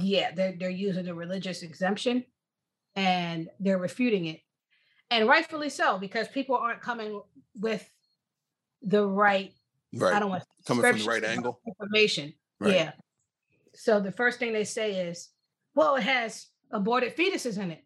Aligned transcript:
yeah, 0.00 0.32
they're 0.32 0.54
they're 0.58 0.70
using 0.70 1.04
the 1.06 1.14
religious 1.14 1.62
exemption 1.62 2.24
and 2.94 3.48
they're 3.60 3.78
refuting 3.78 4.26
it. 4.26 4.40
And 5.10 5.28
rightfully 5.28 5.68
so, 5.68 5.98
because 5.98 6.26
people 6.28 6.56
aren't 6.56 6.80
coming 6.80 7.20
with 7.60 7.88
the 8.82 9.06
right, 9.06 9.52
Right. 9.94 10.14
I 10.14 10.18
don't 10.18 10.30
want 10.30 10.42
Coming 10.66 10.82
from 10.84 10.98
the 10.98 11.04
right 11.04 11.24
angle. 11.24 11.60
information. 11.66 12.34
Right. 12.58 12.74
Yeah. 12.74 12.92
So 13.74 14.00
the 14.00 14.10
first 14.12 14.38
thing 14.38 14.52
they 14.52 14.64
say 14.64 15.06
is, 15.08 15.28
well, 15.74 15.94
it 15.96 16.02
has 16.02 16.48
aborted 16.72 17.16
fetuses 17.16 17.58
in 17.58 17.70
it. 17.70 17.84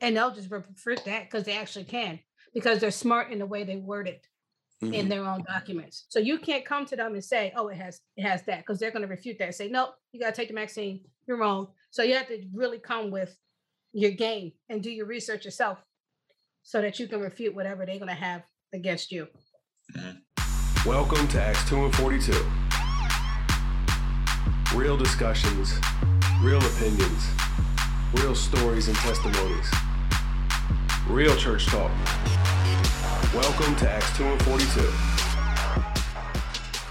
And 0.00 0.16
they'll 0.16 0.34
just 0.34 0.50
refute 0.50 1.04
that 1.06 1.24
because 1.30 1.44
they 1.44 1.56
actually 1.56 1.84
can, 1.84 2.18
because 2.52 2.80
they're 2.80 2.90
smart 2.90 3.30
in 3.30 3.38
the 3.38 3.46
way 3.46 3.62
they 3.64 3.76
word 3.76 4.08
it 4.08 4.26
Mhm. 4.82 4.92
in 4.94 5.08
their 5.08 5.24
own 5.24 5.44
documents. 5.44 6.06
So 6.08 6.18
you 6.18 6.38
can't 6.38 6.64
come 6.64 6.84
to 6.86 6.96
them 6.96 7.14
and 7.14 7.24
say, 7.24 7.52
oh, 7.56 7.68
it 7.68 7.76
has 7.76 8.00
it 8.16 8.22
has 8.24 8.42
that, 8.44 8.58
because 8.58 8.78
they're 8.80 8.90
going 8.90 9.02
to 9.02 9.08
refute 9.08 9.38
that 9.38 9.44
and 9.46 9.54
say, 9.54 9.68
nope, 9.68 9.94
you 10.10 10.18
got 10.20 10.34
to 10.34 10.40
take 10.40 10.48
the 10.48 10.54
vaccine. 10.54 11.04
You're 11.32 11.40
wrong. 11.40 11.68
So 11.90 12.02
you 12.02 12.12
have 12.12 12.28
to 12.28 12.44
really 12.52 12.76
come 12.76 13.10
with 13.10 13.34
your 13.94 14.10
game 14.10 14.52
and 14.68 14.82
do 14.82 14.90
your 14.90 15.06
research 15.06 15.46
yourself 15.46 15.78
so 16.62 16.82
that 16.82 16.98
you 16.98 17.08
can 17.08 17.22
refute 17.22 17.54
whatever 17.54 17.86
they're 17.86 17.96
going 17.96 18.08
to 18.08 18.14
have 18.14 18.42
against 18.74 19.10
you. 19.10 19.28
Mm-hmm. 19.96 20.86
Welcome 20.86 21.26
to 21.28 21.42
Acts 21.42 21.66
2 21.70 21.86
and 21.86 21.94
42. 21.94 22.32
Real 24.76 24.98
discussions, 24.98 25.72
real 26.42 26.60
opinions, 26.62 27.26
real 28.16 28.34
stories 28.34 28.88
and 28.88 28.96
testimonies, 28.98 29.70
real 31.08 31.34
church 31.36 31.64
talk. 31.64 31.90
Welcome 33.32 33.74
to 33.76 33.90
Acts 33.90 34.14
2 34.18 34.24
and 34.24 34.42
42. 34.42 34.82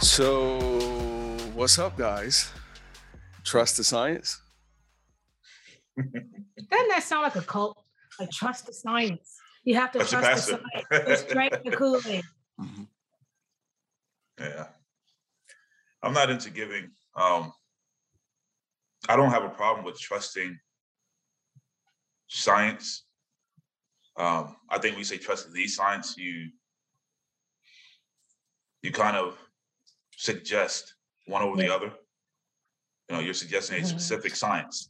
So, 0.04 0.58
what's 1.54 1.78
up, 1.78 1.96
guys? 1.96 2.52
Trust 3.44 3.78
the 3.78 3.84
science? 3.84 4.42
Doesn't 5.98 6.90
that 6.90 7.04
sound 7.04 7.24
like 7.24 7.36
a 7.36 7.42
cult? 7.42 7.78
Like 8.20 8.32
trust 8.32 8.66
the 8.68 8.74
science. 8.74 9.38
You 9.64 9.76
have 9.76 9.92
to 9.92 10.00
That's 10.00 10.12
trust 10.12 10.48
the 10.48 10.58
pastor. 10.58 10.64
science. 10.90 11.08
Just 11.08 11.28
drink 11.30 11.54
the 11.64 11.72
Kool-Aid. 11.72 12.24
Mhm. 12.60 12.88
Yeah. 14.40 14.68
I'm 16.04 16.14
not 16.14 16.30
into 16.30 16.50
giving. 16.50 16.90
Um, 17.16 17.52
I 19.08 19.16
don't 19.16 19.30
have 19.32 19.44
a 19.44 19.50
problem 19.50 19.86
with 19.86 20.00
trusting 20.00 20.58
science. 22.28 23.06
Um, 24.18 24.56
I 24.70 24.78
think 24.80 24.98
we 24.98 25.04
say 25.04 25.18
trust 25.18 25.52
the 25.52 25.68
science, 25.68 26.16
you 26.18 26.50
you 28.82 28.92
kind 28.92 29.16
of 29.16 29.38
suggest 30.18 30.96
one 31.28 31.44
over 31.44 31.56
the 31.58 31.74
other. 31.74 31.92
You 33.12 33.18
know, 33.18 33.24
you're 33.24 33.34
suggesting 33.34 33.78
a 33.78 33.82
Mhm. 33.82 33.88
specific 33.90 34.38
science. 34.38 34.90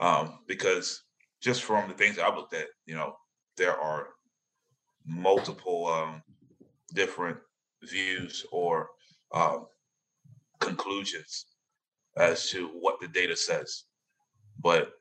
Um, 0.00 0.42
because 0.46 1.04
just 1.40 1.62
from 1.62 1.86
the 1.86 1.94
things 1.94 2.18
I've 2.18 2.34
looked 2.34 2.54
at, 2.54 2.70
you 2.86 2.94
know, 2.94 3.14
there 3.56 3.78
are 3.78 4.14
multiple 5.04 5.86
um 5.86 6.22
different 6.94 7.38
views 7.82 8.46
or 8.50 8.88
um, 9.32 9.66
conclusions 10.60 11.46
as 12.16 12.48
to 12.50 12.68
what 12.68 13.00
the 13.00 13.08
data 13.08 13.36
says. 13.36 13.84
But 14.58 14.94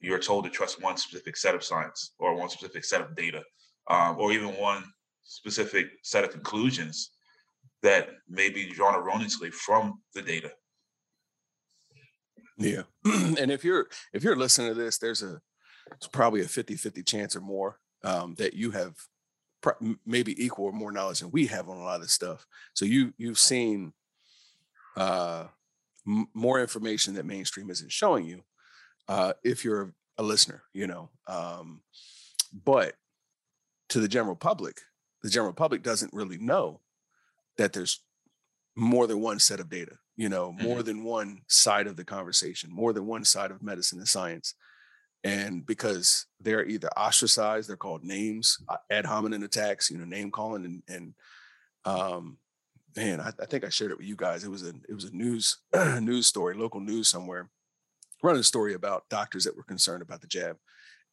you're 0.00 0.18
told 0.18 0.44
to 0.44 0.50
trust 0.50 0.82
one 0.82 0.98
specific 0.98 1.36
set 1.38 1.54
of 1.54 1.64
science 1.64 2.12
or 2.18 2.34
one 2.34 2.50
specific 2.50 2.84
set 2.84 3.00
of 3.00 3.16
data, 3.16 3.42
um, 3.86 4.18
or 4.18 4.32
even 4.32 4.54
one 4.56 4.84
specific 5.22 5.86
set 6.02 6.24
of 6.24 6.30
conclusions 6.30 7.17
that 7.82 8.08
may 8.28 8.50
be 8.50 8.70
drawn 8.70 8.94
erroneously 8.94 9.50
from 9.50 10.00
the 10.14 10.22
data. 10.22 10.52
Yeah. 12.56 12.82
and 13.04 13.50
if 13.50 13.64
you're 13.64 13.86
if 14.12 14.24
you're 14.24 14.36
listening 14.36 14.68
to 14.68 14.74
this, 14.74 14.98
there's 14.98 15.22
a 15.22 15.40
it's 15.92 16.08
probably 16.08 16.42
a 16.42 16.46
50-50 16.46 17.06
chance 17.06 17.34
or 17.34 17.40
more 17.40 17.78
um, 18.04 18.34
that 18.34 18.52
you 18.52 18.72
have 18.72 18.94
m- 19.80 19.98
maybe 20.04 20.44
equal 20.44 20.66
or 20.66 20.72
more 20.72 20.92
knowledge 20.92 21.20
than 21.20 21.30
we 21.30 21.46
have 21.46 21.68
on 21.68 21.78
a 21.78 21.82
lot 21.82 21.96
of 21.96 22.02
this 22.02 22.12
stuff. 22.12 22.46
So 22.74 22.84
you 22.84 23.14
you've 23.16 23.38
seen 23.38 23.92
uh, 24.96 25.44
m- 26.06 26.28
more 26.34 26.60
information 26.60 27.14
that 27.14 27.26
mainstream 27.26 27.70
isn't 27.70 27.92
showing 27.92 28.26
you 28.26 28.42
uh, 29.08 29.32
if 29.44 29.64
you're 29.64 29.94
a 30.18 30.22
listener, 30.22 30.62
you 30.74 30.86
know. 30.86 31.10
Um, 31.26 31.80
but 32.64 32.94
to 33.90 34.00
the 34.00 34.08
general 34.08 34.36
public, 34.36 34.80
the 35.22 35.30
general 35.30 35.52
public 35.52 35.82
doesn't 35.82 36.12
really 36.12 36.38
know 36.38 36.80
that 37.58 37.72
there's 37.72 38.02
more 38.76 39.06
than 39.06 39.20
one 39.20 39.38
set 39.38 39.60
of 39.60 39.68
data, 39.68 39.96
you 40.16 40.28
know, 40.28 40.52
more 40.52 40.82
than 40.82 41.04
one 41.04 41.42
side 41.48 41.86
of 41.86 41.96
the 41.96 42.04
conversation, 42.04 42.70
more 42.72 42.92
than 42.92 43.06
one 43.06 43.24
side 43.24 43.50
of 43.50 43.62
medicine 43.62 43.98
and 43.98 44.08
science. 44.08 44.54
And 45.24 45.66
because 45.66 46.26
they're 46.40 46.64
either 46.64 46.88
ostracized, 46.96 47.68
they're 47.68 47.76
called 47.76 48.04
names, 48.04 48.58
uh, 48.68 48.76
ad 48.90 49.04
hominem 49.04 49.42
attacks, 49.42 49.90
you 49.90 49.98
know, 49.98 50.04
name 50.04 50.30
calling, 50.30 50.64
and 50.64 50.82
and 50.88 51.14
um, 51.84 52.38
man, 52.96 53.20
I, 53.20 53.32
I 53.40 53.46
think 53.46 53.64
I 53.64 53.68
shared 53.68 53.90
it 53.90 53.98
with 53.98 54.06
you 54.06 54.14
guys. 54.14 54.44
It 54.44 54.50
was 54.50 54.62
a 54.62 54.72
it 54.88 54.94
was 54.94 55.04
a 55.04 55.14
news 55.14 55.58
news 56.00 56.28
story, 56.28 56.54
local 56.54 56.80
news 56.80 57.08
somewhere, 57.08 57.50
running 58.22 58.40
a 58.40 58.44
story 58.44 58.74
about 58.74 59.08
doctors 59.10 59.44
that 59.44 59.56
were 59.56 59.64
concerned 59.64 60.02
about 60.02 60.20
the 60.20 60.28
jab, 60.28 60.56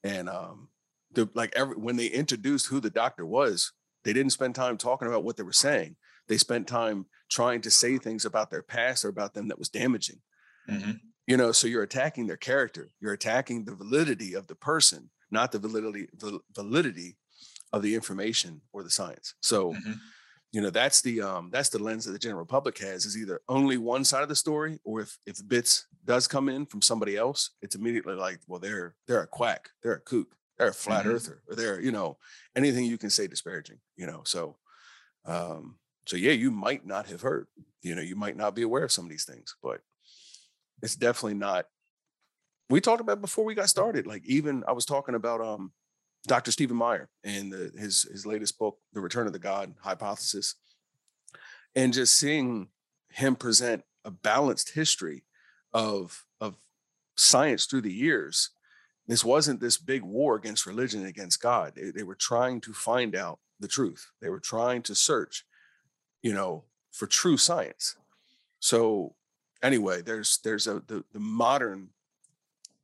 and 0.03 0.29
um, 0.29 0.69
the 1.11 1.28
like 1.34 1.51
every 1.55 1.75
when 1.75 1.95
they 1.95 2.07
introduced 2.07 2.67
who 2.67 2.79
the 2.79 2.91
doctor 2.91 3.25
was, 3.25 3.72
they 4.03 4.13
didn't 4.13 4.34
spend 4.34 4.53
time 4.53 4.78
talking 4.78 5.07
about 5.07 5.23
what 5.23 5.35
they 5.35 5.44
were 5.44 5.51
saying. 5.51 5.95
They 6.27 6.37
spent 6.37 6.67
time 6.67 7.05
trying 7.29 7.61
to 7.61 7.71
say 7.71 7.97
things 7.97 8.25
about 8.25 8.49
their 8.51 8.63
past 8.63 9.05
or 9.05 9.09
about 9.09 9.33
them 9.33 9.47
that 9.49 9.59
was 9.59 9.69
damaging 9.69 10.21
Mhm. 10.69 10.99
you 11.27 11.37
know 11.37 11.51
so 11.51 11.67
you're 11.67 11.83
attacking 11.83 12.25
their 12.27 12.37
character 12.37 12.91
you're 12.99 13.13
attacking 13.13 13.65
the 13.65 13.75
validity 13.75 14.33
of 14.35 14.47
the 14.47 14.55
person 14.55 15.09
not 15.31 15.51
the 15.51 15.59
validity 15.59 16.07
val- 16.13 16.41
validity 16.55 17.17
of 17.73 17.81
the 17.83 17.93
information 17.95 18.61
or 18.73 18.83
the 18.83 18.89
science 18.89 19.35
so 19.41 19.73
Mhm. 19.73 19.99
you 20.51 20.61
know 20.61 20.69
that's 20.71 21.01
the 21.01 21.21
um 21.21 21.49
that's 21.51 21.69
the 21.69 21.77
lens 21.79 22.05
that 22.05 22.11
the 22.13 22.19
general 22.27 22.45
public 22.45 22.77
has 22.79 23.05
is 23.05 23.15
either 23.17 23.41
only 23.47 23.77
one 23.77 24.03
side 24.05 24.23
of 24.23 24.29
the 24.29 24.35
story 24.35 24.79
or 24.83 25.01
if 25.01 25.17
if 25.25 25.37
bits 25.47 25.85
does 26.03 26.27
come 26.27 26.47
in 26.49 26.65
from 26.65 26.81
somebody 26.81 27.15
else 27.17 27.51
it's 27.61 27.75
immediately 27.75 28.15
like 28.15 28.39
well 28.47 28.59
they're 28.59 28.95
they're 29.07 29.21
a 29.23 29.27
quack 29.27 29.69
they're 29.81 29.93
a 30.01 30.01
kook 30.01 30.35
they're 30.57 30.69
a 30.69 30.73
flat 30.73 31.05
Mhm. 31.05 31.13
earther 31.13 31.43
or 31.47 31.55
they're 31.55 31.79
you 31.81 31.91
know 31.91 32.17
anything 32.55 32.85
you 32.85 32.97
can 32.97 33.09
say 33.11 33.27
disparaging 33.27 33.79
you 33.97 34.05
know 34.07 34.23
so 34.23 34.57
um 35.25 35.77
so 36.05 36.17
yeah 36.17 36.31
you 36.31 36.51
might 36.51 36.85
not 36.85 37.07
have 37.07 37.21
heard 37.21 37.47
you 37.81 37.95
know 37.95 38.01
you 38.01 38.16
might 38.16 38.38
not 38.38 38.55
be 38.55 38.61
aware 38.61 38.83
of 38.83 38.91
some 38.91 39.05
of 39.05 39.09
these 39.09 39.25
things 39.25 39.55
but 39.61 39.81
it's 40.81 40.95
definitely 40.95 41.38
not 41.38 41.66
we 42.69 42.81
talked 42.81 43.01
about 43.01 43.21
before 43.21 43.45
we 43.45 43.55
got 43.55 43.69
started 43.69 44.07
like 44.07 44.25
even 44.25 44.63
i 44.67 44.71
was 44.71 44.85
talking 44.85 45.16
about 45.16 45.41
um 45.41 45.71
dr 46.27 46.51
stephen 46.51 46.77
meyer 46.77 47.09
and 47.23 47.51
the, 47.51 47.71
his 47.77 48.03
his 48.03 48.25
latest 48.25 48.57
book 48.57 48.77
the 48.93 49.01
return 49.01 49.27
of 49.27 49.33
the 49.33 49.39
god 49.39 49.73
hypothesis 49.81 50.55
and 51.75 51.93
just 51.93 52.16
seeing 52.16 52.69
him 53.09 53.35
present 53.35 53.83
a 54.03 54.11
balanced 54.11 54.73
history 54.73 55.23
of 55.73 56.25
of 56.39 56.55
science 57.16 57.66
through 57.66 57.81
the 57.81 57.93
years 57.93 58.51
this 59.07 59.23
wasn't 59.23 59.59
this 59.59 59.77
big 59.77 60.01
war 60.01 60.35
against 60.35 60.66
religion 60.66 61.05
against 61.05 61.41
god. 61.41 61.73
They, 61.75 61.91
they 61.91 62.03
were 62.03 62.16
trying 62.16 62.61
to 62.61 62.73
find 62.73 63.16
out 63.16 63.39
the 63.59 63.67
truth. 63.67 64.11
They 64.22 64.29
were 64.29 64.39
trying 64.39 64.81
to 64.83 64.95
search 64.95 65.45
you 66.25 66.33
know 66.33 66.63
for 66.91 67.05
true 67.05 67.37
science. 67.37 67.95
So 68.59 69.13
anyway 69.61 70.01
there's 70.01 70.39
there's 70.43 70.65
a 70.65 70.81
the, 70.87 71.03
the 71.13 71.19
modern 71.19 71.89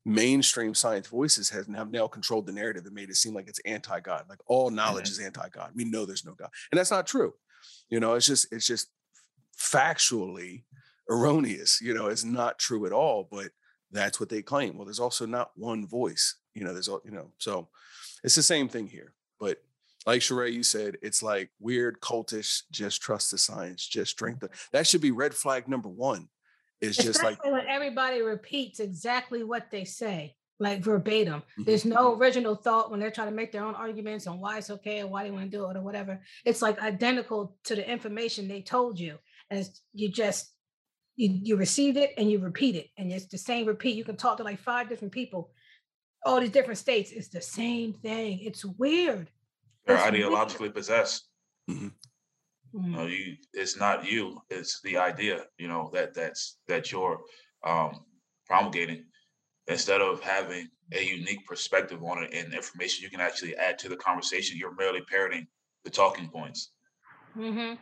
mainstream 0.05 0.75
science 0.75 1.07
voices 1.07 1.49
has 1.49 1.65
have 1.67 1.91
now 1.91 2.07
controlled 2.07 2.45
the 2.45 2.51
narrative 2.51 2.85
and 2.85 2.93
made 2.93 3.09
it 3.09 3.15
seem 3.15 3.33
like 3.33 3.47
it's 3.47 3.59
anti-god 3.65 4.25
like 4.29 4.39
all 4.47 4.69
knowledge 4.69 5.05
mm-hmm. 5.05 5.21
is 5.21 5.25
anti-god. 5.25 5.71
We 5.75 5.85
know 5.85 6.05
there's 6.05 6.25
no 6.25 6.35
god. 6.35 6.49
And 6.71 6.77
that's 6.77 6.91
not 6.91 7.07
true. 7.07 7.33
You 7.89 7.99
know 7.99 8.13
it's 8.13 8.27
just 8.27 8.53
it's 8.53 8.67
just 8.67 8.89
factually 9.59 10.63
erroneous 11.09 11.81
you 11.81 11.95
know 11.95 12.07
it's 12.07 12.23
not 12.23 12.59
true 12.59 12.85
at 12.85 12.93
all 12.93 13.27
but 13.31 13.49
that's 13.91 14.19
what 14.19 14.29
they 14.29 14.43
claim. 14.43 14.77
Well 14.77 14.85
there's 14.85 14.99
also 14.99 15.25
not 15.25 15.49
one 15.55 15.87
voice 15.87 16.35
you 16.53 16.63
know 16.63 16.73
there's 16.73 16.89
all 16.89 17.01
you 17.03 17.11
know 17.11 17.31
so 17.39 17.69
it's 18.23 18.35
the 18.35 18.43
same 18.43 18.69
thing 18.69 18.85
here 18.85 19.13
but 19.39 19.57
like 20.05 20.21
Sheree, 20.21 20.53
you 20.53 20.63
said, 20.63 20.97
it's 21.01 21.21
like 21.21 21.51
weird, 21.59 21.99
cultish, 22.01 22.63
just 22.71 23.01
trust 23.01 23.31
the 23.31 23.37
science, 23.37 23.85
just 23.85 24.17
drink 24.17 24.39
the 24.39 24.49
that 24.71 24.87
should 24.87 25.01
be 25.01 25.11
red 25.11 25.33
flag 25.33 25.67
number 25.67 25.89
one. 25.89 26.27
Is 26.79 26.97
just 26.97 27.23
like 27.23 27.43
when 27.45 27.67
everybody 27.67 28.21
repeats 28.21 28.79
exactly 28.79 29.43
what 29.43 29.69
they 29.69 29.83
say, 29.85 30.35
like 30.59 30.81
verbatim. 30.83 31.43
Mhm. 31.59 31.65
There's 31.65 31.85
no 31.85 32.15
original 32.15 32.55
thought 32.55 32.89
when 32.89 32.99
they're 32.99 33.11
trying 33.11 33.29
to 33.29 33.35
make 33.35 33.51
their 33.51 33.63
own 33.63 33.75
arguments 33.75 34.25
on 34.25 34.39
why 34.39 34.57
it's 34.57 34.71
okay 34.71 35.01
or 35.01 35.07
why 35.07 35.23
they 35.23 35.29
want 35.29 35.43
to 35.51 35.55
do 35.55 35.69
it 35.69 35.77
or 35.77 35.81
whatever. 35.81 36.23
It's 36.43 36.61
like 36.61 36.81
identical 36.81 37.55
to 37.65 37.75
the 37.75 37.87
information 37.87 38.47
they 38.47 38.63
told 38.63 38.99
you. 38.99 39.19
And 39.51 39.59
it's, 39.59 39.81
you 39.93 40.09
just 40.09 40.51
you 41.17 41.39
you 41.43 41.55
received 41.55 41.97
it 41.97 42.13
and 42.17 42.31
you 42.31 42.39
repeat 42.39 42.75
it. 42.75 42.87
And 42.97 43.11
it's 43.11 43.27
the 43.27 43.37
same 43.37 43.67
repeat. 43.67 43.95
You 43.95 44.03
can 44.03 44.17
talk 44.17 44.37
to 44.37 44.43
like 44.43 44.59
five 44.59 44.89
different 44.89 45.13
people, 45.13 45.51
all 46.25 46.39
these 46.39 46.49
different 46.49 46.79
states. 46.79 47.11
It's 47.11 47.29
the 47.29 47.41
same 47.41 47.93
thing. 47.93 48.39
It's 48.39 48.65
weird. 48.65 49.29
They're 49.85 49.97
It's 49.97 50.11
weird. 50.11 50.31
ideologically 50.31 50.73
possessed. 50.73 51.29
Mhm. 51.69 51.93
Mm-hmm. 52.73 52.91
You 52.91 52.97
know, 52.97 53.05
you 53.05 53.37
it's 53.53 53.77
not 53.77 54.09
you, 54.09 54.41
it's 54.49 54.81
the 54.81 54.97
idea, 54.97 55.45
you 55.57 55.67
know, 55.67 55.89
that 55.93 56.13
that's 56.13 56.57
that 56.67 56.91
you're 56.91 57.19
um, 57.65 58.05
promulgating. 58.45 59.05
Instead 59.67 60.01
of 60.01 60.21
having 60.21 60.67
a 60.93 61.03
unique 61.03 61.45
perspective 61.45 62.03
on 62.03 62.23
it 62.23 62.33
and 62.33 62.53
information 62.53 63.03
you 63.03 63.09
can 63.09 63.21
actually 63.21 63.55
add 63.55 63.77
to 63.79 63.89
the 63.89 63.95
conversation, 63.95 64.57
you're 64.57 64.75
merely 64.75 65.01
parroting 65.01 65.47
the 65.83 65.89
talking 65.89 66.29
points. 66.29 66.71
Mm-hmm. 67.37 67.75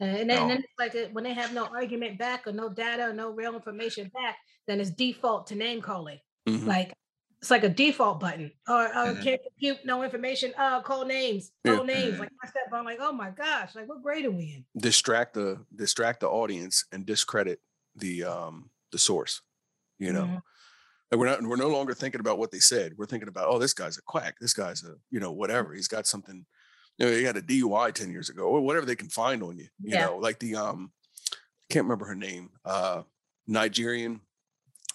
And 0.00 0.16
then, 0.16 0.26
no. 0.28 0.42
and 0.42 0.50
then 0.50 0.58
it's 0.58 0.78
like 0.78 0.94
a, 0.94 1.08
when 1.12 1.24
they 1.24 1.34
have 1.34 1.52
no 1.52 1.66
argument 1.66 2.18
back 2.18 2.46
or 2.46 2.52
no 2.52 2.68
data 2.70 3.08
or 3.08 3.12
no 3.12 3.30
real 3.30 3.54
information 3.54 4.10
back, 4.14 4.36
then 4.66 4.80
it's 4.80 4.90
default 4.90 5.46
to 5.48 5.54
name 5.54 5.82
calling. 5.82 6.18
Mm-hmm. 6.48 6.66
Like 6.66 6.92
it's 7.40 7.50
like 7.50 7.64
a 7.64 7.70
default 7.70 8.20
button 8.20 8.52
or, 8.68 8.84
or 8.84 8.88
mm-hmm. 8.88 9.22
can't 9.22 9.40
compute 9.42 9.78
no 9.84 10.02
information. 10.02 10.52
Oh, 10.58 10.82
call 10.84 11.06
names, 11.06 11.52
call 11.66 11.86
yeah. 11.86 11.94
names. 11.94 12.18
Like 12.18 12.30
I 12.42 12.46
said, 12.46 12.62
I'm 12.72 12.84
like, 12.84 12.98
oh 13.00 13.12
my 13.12 13.30
gosh, 13.30 13.74
like 13.74 13.88
what 13.88 14.02
grade 14.02 14.26
are 14.26 14.30
we 14.30 14.56
in? 14.56 14.64
Distract 14.80 15.34
the 15.34 15.64
distract 15.74 16.20
the 16.20 16.28
audience 16.28 16.84
and 16.92 17.06
discredit 17.06 17.60
the 17.96 18.24
um 18.24 18.70
the 18.92 18.98
source. 18.98 19.40
You 19.98 20.12
know, 20.12 20.24
mm-hmm. 20.24 20.34
like 21.10 21.18
we're 21.18 21.26
not 21.26 21.42
we're 21.42 21.56
no 21.56 21.68
longer 21.68 21.94
thinking 21.94 22.20
about 22.20 22.38
what 22.38 22.50
they 22.50 22.58
said. 22.58 22.92
We're 22.98 23.06
thinking 23.06 23.28
about 23.28 23.48
oh, 23.48 23.58
this 23.58 23.72
guy's 23.72 23.96
a 23.96 24.02
quack. 24.02 24.36
This 24.38 24.52
guy's 24.52 24.84
a 24.84 24.96
you 25.10 25.20
know 25.20 25.32
whatever. 25.32 25.72
He's 25.72 25.88
got 25.88 26.06
something. 26.06 26.44
You 26.98 27.06
know, 27.06 27.12
he 27.12 27.24
had 27.24 27.38
a 27.38 27.42
DUI 27.42 27.94
ten 27.94 28.10
years 28.10 28.28
ago 28.28 28.42
or 28.44 28.60
whatever 28.60 28.84
they 28.84 28.96
can 28.96 29.08
find 29.08 29.42
on 29.42 29.56
you. 29.56 29.68
You 29.82 29.94
yeah. 29.94 30.06
know, 30.06 30.18
like 30.18 30.38
the 30.40 30.56
um, 30.56 30.92
can't 31.70 31.84
remember 31.84 32.04
her 32.04 32.14
name. 32.14 32.50
Uh, 32.66 33.02
Nigerian 33.46 34.20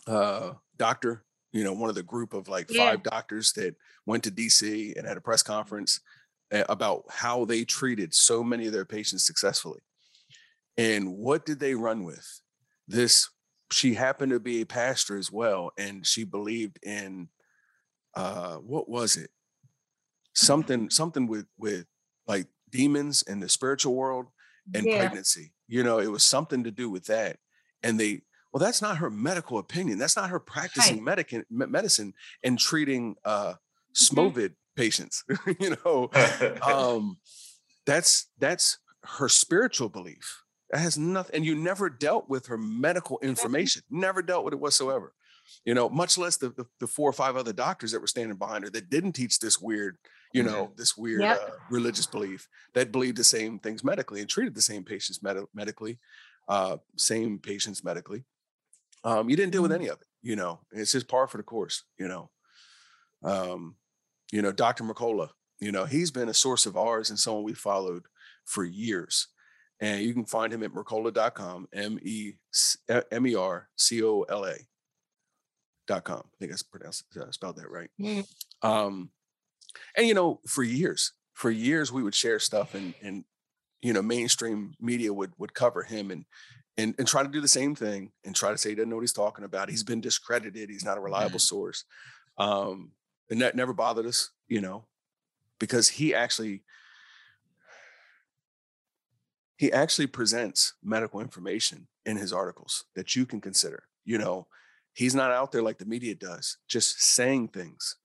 uh 0.07 0.51
doctor 0.77 1.24
you 1.55 1.63
know, 1.63 1.71
one 1.71 1.87
of 1.87 1.95
the 1.95 2.03
group 2.03 2.33
of 2.33 2.49
like 2.49 2.69
yeah. 2.69 2.89
five 2.89 3.01
doctors 3.01 3.53
that 3.53 3.75
went 4.05 4.25
to 4.25 4.29
DC 4.29 4.93
and 4.97 5.07
had 5.07 5.15
a 5.15 5.21
press 5.21 5.41
conference 5.41 6.01
eh, 6.51 6.65
about 6.67 7.05
how 7.09 7.45
they 7.45 7.63
treated 7.63 8.13
so 8.13 8.43
many 8.43 8.67
of 8.67 8.73
their 8.73 8.83
patients 8.83 9.25
successfully. 9.25 9.79
And 10.75 11.15
what 11.15 11.45
did 11.45 11.61
they 11.61 11.73
run 11.73 12.03
with? 12.03 12.41
This, 12.89 13.29
she 13.71 13.93
happened 13.93 14.33
to 14.33 14.39
be 14.41 14.59
a 14.61 14.65
pastor 14.65 15.17
as 15.17 15.31
well, 15.31 15.71
and 15.77 16.05
she 16.05 16.25
believed 16.25 16.77
in 16.83 17.29
uh 18.15 18.55
what 18.55 18.89
was 18.89 19.15
it? 19.15 19.29
Something, 20.33 20.89
something 20.89 21.25
with 21.25 21.47
with 21.57 21.85
like 22.27 22.47
demons 22.69 23.21
in 23.21 23.39
the 23.39 23.47
spiritual 23.47 23.95
world 23.95 24.27
and 24.73 24.85
yeah. 24.85 24.97
pregnancy. 24.97 25.53
You 25.69 25.83
know, 25.83 25.99
it 25.99 26.11
was 26.11 26.23
something 26.23 26.65
to 26.65 26.71
do 26.71 26.89
with 26.89 27.05
that. 27.05 27.37
And 27.81 27.97
they 27.97 28.23
well, 28.55 28.63
that's 28.63 28.81
not 28.81 28.99
her 28.99 29.09
medical 29.09 29.57
opinion. 29.57 29.97
That's 29.97 30.15
not 30.15 30.29
her 30.29 30.39
practicing 30.39 31.03
medic- 31.03 31.43
medicine 31.49 32.13
and 32.41 32.57
treating 32.57 33.17
uh, 33.25 33.55
SMOVID 33.93 34.33
mm-hmm. 34.33 34.53
patients. 34.77 35.25
you 35.59 35.75
know, 35.83 36.09
um, 36.61 37.17
that's 37.85 38.27
that's 38.39 38.77
her 39.03 39.27
spiritual 39.27 39.89
belief. 39.89 40.41
That 40.71 40.79
has 40.79 40.97
nothing, 40.97 41.35
and 41.35 41.45
you 41.45 41.53
never 41.53 41.89
dealt 41.89 42.29
with 42.29 42.45
her 42.45 42.57
medical 42.57 43.19
information. 43.21 43.81
Never 43.89 44.21
dealt 44.21 44.45
with 44.45 44.53
it 44.53 44.61
whatsoever. 44.61 45.13
You 45.65 45.73
know, 45.73 45.89
much 45.89 46.17
less 46.17 46.37
the, 46.37 46.47
the, 46.51 46.65
the 46.79 46.87
four 46.87 47.09
or 47.09 47.13
five 47.13 47.35
other 47.35 47.51
doctors 47.51 47.91
that 47.91 47.99
were 47.99 48.07
standing 48.07 48.37
behind 48.37 48.63
her 48.63 48.69
that 48.69 48.89
didn't 48.89 49.11
teach 49.11 49.39
this 49.39 49.59
weird, 49.59 49.97
you 50.31 50.43
know, 50.43 50.67
mm-hmm. 50.67 50.75
this 50.77 50.95
weird 50.95 51.23
yep. 51.23 51.41
uh, 51.45 51.51
religious 51.69 52.05
belief 52.05 52.47
that 52.73 52.93
believed 52.93 53.17
the 53.17 53.23
same 53.25 53.59
things 53.59 53.83
medically 53.83 54.21
and 54.21 54.29
treated 54.29 54.55
the 54.55 54.61
same 54.61 54.85
patients 54.85 55.21
med- 55.21 55.43
medically, 55.53 55.99
uh, 56.47 56.77
same 56.95 57.37
patients 57.37 57.83
medically. 57.83 58.23
Um, 59.05 59.29
you 59.29 59.37
didn't 59.37 59.51
deal 59.51 59.61
with 59.61 59.71
mm-hmm. 59.71 59.81
any 59.81 59.89
of 59.89 60.01
it, 60.01 60.07
you 60.21 60.35
know. 60.35 60.59
It's 60.71 60.91
just 60.91 61.07
par 61.07 61.27
for 61.27 61.37
the 61.37 61.43
course, 61.43 61.83
you 61.97 62.07
know. 62.07 62.31
Um, 63.23 63.75
you 64.31 64.41
know, 64.41 64.51
Dr. 64.51 64.83
Mercola, 64.83 65.29
you 65.59 65.71
know, 65.71 65.85
he's 65.85 66.11
been 66.11 66.27
a 66.27 66.33
source 66.33 66.65
of 66.65 66.75
ours 66.75 67.09
and 67.09 67.19
someone 67.19 67.43
we 67.43 67.53
followed 67.53 68.07
for 68.43 68.65
years. 68.65 69.27
And 69.79 70.01
you 70.01 70.13
can 70.13 70.25
find 70.25 70.51
him 70.51 70.63
at 70.63 70.71
mercola.com, 70.71 71.67
M 71.73 71.99
E 72.01 72.33
M 73.11 73.27
E 73.27 73.35
R 73.35 73.69
C 73.77 74.03
O 74.03 74.23
L 74.23 74.45
A 74.45 74.55
dot 75.87 76.03
com. 76.03 76.23
I 76.25 76.37
think 76.39 76.51
I 76.51 76.55
pronounced 76.71 77.05
uh, 77.19 77.31
spelled 77.31 77.57
that 77.57 77.69
right. 77.69 77.89
Mm-hmm. 78.01 78.67
Um, 78.67 79.11
and 79.95 80.07
you 80.07 80.13
know, 80.13 80.39
for 80.47 80.63
years, 80.63 81.13
for 81.33 81.51
years 81.51 81.91
we 81.91 82.01
would 82.03 82.15
share 82.15 82.39
stuff 82.39 82.73
and 82.73 82.93
and 83.03 83.25
you 83.81 83.93
know, 83.93 84.01
mainstream 84.01 84.73
media 84.79 85.13
would 85.13 85.33
would 85.37 85.53
cover 85.53 85.83
him 85.83 86.09
and 86.09 86.25
and, 86.77 86.95
and 86.97 87.07
try 87.07 87.23
to 87.23 87.29
do 87.29 87.41
the 87.41 87.47
same 87.47 87.75
thing 87.75 88.11
and 88.25 88.35
try 88.35 88.51
to 88.51 88.57
say 88.57 88.69
he 88.69 88.75
doesn't 88.75 88.89
know 88.89 88.97
what 88.97 89.03
he's 89.03 89.13
talking 89.13 89.45
about. 89.45 89.69
He's 89.69 89.83
been 89.83 90.01
discredited. 90.01 90.69
He's 90.69 90.85
not 90.85 90.97
a 90.97 91.01
reliable 91.01 91.31
mm-hmm. 91.31 91.37
source. 91.37 91.85
Um, 92.37 92.91
and 93.29 93.41
that 93.41 93.55
never 93.55 93.73
bothered 93.73 94.05
us, 94.05 94.31
you 94.47 94.61
know, 94.61 94.85
because 95.59 95.89
he 95.89 96.13
actually 96.13 96.63
he 99.57 99.71
actually 99.71 100.07
presents 100.07 100.73
medical 100.83 101.21
information 101.21 101.87
in 102.05 102.17
his 102.17 102.33
articles 102.33 102.83
that 102.95 103.15
you 103.15 103.25
can 103.25 103.39
consider. 103.39 103.83
You 104.03 104.17
know, 104.17 104.47
he's 104.93 105.15
not 105.15 105.31
out 105.31 105.53
there 105.53 105.61
like 105.61 105.77
the 105.77 105.85
media 105.85 106.13
does, 106.13 106.57
just 106.67 107.01
saying 107.01 107.49
things, 107.49 107.95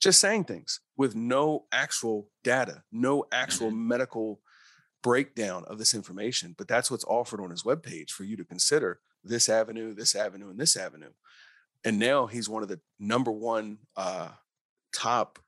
just 0.00 0.20
saying 0.20 0.44
things 0.44 0.80
with 0.96 1.16
no 1.16 1.64
actual 1.72 2.28
data, 2.44 2.82
no 2.92 3.24
actual 3.32 3.68
mm-hmm. 3.68 3.88
medical 3.88 4.40
breakdown 5.02 5.64
of 5.66 5.78
this 5.78 5.94
information, 5.94 6.54
but 6.56 6.68
that's 6.68 6.90
what's 6.90 7.04
offered 7.04 7.40
on 7.40 7.50
his 7.50 7.62
webpage 7.62 8.10
for 8.10 8.24
you 8.24 8.36
to 8.36 8.44
consider 8.44 9.00
this 9.24 9.48
avenue, 9.48 9.94
this 9.94 10.14
avenue, 10.14 10.50
and 10.50 10.58
this 10.58 10.76
avenue. 10.76 11.10
And 11.84 11.98
now 11.98 12.26
he's 12.26 12.48
one 12.48 12.62
of 12.62 12.68
the 12.68 12.80
number 12.98 13.30
one 13.30 13.78
uh, 13.96 14.30
top 14.92 15.38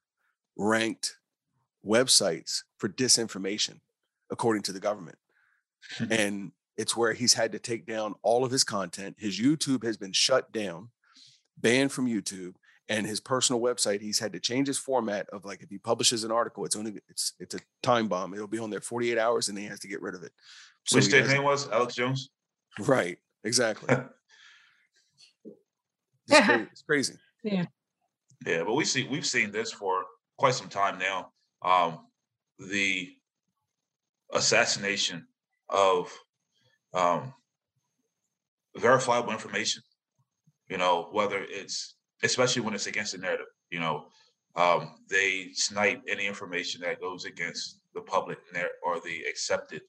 ranked 0.57 1.17
websites 1.85 2.63
for 2.79 2.89
disinformation, 2.89 3.81
according 4.31 4.63
to 4.63 4.73
the 4.73 4.81
government. 4.81 5.19
and 6.11 6.53
it's 6.77 6.97
where 6.97 7.13
he's 7.13 7.35
had 7.35 7.53
to 7.53 7.59
take 7.59 7.87
down 7.87 8.15
all 8.23 8.45
of 8.45 8.51
his 8.51 8.65
content. 8.65 9.17
His 9.19 9.39
YouTube 9.39 9.85
has 9.85 9.97
been 9.97 10.13
shut 10.13 10.53
down, 10.53 10.91
banned 11.59 11.93
from 11.93 12.07
YouTube 12.07 12.55
and 12.91 13.07
his 13.07 13.21
personal 13.21 13.63
website 13.63 14.03
he's 14.03 14.19
had 14.19 14.33
to 14.33 14.41
change 14.41 14.67
his 14.67 14.77
format 14.77 15.27
of 15.31 15.45
like 15.47 15.63
if 15.63 15.71
he 15.71 15.79
publishes 15.79 16.25
an 16.25 16.33
article 16.33 16.65
it's 16.65 16.77
only 16.77 17.01
it's 17.09 17.33
it's 17.39 17.55
a 17.55 17.61
time 17.83 18.09
bomb 18.09 18.35
it'll 18.35 18.49
be 18.49 18.59
on 18.59 18.69
there 18.69 18.81
48 18.81 19.17
hours 19.17 19.49
and 19.49 19.57
he 19.57 19.65
has 19.65 19.81
to 19.81 19.89
get 19.89 20.03
rid 20.03 20.15
of 20.15 20.23
it. 20.23 20.33
So 20.85 20.97
which 20.97 21.07
his 21.07 21.33
name 21.33 21.45
was? 21.45 21.71
Alex 21.71 21.95
jones? 21.95 22.29
Right 22.79 23.17
exactly. 23.45 23.97
It's, 26.33 26.47
crazy. 26.47 26.63
it's 26.71 26.83
crazy. 26.83 27.15
Yeah. 27.43 27.65
Yeah 28.47 28.63
but 28.63 28.75
we 28.75 28.85
see 28.85 29.09
we've 29.09 29.27
seen 29.27 29.51
this 29.51 29.73
for 29.73 30.05
quite 30.39 30.55
some 30.55 30.69
time 30.69 30.99
now 30.99 31.33
um 31.63 32.07
the 32.59 33.09
assassination 34.33 35.27
of 35.69 36.13
um 36.95 37.35
verifiable 38.77 39.33
information 39.33 39.83
you 40.69 40.79
know 40.79 41.09
whether 41.11 41.45
it's 41.49 41.97
especially 42.23 42.63
when 42.63 42.75
it's 42.75 42.87
against 42.87 43.13
the 43.13 43.19
narrative. 43.19 43.47
You 43.71 43.81
know, 43.81 44.07
um, 44.57 44.97
they 45.09 45.51
snipe 45.55 46.03
any 46.09 46.27
information 46.27 46.81
that 46.83 47.01
goes 47.01 47.25
against 47.25 47.81
the 47.95 48.01
public 48.01 48.39
narrative 48.53 48.77
or 48.83 49.01
the 49.01 49.23
accepted 49.29 49.83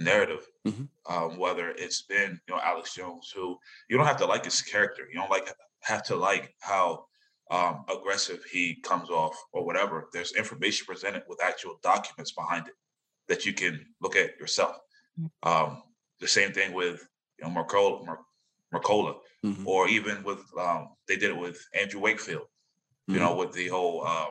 narrative. 0.00 0.46
Mm-hmm. 0.66 0.84
Um, 1.12 1.38
whether 1.38 1.70
it's 1.70 2.02
been 2.02 2.40
you 2.46 2.54
know 2.54 2.60
Alex 2.62 2.94
Jones, 2.94 3.32
who 3.34 3.58
you 3.88 3.96
don't 3.96 4.06
have 4.06 4.18
to 4.18 4.26
like 4.26 4.44
his 4.44 4.62
character, 4.62 5.02
you 5.12 5.18
don't 5.18 5.30
like 5.30 5.52
have 5.80 6.02
to 6.04 6.16
like 6.16 6.54
how 6.60 7.06
um, 7.50 7.84
aggressive 7.90 8.44
he 8.50 8.76
comes 8.82 9.10
off 9.10 9.36
or 9.52 9.64
whatever. 9.64 10.08
There's 10.12 10.32
information 10.32 10.86
presented 10.86 11.22
with 11.28 11.42
actual 11.42 11.78
documents 11.82 12.32
behind 12.32 12.68
it 12.68 12.74
that 13.28 13.44
you 13.44 13.52
can 13.52 13.84
look 14.00 14.16
at 14.16 14.38
yourself. 14.38 14.76
Mm. 15.20 15.30
Um, 15.42 15.82
the 16.20 16.28
same 16.28 16.52
thing 16.52 16.72
with 16.72 17.06
you 17.38 17.46
know 17.46 17.50
Mercola, 17.50 18.16
Mercola, 18.72 19.16
mm-hmm. 19.44 19.66
or 19.66 19.88
even 19.88 20.22
with 20.24 20.40
um, 20.58 20.88
they 21.08 21.16
did 21.16 21.30
it 21.30 21.36
with 21.36 21.64
Andrew 21.78 22.00
Wakefield. 22.00 22.42
Mm-hmm. 22.42 23.14
You 23.14 23.20
know, 23.20 23.36
with 23.36 23.52
the 23.52 23.68
whole 23.68 24.06
um, 24.06 24.28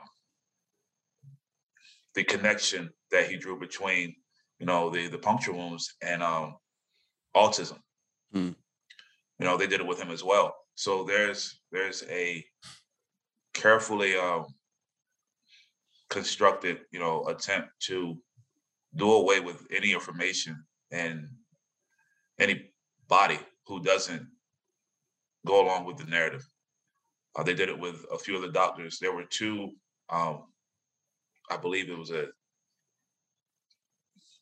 the 2.16 2.24
connection 2.24 2.90
that 3.12 3.30
he 3.30 3.38
drew 3.38 3.60
between 3.60 4.16
you 4.60 4.66
know 4.66 4.90
the 4.90 5.08
the 5.08 5.18
puncture 5.18 5.54
wounds 5.54 5.96
and 6.02 6.24
um, 6.24 6.56
autism. 7.36 7.80
Mm-hmm. 8.34 8.54
You 9.40 9.46
know, 9.46 9.58
they 9.58 9.68
did 9.68 9.82
it 9.82 9.88
with 9.88 10.00
him 10.02 10.12
as 10.12 10.24
well. 10.24 10.56
So 10.76 11.04
there's 11.04 11.60
there's 11.72 12.04
a 12.10 12.44
carefully 13.54 14.16
um, 14.16 14.46
constructed, 16.10 16.82
you 16.92 17.00
know, 17.00 17.26
attempt 17.28 17.70
to 17.88 18.18
do 18.96 19.12
away 19.14 19.40
with 19.40 19.66
any 19.72 19.94
information 19.94 20.64
and 20.92 21.28
any 22.40 22.72
body 23.08 23.40
who 23.66 23.82
doesn't 23.82 24.28
go 25.46 25.64
along 25.66 25.86
with 25.86 25.98
the 25.98 26.06
narrative. 26.06 26.46
Uh, 27.36 27.44
they 27.44 27.54
did 27.54 27.70
it 27.70 27.80
with 27.80 28.06
a 28.12 28.18
few 28.18 28.36
of 28.36 28.42
the 28.42 28.52
doctors. 28.52 29.00
There 29.00 29.14
were 29.14 29.26
two, 29.26 29.72
um, 30.10 30.46
I 31.50 31.58
believe 31.58 31.90
it 31.90 31.98
was 31.98 32.12
a, 32.12 32.28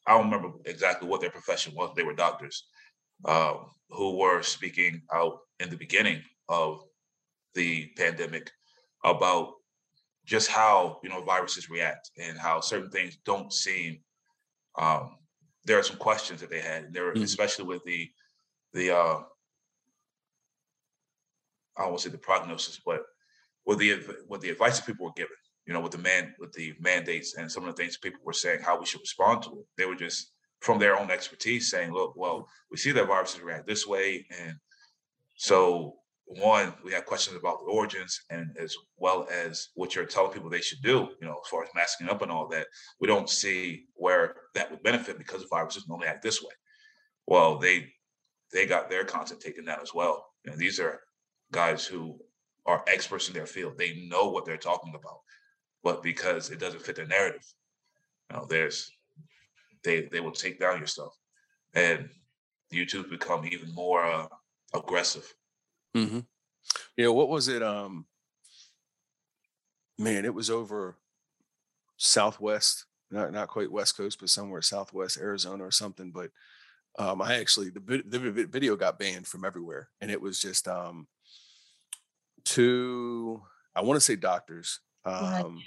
I 0.08 0.14
don't 0.18 0.32
remember 0.32 0.58
exactly 0.66 1.08
what 1.08 1.22
their 1.22 1.30
profession 1.30 1.74
was. 1.76 1.94
They 1.96 2.04
were 2.04 2.14
doctors 2.16 2.68
uh, 3.26 3.58
who 3.90 4.18
were 4.18 4.42
speaking 4.42 5.02
out 5.14 5.40
in 5.60 5.70
the 5.70 5.78
beginning 5.78 6.24
of 6.48 6.84
the 7.54 7.88
pandemic 7.98 8.50
about 9.04 9.54
just 10.26 10.50
how 10.50 11.00
you 11.04 11.10
know 11.10 11.24
viruses 11.24 11.70
react 11.70 12.12
and 12.18 12.38
how 12.38 12.60
certain 12.60 12.90
things 12.92 13.18
don't 13.26 13.52
seem 13.54 14.00
um, 14.78 15.18
there 15.66 15.78
are 15.78 15.84
some 15.84 15.98
questions 15.98 16.42
that 16.42 16.50
they 16.50 16.62
had. 16.62 16.86
And 16.86 16.94
there 16.94 17.06
were, 17.06 17.14
Mhm. 17.14 17.24
especially 17.24 17.66
with 17.66 17.84
the 17.84 18.12
the 18.74 18.96
uh 18.96 19.24
I 21.80 21.88
won't 21.88 22.02
say 22.02 22.10
the 22.10 22.18
prognosis, 22.18 22.80
but 22.86 23.02
with 23.66 23.80
the 23.80 24.00
with 24.28 24.42
the 24.42 24.50
advice 24.50 24.80
that 24.80 24.86
people 24.86 25.06
were 25.06 25.14
given, 25.16 25.36
you 25.66 25.74
know, 25.74 25.80
with 25.80 25.92
the 25.92 25.98
man 25.98 26.34
with 26.40 26.52
the 26.54 26.74
mandates 26.80 27.36
and 27.36 27.52
some 27.52 27.64
of 27.66 27.76
the 27.76 27.82
things 27.82 27.98
people 27.98 28.20
were 28.24 28.34
saying 28.34 28.62
how 28.62 28.80
we 28.80 28.86
should 28.86 29.02
respond 29.02 29.44
to 29.44 29.52
it. 29.60 29.66
They 29.78 29.86
were 29.86 29.96
just 29.96 30.32
from 30.60 30.80
their 30.80 31.00
own 31.00 31.10
expertise 31.10 31.70
saying, 31.70 31.94
look, 31.94 32.16
well, 32.16 32.48
we 32.70 32.78
see 32.78 32.92
that 32.92 33.08
viruses 33.08 33.42
react 33.42 33.68
this 33.68 33.88
way. 33.88 34.26
And 34.42 34.56
so 35.36 35.96
one, 36.26 36.74
we 36.84 36.92
have 36.94 37.06
questions 37.06 37.38
about 37.38 37.60
the 37.60 37.72
origins 37.72 38.22
and 38.30 38.56
as 38.60 38.76
well 38.98 39.28
as 39.32 39.70
what 39.74 39.96
you're 39.96 40.06
telling 40.06 40.32
people 40.32 40.50
they 40.50 40.62
should 40.62 40.82
do, 40.82 41.10
you 41.20 41.28
know, 41.28 41.40
as 41.44 41.50
far 41.50 41.64
as 41.64 41.70
masking 41.74 42.10
up 42.10 42.22
and 42.22 42.32
all 42.32 42.48
that, 42.50 42.68
we 43.00 43.08
don't 43.08 43.30
see 43.30 43.86
where 43.96 44.36
that 44.54 44.70
would 44.70 44.84
benefit 44.84 45.18
because 45.18 45.44
viruses 45.50 45.88
normally 45.88 46.08
act 46.08 46.22
this 46.22 46.42
way. 46.42 46.52
Well, 47.26 47.58
they 47.58 47.88
they 48.52 48.66
got 48.66 48.90
their 48.90 49.06
content 49.06 49.40
taken 49.40 49.66
down 49.66 49.80
as 49.82 49.94
well. 49.94 50.26
And 50.46 50.58
these 50.58 50.80
are 50.80 51.00
guys 51.52 51.86
who 51.86 52.20
are 52.66 52.84
experts 52.88 53.28
in 53.28 53.34
their 53.34 53.46
field. 53.46 53.78
They 53.78 54.08
know 54.10 54.30
what 54.30 54.46
they're 54.46 54.58
talking 54.58 54.94
about. 54.96 55.22
But 55.84 56.04
because 56.04 56.50
it 56.50 56.60
doesn't 56.60 56.82
fit 56.82 56.96
their 56.96 57.08
narrative, 57.08 57.46
you 58.30 58.38
know, 58.38 58.46
there's 58.46 58.92
they 59.84 60.02
they 60.12 60.20
will 60.20 60.32
take 60.32 60.60
down 60.60 60.78
your 60.78 60.88
stuff. 60.88 61.18
And 61.74 62.10
YouTube 62.72 63.10
become 63.10 63.46
even 63.46 63.74
more 63.74 64.04
uh, 64.04 64.28
aggressive. 64.74 65.34
hmm 65.96 66.20
You 66.98 67.06
know, 67.06 67.14
what 67.14 67.30
was 67.30 67.48
it? 67.48 67.64
Um, 67.64 68.06
man, 69.98 70.26
it 70.26 70.34
was 70.34 70.50
over 70.50 70.98
Southwest, 71.98 72.86
not 73.10 73.32
not 73.32 73.48
quite 73.48 73.72
West 73.72 73.98
Coast, 73.98 74.20
but 74.20 74.30
somewhere 74.30 74.62
Southwest 74.62 75.18
Arizona 75.18 75.64
or 75.64 75.72
something. 75.72 76.12
But 76.12 76.32
um, 76.98 77.22
I 77.22 77.36
actually 77.36 77.70
the, 77.70 78.04
the 78.06 78.20
video 78.20 78.76
got 78.76 79.00
banned 79.00 79.28
from 79.28 79.46
everywhere, 79.46 79.90
and 80.02 80.12
it 80.12 80.22
was 80.22 80.40
just 80.40 80.68
um, 80.68 81.08
two. 82.50 83.42
I 83.76 83.82
want 83.82 83.98
to 83.98 84.02
say 84.02 84.16
doctors. 84.16 84.80
Um, 85.06 85.62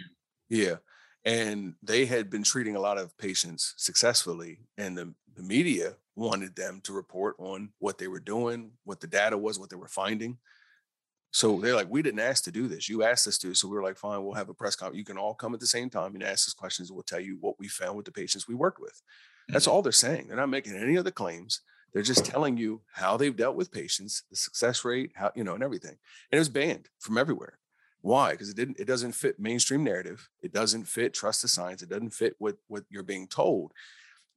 yeah, 0.49 0.77
and 1.25 1.75
they 1.83 2.05
had 2.07 2.29
been 2.31 2.43
treating 2.43 2.77
a 2.77 2.81
lot 2.81 2.99
of 2.99 3.17
patients 3.17 3.75
successfully, 3.77 4.61
and 4.77 4.97
the, 4.97 5.15
the 5.35 5.43
media 5.43 5.95
wanted 6.15 6.55
them 6.57 6.81
to 6.85 6.93
report 6.93 7.37
on 7.39 7.71
what 7.79 7.99
they 7.99 8.09
were 8.09 8.21
doing, 8.21 8.73
what 8.85 9.01
the 9.01 9.07
data 9.07 9.39
was, 9.39 9.59
what 9.59 9.71
they 9.71 9.77
were 9.77 9.89
finding. 9.89 10.39
So 11.31 11.59
they're 11.59 11.75
like, 11.75 11.89
we 11.89 12.03
didn't 12.03 12.21
ask 12.21 12.45
to 12.45 12.51
do 12.51 12.69
this. 12.69 12.91
You 12.91 13.03
asked 13.03 13.27
us 13.27 13.39
to. 13.39 13.55
So 13.55 13.67
we 13.67 13.77
were 13.77 13.83
like, 13.83 13.97
fine, 13.97 14.23
we'll 14.23 14.35
have 14.35 14.51
a 14.51 14.55
press 14.55 14.77
conference. 14.77 14.99
You 14.99 15.05
can 15.05 15.17
all 15.17 15.35
come 15.35 15.55
at 15.55 15.61
the 15.61 15.67
same 15.67 15.89
time 15.89 16.15
and 16.15 16.23
ask 16.23 16.47
us 16.47 16.53
questions. 16.53 16.93
We'll 16.93 17.03
tell 17.03 17.21
you 17.21 17.39
what 17.41 17.59
we 17.59 17.69
found 17.69 17.97
with 17.97 18.05
the 18.05 18.12
patients 18.12 18.47
we 18.47 18.55
worked 18.55 18.81
with. 18.81 19.01
That's 19.49 19.67
all 19.67 19.81
they're 19.81 19.93
saying. 19.93 20.29
They're 20.29 20.37
not 20.37 20.51
making 20.51 20.77
any 20.77 20.99
other 20.99 21.11
claims. 21.11 21.62
They're 21.93 22.03
just 22.03 22.25
telling 22.25 22.57
you 22.57 22.83
how 22.93 23.17
they've 23.17 23.37
dealt 23.37 23.57
with 23.57 23.73
patients, 23.73 24.23
the 24.31 24.37
success 24.37 24.85
rate, 24.85 25.13
how, 25.15 25.31
you 25.35 25.45
know, 25.45 25.55
and 25.55 25.63
everything. 25.63 25.97
And 26.31 26.37
it 26.37 26.39
was 26.39 26.49
banned 26.49 26.89
from 26.99 27.19
everywhere. 27.19 27.59
Why? 28.01 28.33
Because 28.33 28.49
it 28.49 28.57
didn't, 28.57 28.81
it 28.81 28.87
doesn't 28.87 29.13
fit 29.13 29.39
mainstream 29.39 29.85
narrative. 29.85 30.29
It 30.43 30.53
doesn't 30.53 30.85
fit 30.85 31.15
trust 31.15 31.43
the 31.43 31.49
science. 31.49 31.83
It 31.83 31.89
doesn't 31.89 32.11
fit 32.11 32.35
what 32.39 32.57
what 32.67 32.85
you're 32.91 33.03
being 33.03 33.29
told. 33.29 33.73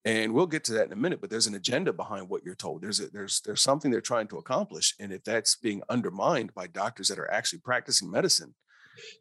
And 0.04 0.36
we'll 0.36 0.46
get 0.46 0.64
to 0.66 0.74
that 0.74 0.86
in 0.86 0.94
a 0.94 0.96
minute, 0.96 1.20
but 1.20 1.32
there's 1.32 1.48
an 1.48 1.56
agenda 1.56 1.92
behind 1.92 2.30
what 2.30 2.44
you're 2.46 2.54
told. 2.54 2.84
There's 2.84 3.00
a, 3.00 3.08
there's 3.08 3.42
there's 3.42 3.64
something 3.64 3.90
they're 3.90 4.02
trying 4.02 4.28
to 4.28 4.38
accomplish. 4.38 4.94
And 5.00 5.12
if 5.12 5.24
that's 5.24 5.56
being 5.56 5.82
undermined 5.90 6.54
by 6.54 6.68
doctors 6.68 7.08
that 7.08 7.18
are 7.18 7.32
actually 7.32 7.60
practicing 7.60 8.12
medicine, 8.12 8.54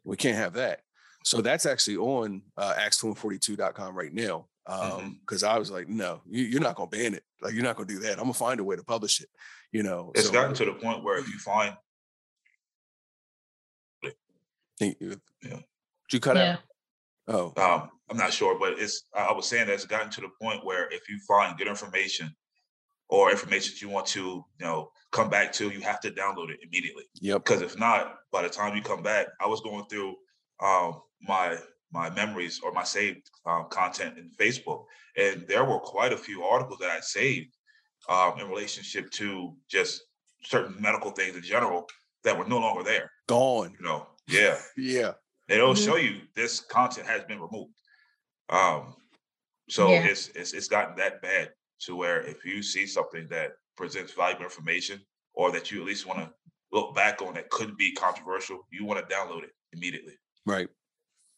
we 0.03 0.15
can't 0.15 0.37
have 0.37 0.53
that. 0.53 0.81
So 1.23 1.41
that's 1.41 1.65
actually 1.65 1.97
on 1.97 2.43
uh, 2.55 2.75
acts242.com 2.75 3.97
right 3.97 4.13
now. 4.13 4.45
Um, 4.67 5.19
because 5.21 5.43
I 5.43 5.59
was 5.59 5.69
like, 5.69 5.87
no, 5.87 6.21
you, 6.27 6.43
you're 6.43 6.61
not 6.61 6.75
gonna 6.75 6.89
ban 6.89 7.13
it. 7.13 7.23
Like 7.41 7.53
you're 7.53 7.63
not 7.63 7.75
gonna 7.75 7.87
do 7.87 7.99
that. 7.99 8.13
I'm 8.13 8.23
gonna 8.23 8.33
find 8.33 8.59
a 8.59 8.63
way 8.63 8.75
to 8.75 8.83
publish 8.83 9.21
it. 9.21 9.29
You 9.71 9.83
know, 9.83 10.11
It's 10.15 10.27
so- 10.27 10.33
gotten 10.33 10.55
to 10.55 10.65
the 10.65 10.73
point 10.73 11.03
where 11.03 11.17
if 11.19 11.27
you 11.27 11.37
find 11.39 11.75
Think 14.77 14.97
you- 14.99 15.21
Yeah. 15.41 15.49
Did 16.09 16.13
you 16.13 16.19
cut 16.19 16.35
yeah. 16.35 16.53
out? 16.53 16.59
Oh, 17.27 17.53
um, 17.57 17.89
I'm 18.09 18.17
not 18.17 18.33
sure, 18.33 18.59
but 18.59 18.77
it's 18.77 19.03
I 19.13 19.27
I 19.27 19.31
was 19.33 19.47
saying 19.47 19.67
that 19.67 19.73
it's 19.73 19.85
gotten 19.85 20.11
to 20.11 20.21
the 20.21 20.29
point 20.41 20.65
where 20.65 20.91
if 20.91 21.07
you 21.09 21.17
find 21.27 21.57
good 21.57 21.67
information 21.67 22.35
or 23.07 23.31
information 23.31 23.73
that 23.73 23.81
you 23.81 23.89
want 23.89 24.05
to, 24.07 24.19
you 24.59 24.65
know, 24.65 24.91
come 25.11 25.29
back 25.29 25.53
to, 25.53 25.69
you 25.69 25.79
have 25.81 25.99
to 26.01 26.11
download 26.11 26.49
it 26.49 26.59
immediately. 26.61 27.05
yep. 27.21 27.43
Because 27.45 27.61
if 27.61 27.79
not, 27.79 28.17
by 28.31 28.41
the 28.43 28.49
time 28.49 28.75
you 28.75 28.81
come 28.81 29.01
back, 29.01 29.27
I 29.39 29.47
was 29.47 29.61
going 29.61 29.85
through 29.85 30.15
um, 30.61 31.01
my 31.21 31.57
my 31.91 32.09
memories 32.09 32.59
or 32.63 32.71
my 32.71 32.83
saved 32.83 33.29
um, 33.45 33.67
content 33.69 34.17
in 34.17 34.29
Facebook, 34.39 34.85
and 35.17 35.47
there 35.47 35.63
were 35.65 35.79
quite 35.79 36.11
a 36.13 36.17
few 36.17 36.43
articles 36.43 36.79
that 36.79 36.89
I 36.89 36.99
saved 36.99 37.55
um, 38.09 38.39
in 38.39 38.47
relationship 38.49 39.09
to 39.11 39.55
just 39.69 40.01
certain 40.43 40.79
medical 40.81 41.11
things 41.11 41.35
in 41.35 41.41
general 41.43 41.87
that 42.23 42.37
were 42.37 42.45
no 42.47 42.59
longer 42.59 42.83
there. 42.83 43.11
Gone. 43.27 43.75
You 43.79 43.85
know, 43.85 44.07
yeah, 44.27 44.59
Yeah. 44.77 45.13
and 45.49 45.59
it'll 45.59 45.73
Mhm. 45.73 45.85
show 45.85 45.95
you 45.95 46.21
this 46.35 46.59
content 46.59 47.07
has 47.07 47.23
been 47.25 47.39
removed. 47.39 47.73
Um, 48.49 48.95
so 49.69 49.89
Yeah. 49.89 50.05
it's 50.05 50.27
it's 50.29 50.53
it's 50.53 50.67
gotten 50.67 50.95
that 50.97 51.21
bad 51.21 51.53
to 51.81 51.95
where 51.95 52.21
if 52.21 52.45
you 52.45 52.61
see 52.63 52.85
something 52.85 53.27
that 53.29 53.53
presents 53.75 54.13
valuable 54.13 54.43
information 54.45 55.01
or 55.33 55.51
that 55.51 55.71
you 55.71 55.81
at 55.81 55.85
least 55.87 56.05
want 56.05 56.19
to 56.19 56.31
look 56.71 56.95
back 56.95 57.21
on 57.21 57.33
that 57.35 57.49
could 57.49 57.75
be 57.77 57.91
controversial, 57.93 58.65
you 58.71 58.85
want 58.85 59.07
to 59.07 59.15
download 59.15 59.43
it 59.43 59.51
immediately. 59.73 60.17
Right. 60.45 60.69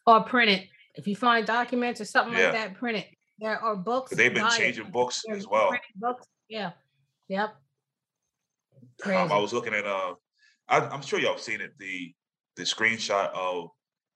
Or 0.08 0.24
print 0.24 0.50
it. 0.50 0.68
If 0.96 1.06
you 1.06 1.16
find 1.16 1.46
documents 1.46 2.02
or 2.02 2.06
something 2.06 2.34
Yeah. 2.36 2.46
like 2.46 2.54
that, 2.54 2.74
print 2.76 2.98
it. 2.98 3.08
There 3.40 3.60
are 3.60 3.76
books. 3.76 4.16
they've 4.16 4.34
been 4.34 4.50
changing 4.50 4.90
books 4.90 5.22
as 5.30 5.46
well. 5.48 5.72
Books. 5.96 6.26
Yeah. 6.48 6.72
Yep. 7.28 7.56
Um, 9.06 9.32
I 9.32 9.38
was 9.38 9.54
looking 9.54 9.76
at 9.76 9.86
uh, 9.86 10.16
I, 10.70 10.80
I'm 10.80 11.02
sure 11.04 11.20
y'all 11.20 11.34
have 11.34 11.42
seen 11.42 11.62
it 11.62 11.78
the 11.78 12.14
the 12.56 12.64
screenshot 12.64 13.30
of 13.34 13.70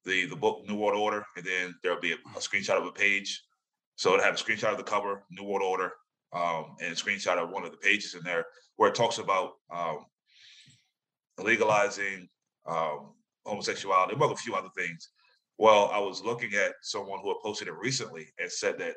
the 0.05 0.25
the 0.25 0.35
book 0.35 0.67
New 0.67 0.75
World 0.75 0.99
Order, 0.99 1.23
and 1.35 1.45
then 1.45 1.75
there'll 1.83 1.99
be 1.99 2.13
a, 2.13 2.15
a 2.15 2.39
screenshot 2.39 2.77
of 2.77 2.85
a 2.87 2.91
page. 2.91 3.43
So 3.95 4.13
it'll 4.13 4.23
have 4.25 4.33
a 4.33 4.37
screenshot 4.37 4.71
of 4.71 4.77
the 4.77 4.83
cover, 4.83 5.23
New 5.29 5.43
World 5.43 5.61
Order, 5.61 5.91
um, 6.33 6.75
and 6.81 6.91
a 6.93 6.95
screenshot 6.95 7.37
of 7.37 7.51
one 7.51 7.63
of 7.63 7.71
the 7.71 7.77
pages 7.77 8.15
in 8.15 8.23
there 8.23 8.45
where 8.77 8.89
it 8.89 8.95
talks 8.95 9.19
about 9.19 9.51
um, 9.71 10.05
legalizing 11.37 12.27
um, 12.65 13.13
homosexuality, 13.45 14.15
among 14.15 14.31
a 14.31 14.35
few 14.35 14.55
other 14.55 14.69
things. 14.75 15.09
Well, 15.57 15.89
I 15.91 15.99
was 15.99 16.21
looking 16.21 16.53
at 16.53 16.73
someone 16.81 17.19
who 17.21 17.29
had 17.29 17.41
posted 17.43 17.67
it 17.67 17.73
recently 17.73 18.27
and 18.39 18.51
said 18.51 18.79
that 18.79 18.95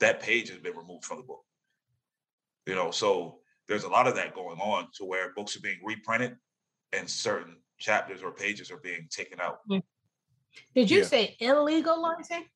that 0.00 0.20
page 0.20 0.50
has 0.50 0.58
been 0.58 0.76
removed 0.76 1.04
from 1.04 1.18
the 1.18 1.22
book. 1.24 1.44
You 2.66 2.74
know, 2.74 2.90
so 2.90 3.40
there's 3.68 3.84
a 3.84 3.88
lot 3.88 4.06
of 4.06 4.14
that 4.16 4.34
going 4.34 4.58
on 4.58 4.88
to 4.96 5.04
where 5.04 5.32
books 5.34 5.56
are 5.56 5.60
being 5.60 5.80
reprinted 5.82 6.36
and 6.92 7.08
certain 7.08 7.56
chapters 7.78 8.22
or 8.22 8.32
pages 8.32 8.70
are 8.70 8.78
being 8.78 9.08
taken 9.10 9.40
out. 9.40 9.58
Did 10.74 10.90
you 10.90 10.98
Yeah. 10.98 11.04
say 11.04 11.36
illegalizing? 11.40 12.48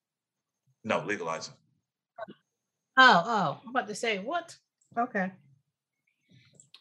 No, 0.84 1.00
legalizing. 1.04 1.54
Oh, 2.96 3.22
oh, 3.24 3.60
I'm 3.62 3.70
about 3.70 3.88
to 3.88 3.94
say 3.94 4.18
what? 4.18 4.58
Okay. 4.98 5.32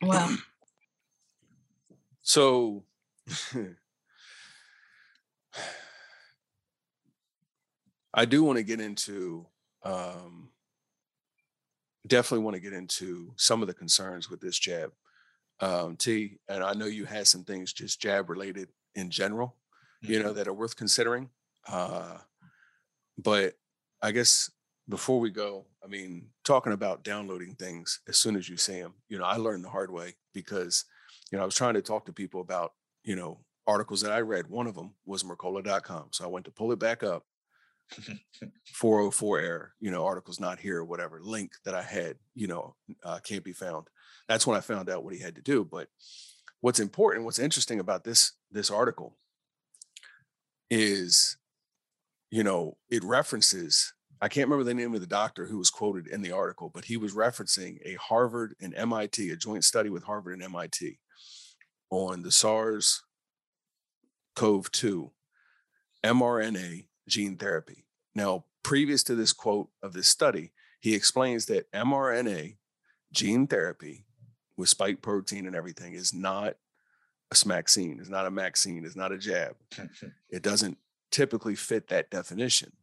Well, 0.01 0.37
So 2.21 2.85
I 8.13 8.25
do 8.25 8.43
want 8.43 8.57
to 8.57 8.63
get 8.63 8.79
into 8.79 9.45
um 9.83 10.49
definitely 12.07 12.43
want 12.43 12.55
to 12.55 12.61
get 12.61 12.73
into 12.73 13.33
some 13.37 13.61
of 13.61 13.67
the 13.67 13.73
concerns 13.73 14.29
with 14.29 14.41
this 14.41 14.57
jab. 14.57 14.91
Um 15.59 15.95
T 15.97 16.39
and 16.47 16.63
I 16.63 16.73
know 16.73 16.85
you 16.85 17.05
had 17.05 17.27
some 17.27 17.43
things 17.43 17.73
just 17.73 18.01
jab 18.01 18.29
related 18.29 18.69
in 18.95 19.09
general, 19.09 19.55
you 20.01 20.21
know, 20.21 20.33
that 20.33 20.47
are 20.47 20.53
worth 20.53 20.75
considering. 20.75 21.29
Uh 21.67 22.17
but 23.17 23.53
I 24.01 24.11
guess 24.11 24.49
before 24.87 25.19
we 25.19 25.29
go, 25.29 25.65
I 25.83 25.87
mean, 25.87 26.29
talking 26.43 26.73
about 26.73 27.03
downloading 27.03 27.55
things 27.55 27.99
as 28.07 28.17
soon 28.17 28.35
as 28.35 28.49
you 28.49 28.57
see 28.57 28.79
them, 28.81 28.95
you 29.07 29.19
know, 29.19 29.25
I 29.25 29.35
learned 29.35 29.63
the 29.63 29.69
hard 29.69 29.91
way 29.91 30.15
because 30.33 30.85
you 31.31 31.37
know, 31.37 31.43
I 31.43 31.45
was 31.45 31.55
trying 31.55 31.75
to 31.75 31.81
talk 31.81 32.05
to 32.05 32.13
people 32.13 32.41
about, 32.41 32.73
you 33.03 33.15
know, 33.15 33.39
articles 33.67 34.01
that 34.01 34.11
I 34.11 34.21
read. 34.21 34.47
One 34.47 34.67
of 34.67 34.75
them 34.75 34.95
was 35.05 35.23
Mercola.com. 35.23 36.07
So 36.11 36.23
I 36.23 36.27
went 36.27 36.45
to 36.45 36.51
pull 36.51 36.71
it 36.71 36.79
back 36.79 37.03
up. 37.03 37.25
404 38.73 39.39
error, 39.39 39.73
you 39.79 39.91
know, 39.91 40.05
articles 40.05 40.39
not 40.39 40.59
here 40.59 40.83
whatever 40.83 41.19
link 41.21 41.51
that 41.65 41.75
I 41.75 41.81
had, 41.81 42.17
you 42.35 42.47
know, 42.47 42.75
uh, 43.03 43.19
can't 43.23 43.43
be 43.43 43.53
found. 43.53 43.87
That's 44.27 44.45
when 44.45 44.57
I 44.57 44.61
found 44.61 44.89
out 44.89 45.03
what 45.03 45.13
he 45.13 45.19
had 45.19 45.35
to 45.35 45.41
do. 45.41 45.65
But 45.65 45.87
what's 46.61 46.79
important, 46.79 47.25
what's 47.25 47.39
interesting 47.39 47.79
about 47.79 48.03
this 48.03 48.33
this 48.51 48.69
article 48.69 49.17
is, 50.69 51.37
you 52.31 52.43
know, 52.43 52.77
it 52.89 53.03
references. 53.03 53.93
I 54.21 54.27
can't 54.27 54.47
remember 54.47 54.65
the 54.65 54.73
name 54.73 54.93
of 54.93 55.01
the 55.01 55.07
doctor 55.07 55.45
who 55.45 55.57
was 55.57 55.69
quoted 55.69 56.07
in 56.07 56.21
the 56.21 56.31
article, 56.31 56.69
but 56.73 56.85
he 56.85 56.97
was 56.97 57.13
referencing 57.13 57.77
a 57.85 57.95
Harvard 57.95 58.53
and 58.61 58.75
MIT, 58.75 59.29
a 59.29 59.37
joint 59.37 59.63
study 59.63 59.89
with 59.89 60.03
Harvard 60.03 60.33
and 60.33 60.43
MIT 60.43 60.99
on 61.89 62.21
the 62.21 62.31
SARS 62.31 63.01
CoV 64.35 64.69
2 64.71 65.11
mRNA 66.03 66.87
gene 67.09 67.35
therapy. 67.35 67.85
Now, 68.15 68.45
previous 68.63 69.03
to 69.03 69.15
this 69.15 69.33
quote 69.33 69.69
of 69.83 69.93
this 69.93 70.07
study, 70.07 70.51
he 70.79 70.95
explains 70.95 71.45
that 71.47 71.71
mRNA 71.71 72.57
gene 73.11 73.47
therapy 73.47 74.05
with 74.55 74.69
spike 74.69 75.01
protein 75.01 75.45
and 75.45 75.55
everything 75.55 75.93
is 75.93 76.13
not 76.13 76.55
a 77.31 77.47
vaccine, 77.47 77.99
it's 77.99 78.09
not 78.09 78.25
a 78.25 78.29
vaccine, 78.29 78.85
it's 78.85 78.95
not 78.95 79.11
a 79.11 79.17
jab. 79.17 79.55
It 80.29 80.43
doesn't 80.43 80.77
typically 81.11 81.55
fit 81.55 81.87
that 81.87 82.11
definition. 82.11 82.73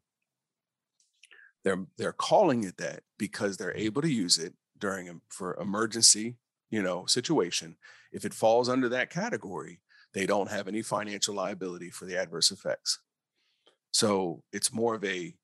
They're 1.64 1.86
they're 1.96 2.12
calling 2.12 2.64
it 2.64 2.76
that 2.78 3.02
because 3.18 3.56
they're 3.56 3.72
mm. 3.72 3.80
able 3.80 4.02
to 4.02 4.12
use 4.12 4.38
it 4.38 4.54
during 4.78 5.08
a, 5.08 5.14
for 5.28 5.56
emergency, 5.60 6.36
you 6.70 6.82
know, 6.82 7.06
situation. 7.06 7.76
If 8.12 8.24
it 8.24 8.34
falls 8.34 8.68
under 8.68 8.88
that 8.88 9.10
category, 9.10 9.80
they 10.12 10.26
don't 10.26 10.50
have 10.50 10.68
any 10.68 10.82
financial 10.82 11.34
liability 11.34 11.90
for 11.90 12.04
the 12.04 12.16
adverse 12.16 12.50
effects. 12.50 12.98
So 13.92 14.42
it's 14.52 14.72
more 14.72 14.94
of 14.94 15.04
a 15.04 15.34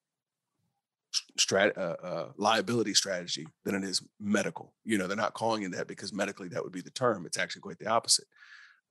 strat, 1.39 1.77
uh, 1.77 1.97
uh, 2.03 2.29
liability 2.37 2.95
strategy 2.95 3.47
than 3.65 3.75
it 3.75 3.85
is 3.85 4.03
medical. 4.21 4.75
You 4.85 4.99
know, 4.99 5.07
they're 5.07 5.17
not 5.17 5.35
calling 5.35 5.63
it 5.63 5.73
that 5.73 5.89
because 5.89 6.13
medically 6.13 6.49
that 6.49 6.63
would 6.63 6.73
be 6.73 6.81
the 6.81 6.91
term. 6.91 7.27
It's 7.27 7.39
actually 7.39 7.63
quite 7.63 7.79
the 7.79 7.89
opposite. 7.89 8.27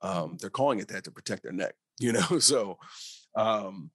Um, 0.01 0.37
they're 0.39 0.49
calling 0.49 0.79
it 0.79 0.87
that 0.89 1.03
to 1.05 1.11
protect 1.11 1.43
their 1.43 1.53
neck. 1.53 1.75
You 1.99 2.13
know, 2.13 2.39
so 2.39 2.79
um, 3.35 3.91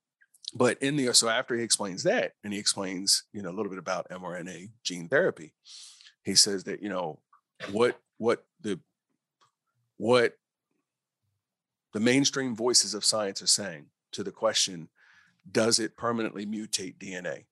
but 0.55 0.81
in 0.81 0.95
the 0.95 1.13
so 1.13 1.29
after 1.29 1.57
he 1.57 1.63
explains 1.63 2.05
that 2.05 2.33
and 2.45 2.53
he 2.53 2.59
explains 2.59 3.25
you 3.33 3.43
know 3.43 3.51
a 3.51 3.57
little 3.57 3.71
bit 3.71 3.81
about 3.81 4.09
mRNA 4.11 4.71
gene 4.85 5.09
therapy, 5.09 5.55
he 6.23 6.37
says 6.37 6.65
that 6.65 6.83
you 6.83 6.89
know 6.89 7.19
what 7.73 7.99
what 8.19 8.45
the 8.61 8.79
what 9.97 10.35
the 11.95 12.01
mainstream 12.01 12.55
voices 12.55 12.95
of 12.95 13.05
science 13.05 13.43
are 13.43 13.49
saying 13.49 13.87
to 14.13 14.23
the 14.23 14.31
question 14.31 14.89
does 15.51 15.79
it 15.79 15.97
permanently 15.97 16.47
mutate 16.47 16.99
DNA? 16.99 17.45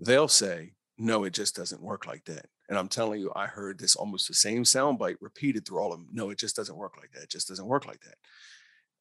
They'll 0.00 0.28
say, 0.28 0.74
no, 0.96 1.24
it 1.24 1.32
just 1.32 1.56
doesn't 1.56 1.82
work 1.82 2.06
like 2.06 2.24
that. 2.24 2.46
And 2.68 2.76
I'm 2.76 2.88
telling 2.88 3.20
you, 3.20 3.32
I 3.34 3.46
heard 3.46 3.78
this 3.78 3.96
almost 3.96 4.28
the 4.28 4.34
same 4.34 4.64
soundbite 4.64 5.16
repeated 5.20 5.66
through 5.66 5.78
all 5.78 5.92
of 5.92 5.98
them. 5.98 6.08
No, 6.12 6.30
it 6.30 6.38
just 6.38 6.56
doesn't 6.56 6.76
work 6.76 6.96
like 6.98 7.12
that. 7.12 7.24
It 7.24 7.30
just 7.30 7.48
doesn't 7.48 7.66
work 7.66 7.86
like 7.86 8.00
that. 8.00 8.16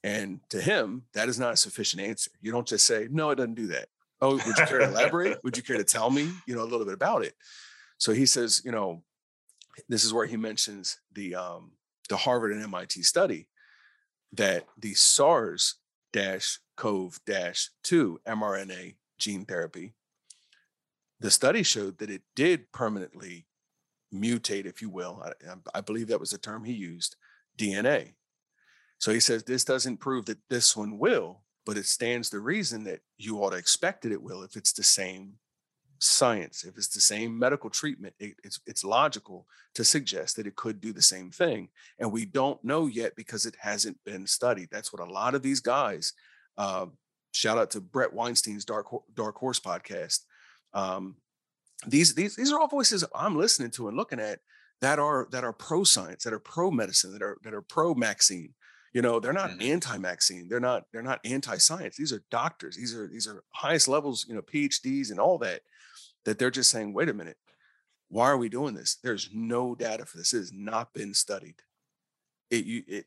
And 0.04 0.40
to 0.50 0.62
him, 0.62 1.04
that 1.14 1.28
is 1.28 1.40
not 1.40 1.54
a 1.54 1.58
sufficient 1.58 2.02
answer. 2.02 2.32
You 2.40 2.52
don't 2.52 2.68
just 2.68 2.86
say, 2.86 3.08
no, 3.12 3.32
it 3.32 3.36
doesn't 3.36 3.56
do 3.56 3.68
that. 3.68 3.90
Oh, 4.22 4.36
would 4.36 4.46
you 4.46 4.66
care 4.66 4.80
to 4.80 4.86
elaborate? 4.86 5.44
would 5.44 5.58
you 5.58 5.64
care 5.64 5.78
to 5.78 5.84
tell 5.84 6.10
me, 6.10 6.32
you 6.48 6.56
know, 6.56 6.64
a 6.64 6.66
little 6.66 6.86
bit 6.86 6.94
about 6.94 7.24
it? 7.24 7.34
So 7.98 8.14
he 8.14 8.26
says, 8.26 8.62
you 8.64 8.72
know, 8.72 9.04
this 9.90 10.04
is 10.04 10.14
where 10.14 10.26
he 10.26 10.38
mentions 10.38 10.98
the 11.14 11.36
um, 11.36 11.72
the 12.10 12.18
Harvard 12.18 12.52
and 12.52 12.64
MIT 12.64 13.04
study 13.04 13.48
that 14.34 14.66
the 14.78 14.94
SARS 14.94 15.76
dash 16.14 16.60
CoV 16.78 17.20
dash 17.26 17.70
2 17.84 18.22
mRNA 18.26 18.96
gene 19.18 19.46
therapy, 19.46 19.94
the 21.20 21.32
study 21.32 21.64
showed 21.64 21.98
that 21.98 22.10
it 22.10 22.22
did 22.36 22.72
permanently 22.72 23.48
mutate, 24.14 24.66
if 24.66 24.82
you 24.82 24.90
will. 24.90 25.22
I, 25.26 25.54
I 25.76 25.82
believe 25.82 26.08
that 26.08 26.20
was 26.20 26.32
the 26.32 26.38
term 26.38 26.64
he 26.64 26.74
used, 26.74 27.16
DNA. 27.58 28.14
So 29.00 29.12
he 29.12 29.20
says 29.20 29.44
this 29.44 29.64
doesn't 29.64 29.98
prove 29.98 30.26
that 30.26 30.40
this 30.50 30.76
one 30.76 30.98
will, 30.98 31.42
but 31.66 31.78
it 31.78 31.86
stands 31.86 32.30
the 32.30 32.40
reason 32.40 32.84
that 32.86 33.02
you 33.18 33.44
ought 33.44 33.52
to 33.52 33.58
expect 33.58 34.04
that 34.04 34.12
it 34.12 34.22
will 34.22 34.44
if 34.44 34.56
it's 34.56 34.74
the 34.74 34.84
same 34.84 35.34
science, 36.00 36.64
if 36.64 36.78
it's 36.78 36.88
the 36.88 37.02
same 37.02 37.38
medical 37.38 37.70
treatment, 37.70 38.14
it, 38.20 38.36
it's 38.44 38.60
it's 38.66 38.84
logical 38.84 39.48
to 39.74 39.84
suggest 39.84 40.36
that 40.36 40.48
it 40.48 40.56
could 40.56 40.80
do 40.80 40.94
the 40.94 41.02
same 41.02 41.32
thing. 41.32 41.70
And 42.00 42.12
we 42.12 42.26
don't 42.26 42.64
know 42.64 42.88
yet 42.88 43.16
because 43.16 43.46
it 43.46 43.56
hasn't 43.60 43.98
been 44.06 44.28
studied. 44.28 44.70
That's 44.72 44.94
what 44.94 45.02
a 45.02 45.12
lot 45.12 45.36
of 45.36 45.42
these 45.42 45.60
guys. 45.60 46.14
Uh, 46.58 46.88
shout 47.32 47.58
out 47.58 47.72
to 47.72 47.82
Bret 47.82 48.14
Weinstein's 48.14 48.66
Dark 48.66 48.88
Dark 49.14 49.36
Horse 49.38 49.60
podcast. 49.60 50.22
Um, 50.74 51.16
these 51.86 52.16
these 52.16 52.36
these 52.36 52.52
are 52.52 52.60
all 52.60 52.68
voices 52.68 53.04
I'm 53.14 53.38
listening 53.38 53.72
to 53.72 53.88
and 53.88 53.98
looking 53.98 54.20
at 54.20 54.40
that 54.82 55.00
are 55.00 55.28
that 55.32 55.44
are 55.44 55.54
pro 55.54 55.84
science, 55.84 56.24
that 56.24 56.34
are 56.34 56.40
pro 56.40 56.72
medicine, 56.72 57.14
that 57.14 57.22
are 57.22 57.38
that 57.44 57.54
are 57.54 57.62
pro 57.62 57.94
vaccine. 57.94 58.54
You 58.94 59.02
know, 59.02 59.20
they're 59.20 59.34
not 59.34 59.52
mm-hmm. 59.52 59.74
anti-vaccine. 59.74 60.48
They're 60.50 60.60
not 60.60 60.84
they're 60.92 61.04
not 61.04 61.20
anti-science. 61.24 61.98
These 61.98 62.14
are 62.14 62.24
doctors. 62.32 62.76
These 62.76 62.96
are 62.96 63.08
these 63.08 63.28
are 63.28 63.44
highest 63.50 63.88
levels, 63.88 64.26
you 64.28 64.34
know, 64.34 64.42
PhDs 64.42 65.12
and 65.12 65.20
all 65.20 65.38
that. 65.40 65.62
That 66.26 66.40
they're 66.40 66.52
just 66.52 66.72
saying, 66.72 66.94
wait 66.94 67.10
a 67.10 67.14
minute, 67.14 67.38
why 68.10 68.28
are 68.28 68.38
we 68.38 68.50
doing 68.50 68.74
this? 68.74 68.98
There's 69.04 69.30
no 69.34 69.76
data 69.76 70.06
for 70.06 70.18
this. 70.18 70.34
It 70.34 70.40
has 70.40 70.54
not 70.54 70.94
been 70.94 71.14
studied. 71.14 71.56
It 72.50 72.66
you 72.66 72.84
it 72.88 73.06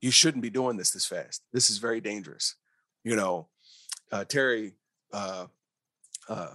you 0.00 0.10
shouldn't 0.10 0.42
be 0.42 0.50
doing 0.50 0.76
this 0.76 0.90
this 0.90 1.06
fast. 1.06 1.42
This 1.52 1.70
is 1.70 1.78
very 1.78 2.00
dangerous. 2.00 2.56
You 3.04 3.16
know, 3.16 3.48
uh, 4.10 4.24
Terry 4.24 4.74
uh, 5.12 5.46
uh, 6.28 6.48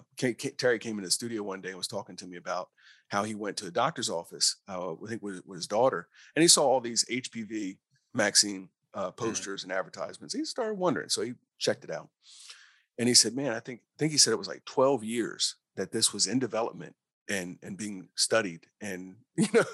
Terry 0.57 0.79
came 0.79 0.97
in 0.97 1.03
the 1.03 1.11
studio 1.11 1.43
one 1.43 1.61
day 1.61 1.69
and 1.69 1.77
was 1.77 1.87
talking 1.87 2.15
to 2.17 2.27
me 2.27 2.37
about 2.37 2.69
how 3.09 3.23
he 3.23 3.35
went 3.35 3.57
to 3.57 3.67
a 3.67 3.71
doctor's 3.71 4.09
office, 4.09 4.57
uh, 4.67 4.93
I 4.93 5.07
think 5.07 5.21
with, 5.21 5.45
with 5.45 5.57
his 5.57 5.67
daughter, 5.67 6.07
and 6.35 6.41
he 6.41 6.47
saw 6.47 6.65
all 6.65 6.81
these 6.81 7.05
HPV 7.05 7.77
vaccine 8.13 8.69
uh, 8.93 9.07
mm-hmm. 9.07 9.25
posters 9.25 9.61
mm-hmm. 9.61 9.71
and 9.71 9.79
advertisements. 9.79 10.33
He 10.33 10.43
started 10.45 10.77
wondering, 10.77 11.09
so 11.09 11.21
he 11.21 11.33
checked 11.57 11.83
it 11.83 11.91
out, 11.91 12.09
and 12.97 13.07
he 13.07 13.13
said, 13.13 13.35
"Man, 13.35 13.53
I 13.53 13.59
think 13.59 13.81
I 13.81 13.97
think 13.99 14.11
he 14.11 14.17
said 14.17 14.33
it 14.33 14.39
was 14.39 14.47
like 14.47 14.65
12 14.65 15.03
years 15.03 15.55
that 15.75 15.91
this 15.91 16.13
was 16.13 16.27
in 16.27 16.39
development 16.39 16.95
and 17.29 17.57
and 17.61 17.77
being 17.77 18.09
studied, 18.15 18.67
and 18.81 19.15
you 19.37 19.47
know, 19.53 19.65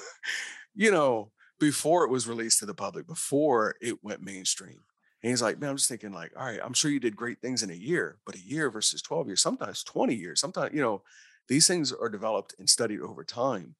you 0.76 0.92
know, 0.92 1.32
before 1.60 2.04
it 2.04 2.12
was 2.12 2.28
released 2.28 2.60
to 2.60 2.66
the 2.66 2.74
public, 2.74 3.08
before 3.08 3.76
it 3.82 4.04
went 4.04 4.22
mainstream." 4.22 4.82
And 5.24 5.30
he's 5.30 5.42
like, 5.42 5.60
man, 5.60 5.70
I'm 5.70 5.78
just 5.78 5.88
thinking, 5.88 6.12
like, 6.12 6.34
all 6.38 6.46
right, 6.46 6.60
I'm 6.62 6.74
sure 6.74 6.92
you 6.92 7.00
did 7.00 7.16
great 7.16 7.40
things 7.40 7.64
in 7.64 7.70
a 7.70 7.76
year, 7.76 8.18
but 8.26 8.36
a 8.36 8.40
year 8.40 8.70
versus 8.70 9.02
12 9.02 9.28
years, 9.28 9.42
sometimes 9.42 9.82
20 9.84 10.14
years, 10.14 10.42
sometimes, 10.42 10.74
you 10.74 10.82
know, 10.82 11.02
these 11.48 11.66
things 11.66 11.94
are 11.94 12.10
developed 12.10 12.56
and 12.60 12.70
studied 12.70 13.00
over 13.00 13.24
time 13.24 13.76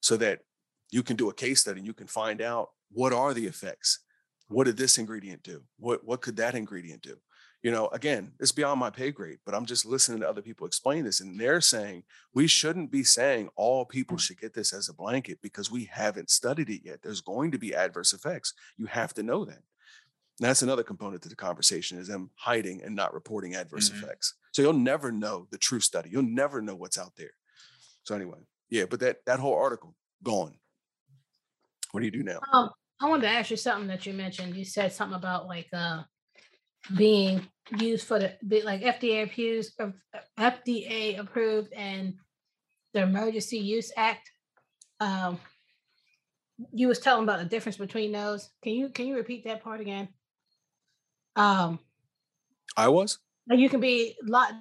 so 0.00 0.16
that 0.16 0.40
you 0.90 1.02
can 1.02 1.16
do 1.16 1.28
a 1.28 1.34
case 1.34 1.60
study 1.60 1.80
and 1.80 1.86
you 1.86 1.92
can 1.92 2.06
find 2.06 2.40
out 2.40 2.70
what 2.90 3.12
are 3.12 3.34
the 3.34 3.46
effects? 3.46 4.00
What 4.48 4.64
did 4.64 4.76
this 4.76 4.96
ingredient 4.96 5.42
do? 5.42 5.64
What 5.78 6.04
what 6.04 6.20
could 6.22 6.36
that 6.36 6.54
ingredient 6.54 7.02
do? 7.02 7.16
You 7.62 7.72
know 7.72 7.88
again 7.88 8.32
it's 8.38 8.52
beyond 8.52 8.78
my 8.78 8.90
pay 8.90 9.10
grade 9.10 9.38
but 9.44 9.52
i'm 9.52 9.66
just 9.66 9.84
listening 9.84 10.20
to 10.20 10.28
other 10.28 10.42
people 10.42 10.68
explain 10.68 11.04
this 11.04 11.20
and 11.20 11.40
they're 11.40 11.60
saying 11.60 12.04
we 12.32 12.46
shouldn't 12.46 12.92
be 12.92 13.02
saying 13.02 13.48
all 13.56 13.84
people 13.84 14.18
mm. 14.18 14.20
should 14.20 14.40
get 14.40 14.54
this 14.54 14.72
as 14.72 14.88
a 14.88 14.94
blanket 14.94 15.38
because 15.42 15.68
we 15.68 15.86
haven't 15.86 16.30
studied 16.30 16.70
it 16.70 16.82
yet. 16.84 17.00
There's 17.02 17.22
going 17.22 17.50
to 17.50 17.58
be 17.58 17.74
adverse 17.74 18.12
effects. 18.12 18.54
You 18.76 18.86
have 18.86 19.14
to 19.14 19.24
know 19.24 19.44
that 19.46 19.62
and 20.38 20.48
that's 20.48 20.62
another 20.62 20.82
component 20.82 21.22
to 21.22 21.28
the 21.28 21.36
conversation 21.36 21.98
is 21.98 22.08
them 22.08 22.30
hiding 22.34 22.82
and 22.82 22.94
not 22.94 23.14
reporting 23.14 23.54
adverse 23.54 23.90
mm-hmm. 23.90 24.04
effects 24.04 24.34
so 24.52 24.62
you'll 24.62 24.72
never 24.72 25.10
know 25.12 25.46
the 25.50 25.58
true 25.58 25.80
study 25.80 26.10
you'll 26.10 26.22
never 26.22 26.60
know 26.60 26.74
what's 26.74 26.98
out 26.98 27.12
there 27.16 27.32
so 28.04 28.14
anyway 28.14 28.38
yeah 28.70 28.84
but 28.88 29.00
that 29.00 29.18
that 29.26 29.38
whole 29.38 29.54
article 29.54 29.94
gone 30.22 30.54
what 31.92 32.00
do 32.00 32.06
you 32.06 32.12
do 32.12 32.22
now 32.22 32.40
um, 32.52 32.70
I 33.00 33.08
wanted 33.08 33.22
to 33.22 33.28
ask 33.28 33.50
you 33.50 33.56
something 33.56 33.88
that 33.88 34.06
you 34.06 34.14
mentioned. 34.14 34.56
You 34.56 34.64
said 34.64 34.92
something 34.92 35.16
about 35.16 35.46
like 35.46 35.68
uh 35.72 36.02
being 36.96 37.46
used 37.78 38.06
for 38.06 38.18
the 38.18 38.62
like 38.62 38.82
FDA 38.82 39.24
approved, 39.24 39.70
uh, 39.80 39.90
FDA 40.38 41.18
approved, 41.18 41.72
and 41.72 42.14
the 42.94 43.02
Emergency 43.02 43.58
Use 43.58 43.92
Act. 43.96 44.30
Um, 45.00 45.38
you 46.72 46.88
was 46.88 47.00
telling 47.00 47.24
about 47.24 47.40
the 47.40 47.44
difference 47.44 47.76
between 47.76 48.12
those. 48.12 48.48
Can 48.62 48.72
you 48.72 48.88
can 48.88 49.06
you 49.06 49.16
repeat 49.16 49.44
that 49.44 49.62
part 49.62 49.80
again? 49.80 50.08
Um, 51.36 51.78
I 52.76 52.88
was. 52.88 53.18
You 53.48 53.68
can 53.68 53.80
be 53.80 54.16
lot. 54.24 54.52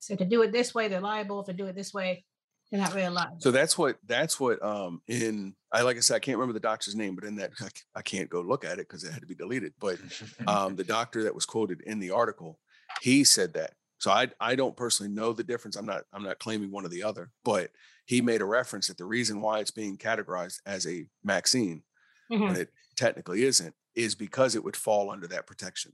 So 0.00 0.16
to 0.16 0.24
do 0.24 0.42
it 0.42 0.50
this 0.50 0.74
way, 0.74 0.88
they're 0.88 1.00
liable. 1.00 1.40
If 1.40 1.46
they 1.46 1.52
do 1.52 1.66
it 1.66 1.76
this 1.76 1.94
way, 1.94 2.24
they're 2.70 2.80
not 2.80 2.94
really 2.94 3.08
liable. 3.08 3.36
So 3.38 3.50
that's 3.50 3.78
what 3.78 3.98
that's 4.06 4.40
what 4.40 4.62
um 4.64 5.00
in 5.06 5.54
I 5.70 5.82
like 5.82 5.96
I 5.96 6.00
said 6.00 6.16
I 6.16 6.20
can't 6.20 6.38
remember 6.38 6.54
the 6.54 6.60
doctor's 6.60 6.96
name, 6.96 7.14
but 7.14 7.24
in 7.24 7.36
that 7.36 7.52
I, 7.60 7.68
I 7.96 8.02
can't 8.02 8.30
go 8.30 8.40
look 8.40 8.64
at 8.64 8.72
it 8.72 8.88
because 8.88 9.04
it 9.04 9.12
had 9.12 9.20
to 9.20 9.26
be 9.26 9.34
deleted. 9.34 9.74
But 9.78 9.98
um 10.46 10.74
the 10.74 10.84
doctor 10.84 11.22
that 11.24 11.34
was 11.34 11.46
quoted 11.46 11.82
in 11.82 12.00
the 12.00 12.10
article, 12.10 12.58
he 13.00 13.24
said 13.24 13.54
that. 13.54 13.74
So 13.98 14.10
I 14.10 14.28
I 14.40 14.56
don't 14.56 14.76
personally 14.76 15.12
know 15.12 15.32
the 15.32 15.44
difference. 15.44 15.76
I'm 15.76 15.86
not 15.86 16.02
I'm 16.12 16.24
not 16.24 16.40
claiming 16.40 16.72
one 16.72 16.84
or 16.84 16.88
the 16.88 17.04
other, 17.04 17.30
but 17.44 17.70
he 18.06 18.20
made 18.20 18.40
a 18.40 18.46
reference 18.46 18.88
that 18.88 18.98
the 18.98 19.04
reason 19.04 19.40
why 19.40 19.60
it's 19.60 19.70
being 19.70 19.96
categorized 19.96 20.60
as 20.66 20.86
a 20.86 21.06
vaccine 21.22 21.82
mm-hmm. 22.30 22.42
when 22.42 22.56
it 22.56 22.70
technically 22.96 23.44
isn't 23.44 23.74
is 23.94 24.14
because 24.14 24.54
it 24.54 24.64
would 24.64 24.76
fall 24.76 25.10
under 25.10 25.26
that 25.28 25.46
protection. 25.46 25.92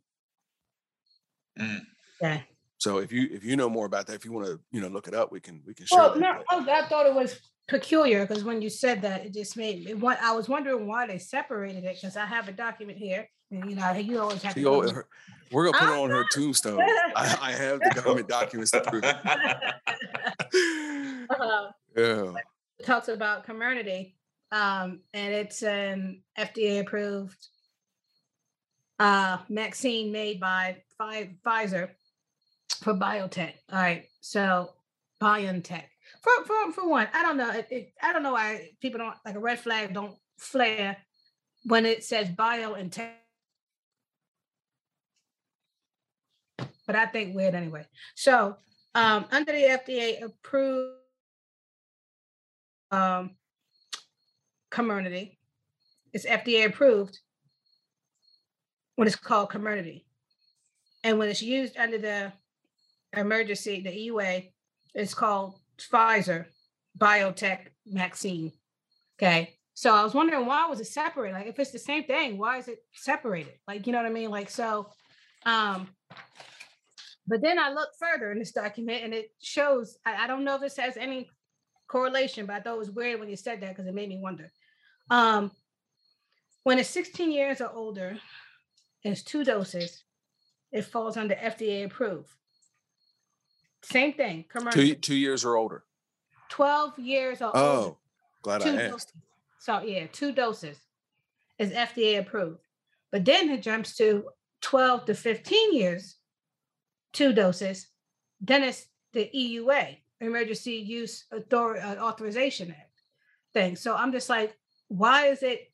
Mm. 1.59 1.81
Yeah. 2.21 2.41
So 2.79 2.99
if 2.99 3.13
you 3.13 3.29
if 3.33 3.45
you 3.45 3.57
know 3.57 3.69
more 3.69 3.87
about 3.87 4.07
that, 4.07 4.15
if 4.15 4.25
you 4.25 4.33
want 4.33 4.47
to 4.47 4.61
you 4.71 4.81
know 4.81 4.89
look 4.89 5.09
it 5.09 5.15
up, 5.15 5.33
we 5.33 5.41
can 5.41 5.63
we 5.67 5.75
can 5.75 5.87
share. 5.87 5.99
Well, 5.99 6.19
no, 6.19 6.43
oh, 6.51 6.67
I 6.71 6.87
thought 6.87 7.07
it 7.07 7.15
was 7.15 7.41
peculiar 7.67 8.25
because 8.25 8.45
when 8.45 8.63
you 8.63 8.71
said 8.71 9.03
that, 9.03 9.27
it 9.27 9.35
just 9.35 9.57
made 9.57 9.85
me. 9.85 9.95
What 9.95 10.21
I 10.23 10.33
was 10.33 10.49
wondering 10.49 10.87
why 10.87 11.07
they 11.07 11.19
separated 11.19 11.85
it 11.85 11.97
because 12.01 12.17
I 12.17 12.25
have 12.25 12.49
a 12.49 12.53
document 12.53 12.99
here, 12.99 13.29
and 13.51 13.69
you 13.69 13.75
know 13.75 13.93
you 13.93 14.21
always 14.21 14.43
have. 14.43 14.55
to 14.55 14.63
go, 14.63 14.89
her, 14.89 15.09
we're 15.51 15.71
gonna 15.71 15.87
put 15.87 15.93
it 15.93 15.99
on 15.99 16.11
her 16.11 16.25
tombstone. 16.33 16.81
I, 17.17 17.39
I, 17.41 17.53
have 17.53 17.81
the 17.81 17.91
government 17.97 18.29
documents 18.29 18.71
to 18.71 18.81
prove 18.83 19.03
it. 19.03 19.17
uh, 21.31 21.71
yeah. 21.97 22.33
It 22.79 22.87
talks 22.87 23.09
about 23.09 23.45
Comirnaty, 23.45 24.15
um, 24.53 25.01
and 25.15 25.35
it's 25.35 25.65
an 25.65 26.23
FDA 26.39 26.81
approved 26.81 27.49
uh, 28.99 29.39
vaccine 29.49 30.13
made 30.13 30.41
by 30.41 30.77
Pfizer 31.01 31.91
for 32.83 32.95
biotech. 32.95 33.53
All 33.73 33.79
right. 33.79 34.05
So 34.21 34.71
biotech 35.21 35.85
For 36.23 36.45
for 36.45 36.73
for 36.73 36.89
one, 36.89 37.09
I 37.13 37.23
don't 37.23 37.37
know. 37.37 37.51
It, 37.51 37.67
it, 37.71 37.93
I 38.03 38.13
don't 38.13 38.23
know 38.23 38.33
why 38.33 38.71
people 38.81 38.99
don't 38.99 39.17
like 39.25 39.35
a 39.35 39.41
red 39.41 39.59
flag 39.59 39.95
don't 39.95 40.17
flare 40.39 40.97
when 41.65 41.87
it 41.87 42.05
says 42.05 42.29
BioNTech. 42.29 43.11
But 46.87 46.97
I 46.97 47.07
think 47.07 47.35
weird 47.35 47.55
anyway. 47.55 47.87
So 48.15 48.57
um, 48.95 49.27
under 49.31 49.53
the 49.53 49.79
FDA 49.87 50.23
approved 50.23 50.95
um, 52.91 53.33
Comirnaty, 54.71 55.37
it's 56.15 56.25
FDA 56.25 56.65
approved 56.67 57.19
when 58.99 59.07
it's 59.07 59.15
called 59.15 59.49
Comirnaty. 59.49 60.03
And 61.05 61.21
when 61.21 61.29
it's 61.29 61.41
used 61.41 61.77
under 61.77 61.99
the 61.99 62.33
emergency, 63.17 63.81
the 63.81 63.91
EUA, 63.91 64.51
it's 64.93 65.15
called 65.15 65.55
Pfizer 65.79 66.47
biotech 66.99 67.69
vaccine. 67.87 68.51
Okay. 69.17 69.55
So 69.75 69.95
I 69.95 70.03
was 70.03 70.15
wondering 70.15 70.47
why 70.47 70.67
was 70.67 70.81
it 70.81 70.89
separated? 70.89 71.35
Like 71.35 71.47
if 71.47 71.61
it's 71.61 71.71
the 71.71 71.79
same 71.79 72.03
thing, 72.05 72.39
why 72.39 72.59
is 72.59 72.67
it 72.67 72.81
separated? 72.93 73.53
Like, 73.69 73.87
you 73.87 73.93
know 73.93 74.03
what 74.03 74.11
I 74.11 74.13
mean? 74.13 74.31
Like 74.31 74.51
so 74.51 74.91
um 75.47 75.89
but 77.29 77.41
then 77.41 77.57
I 77.57 77.71
looked 77.71 78.01
further 78.01 78.33
in 78.33 78.41
this 78.41 78.51
document 78.51 79.05
and 79.05 79.15
it 79.15 79.31
shows, 79.41 79.97
I, 80.05 80.25
I 80.25 80.27
don't 80.27 80.43
know 80.43 80.57
if 80.57 80.61
this 80.61 80.77
has 80.77 80.97
any 80.97 81.31
correlation, 81.87 82.47
but 82.47 82.57
I 82.57 82.61
thought 82.61 82.75
it 82.75 82.79
was 82.79 82.91
weird 82.91 83.21
when 83.21 83.29
you 83.29 83.37
said 83.37 83.61
that 83.61 83.69
because 83.69 83.87
it 83.87 83.95
made 83.95 84.09
me 84.09 84.19
wonder. 84.19 84.51
Um, 85.09 85.53
when 86.65 86.81
it's 86.81 86.91
16 86.91 87.31
years 87.31 87.61
or 87.61 87.71
older, 87.73 88.19
it's 89.13 89.23
two 89.23 89.45
doses, 89.45 90.05
it 90.73 90.83
falls 90.85 91.17
under 91.17 91.35
FDA 91.35 91.85
approved. 91.85 92.31
Same 93.83 94.13
thing, 94.13 94.45
commercial. 94.49 94.83
Two, 94.83 94.95
two 94.95 95.15
years 95.17 95.45
or 95.45 95.57
older. 95.57 95.85
12 96.51 96.99
years 96.99 97.41
or 97.41 97.57
older. 97.57 97.59
Oh, 97.59 97.99
glad 98.43 98.63
I 98.63 98.69
asked. 98.71 98.91
doses. 98.91 99.13
So 99.61 99.81
yeah, 99.83 100.07
two 100.13 100.33
doses 100.33 100.79
is 101.59 101.73
FDA 101.73 102.19
approved. 102.19 102.61
But 103.11 103.25
then 103.25 103.51
it 103.51 103.63
jumps 103.63 103.97
to 103.97 104.25
12 104.61 105.07
to 105.07 105.15
15 105.15 105.75
years, 105.75 106.17
two 107.13 107.33
doses. 107.33 107.89
Then 108.41 108.63
it's 108.63 108.87
the 109.13 109.31
EUA, 109.35 109.99
Emergency 110.21 110.73
Use 110.75 111.25
Author- 111.33 111.79
uh, 111.81 111.97
Authorization 111.97 112.71
Act 112.71 113.03
thing. 113.55 113.77
So 113.77 113.95
I'm 113.95 114.13
just 114.13 114.29
like, 114.29 114.57
why 114.89 115.27
is 115.27 115.43
it 115.43 115.71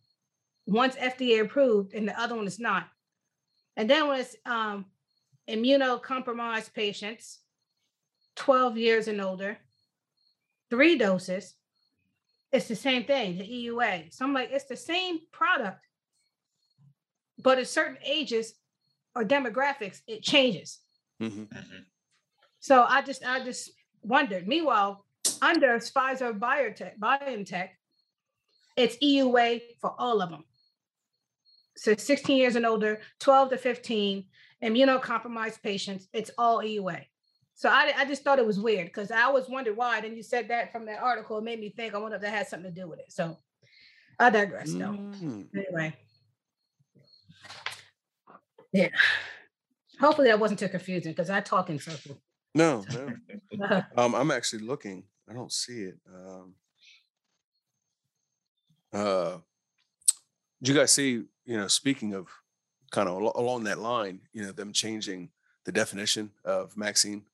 once 0.66 0.96
FDA 0.96 1.40
approved 1.40 1.94
and 1.94 2.06
the 2.08 2.18
other 2.20 2.34
one 2.34 2.46
is 2.46 2.58
not? 2.60 2.88
And 3.76 3.88
then 3.90 4.08
when 4.08 4.20
it's 4.20 4.36
um, 4.46 4.86
immunocompromised 5.48 6.72
patients, 6.74 7.40
12 8.36 8.76
years 8.78 9.08
and 9.08 9.20
older, 9.20 9.58
three 10.70 10.96
doses, 10.98 11.54
it's 12.52 12.68
the 12.68 12.76
same 12.76 13.04
thing, 13.04 13.38
the 13.38 13.44
EUA. 13.44 14.12
So 14.14 14.24
I'm 14.24 14.32
like, 14.32 14.50
it's 14.52 14.66
the 14.66 14.76
same 14.76 15.18
product, 15.32 15.84
but 17.38 17.58
at 17.58 17.66
certain 17.66 17.98
ages 18.04 18.54
or 19.16 19.24
demographics, 19.24 20.00
it 20.06 20.22
changes. 20.22 20.78
Mhm. 21.20 21.48
Mhm. 21.48 21.84
So 22.60 22.84
I 22.84 23.02
just 23.02 23.24
I 23.24 23.44
just 23.44 23.70
wondered. 24.02 24.46
Meanwhile, 24.46 25.04
under 25.42 25.78
Pfizer 25.78 26.36
Biotech, 26.38 26.98
BioNTech, 26.98 27.70
it's 28.76 28.96
EUA 29.02 29.60
for 29.80 29.94
all 29.98 30.20
of 30.22 30.30
them. 30.30 30.44
So 31.76 31.94
16 31.96 32.36
years 32.36 32.56
and 32.56 32.66
older, 32.66 33.00
12 33.20 33.50
to 33.50 33.56
15, 33.58 34.24
immunocompromised 34.62 35.62
patients, 35.62 36.08
it's 36.12 36.30
all 36.38 36.58
EUA. 36.58 37.04
So 37.54 37.68
I, 37.68 37.92
I 37.96 38.04
just 38.04 38.24
thought 38.24 38.38
it 38.38 38.46
was 38.46 38.58
weird 38.58 38.86
because 38.86 39.10
I 39.10 39.22
always 39.22 39.48
wondered 39.48 39.76
why. 39.76 40.00
Then 40.00 40.16
you 40.16 40.22
said 40.22 40.48
that 40.48 40.72
from 40.72 40.86
that 40.86 41.00
article, 41.00 41.38
it 41.38 41.44
made 41.44 41.60
me 41.60 41.70
think 41.70 41.94
I 41.94 41.98
wonder 41.98 42.16
if 42.16 42.22
that 42.22 42.32
had 42.32 42.48
something 42.48 42.72
to 42.72 42.80
do 42.80 42.88
with 42.88 42.98
it. 42.98 43.12
So 43.12 43.36
I 44.18 44.30
digress 44.30 44.72
though. 44.72 44.78
Mm. 44.90 45.46
Anyway. 45.54 45.96
Yeah. 48.72 48.88
Hopefully 50.00 50.28
that 50.28 50.40
wasn't 50.40 50.58
too 50.58 50.68
confusing 50.68 51.12
because 51.12 51.30
I 51.30 51.40
talk 51.40 51.70
in 51.70 51.78
circles. 51.78 52.18
No, 52.54 52.84
no. 53.52 53.82
Um, 53.96 54.14
I'm 54.14 54.30
actually 54.30 54.64
looking. 54.64 55.04
I 55.28 55.32
don't 55.32 55.52
see 55.52 55.84
it. 55.84 55.98
Um, 56.12 56.54
uh, 58.92 59.38
did 60.60 60.68
you 60.68 60.74
guys 60.74 60.92
see? 60.92 61.22
You 61.44 61.56
know, 61.58 61.68
speaking 61.68 62.14
of 62.14 62.28
kind 62.90 63.08
of 63.08 63.20
al- 63.22 63.32
along 63.34 63.64
that 63.64 63.78
line, 63.78 64.20
you 64.32 64.42
know, 64.42 64.52
them 64.52 64.72
changing 64.72 65.30
the 65.64 65.72
definition 65.72 66.30
of 66.44 66.76
Maxine. 66.76 67.24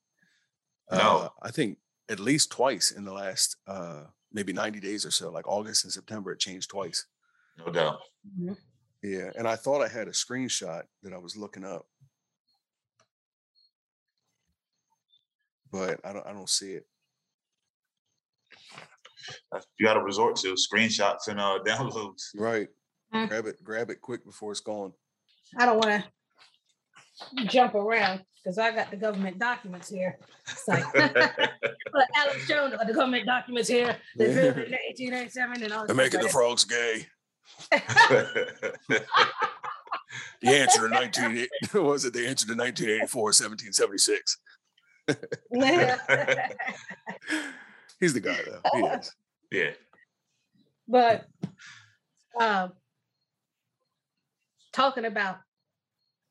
Uh, 0.90 0.96
No. 0.98 1.32
I 1.42 1.50
think 1.50 1.78
at 2.08 2.18
least 2.20 2.50
twice 2.50 2.90
in 2.90 3.04
the 3.04 3.12
last 3.12 3.56
uh, 3.66 4.04
maybe 4.32 4.52
90 4.52 4.80
days 4.80 5.04
or 5.06 5.10
so, 5.10 5.30
like 5.30 5.46
August 5.46 5.84
and 5.84 5.92
September, 5.92 6.32
it 6.32 6.40
changed 6.40 6.70
twice. 6.70 7.06
No 7.58 7.70
doubt. 7.70 7.98
Mhm. 8.38 8.56
Yeah, 9.02 9.30
and 9.36 9.46
I 9.48 9.56
thought 9.56 9.80
I 9.82 9.88
had 9.88 10.08
a 10.08 10.12
screenshot 10.12 10.82
that 11.02 11.12
I 11.12 11.18
was 11.18 11.36
looking 11.36 11.64
up, 11.64 11.86
but 15.70 16.00
I 16.04 16.12
don't. 16.12 16.26
I 16.26 16.32
don't 16.32 16.48
see 16.48 16.72
it. 16.72 16.86
You 19.78 19.86
got 19.86 19.94
to 19.94 20.00
resort 20.02 20.36
to 20.36 20.54
screenshots 20.54 21.28
and 21.28 21.40
uh, 21.40 21.60
downloads. 21.66 22.24
Right. 22.34 22.68
Mm. 23.14 23.28
Grab 23.28 23.46
it. 23.46 23.64
Grab 23.64 23.90
it 23.90 24.00
quick 24.00 24.24
before 24.24 24.52
it's 24.52 24.60
gone. 24.60 24.92
I 25.58 25.66
don't 25.66 25.78
want 25.78 26.04
to 27.36 27.46
jump 27.46 27.74
around 27.74 28.24
because 28.42 28.58
I 28.58 28.70
got 28.74 28.90
the 28.90 28.96
government 28.96 29.38
documents 29.38 29.88
here. 29.88 30.18
It's 30.48 30.68
like 30.68 30.84
Alex 30.94 32.46
Jones 32.48 32.74
got 32.74 32.86
the 32.86 32.94
government 32.94 33.26
documents 33.26 33.68
here. 33.68 33.96
They 34.16 34.32
yeah. 34.32 34.52
in 34.52 34.72
1887 34.72 35.62
and 35.62 35.72
all. 35.72 35.86
They're 35.86 35.96
making 35.96 36.20
the 36.20 36.28
frogs 36.28 36.64
gay. 36.64 37.06
The 40.40 40.48
answer 40.48 40.86
in 40.86 40.92
19 40.92 41.46
was 41.74 42.04
it? 42.04 42.12
The 42.12 42.26
answer 42.26 42.46
to 42.46 42.54
1984, 42.54 43.22
1776. 43.22 44.38
He's 48.00 48.14
the 48.14 48.20
guy 48.20 48.38
though. 48.46 48.60
He 48.72 48.80
is. 48.80 49.14
yeah. 49.50 49.70
but 50.88 51.26
um, 52.38 52.72
talking 54.72 55.04
about, 55.04 55.38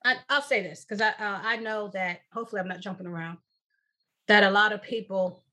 I, 0.06 0.15
I'll 0.30 0.41
say 0.41 0.62
this 0.62 0.86
because 0.86 1.02
I 1.02 1.10
uh, 1.10 1.39
I 1.43 1.58
know 1.58 1.89
that 1.93 2.21
hopefully 2.32 2.62
I'm 2.62 2.67
not 2.67 2.80
jumping 2.80 3.08
around. 3.08 3.38
That 4.28 4.43
a 4.43 4.52
lot 4.52 4.71
of 4.71 4.82
people 4.82 5.43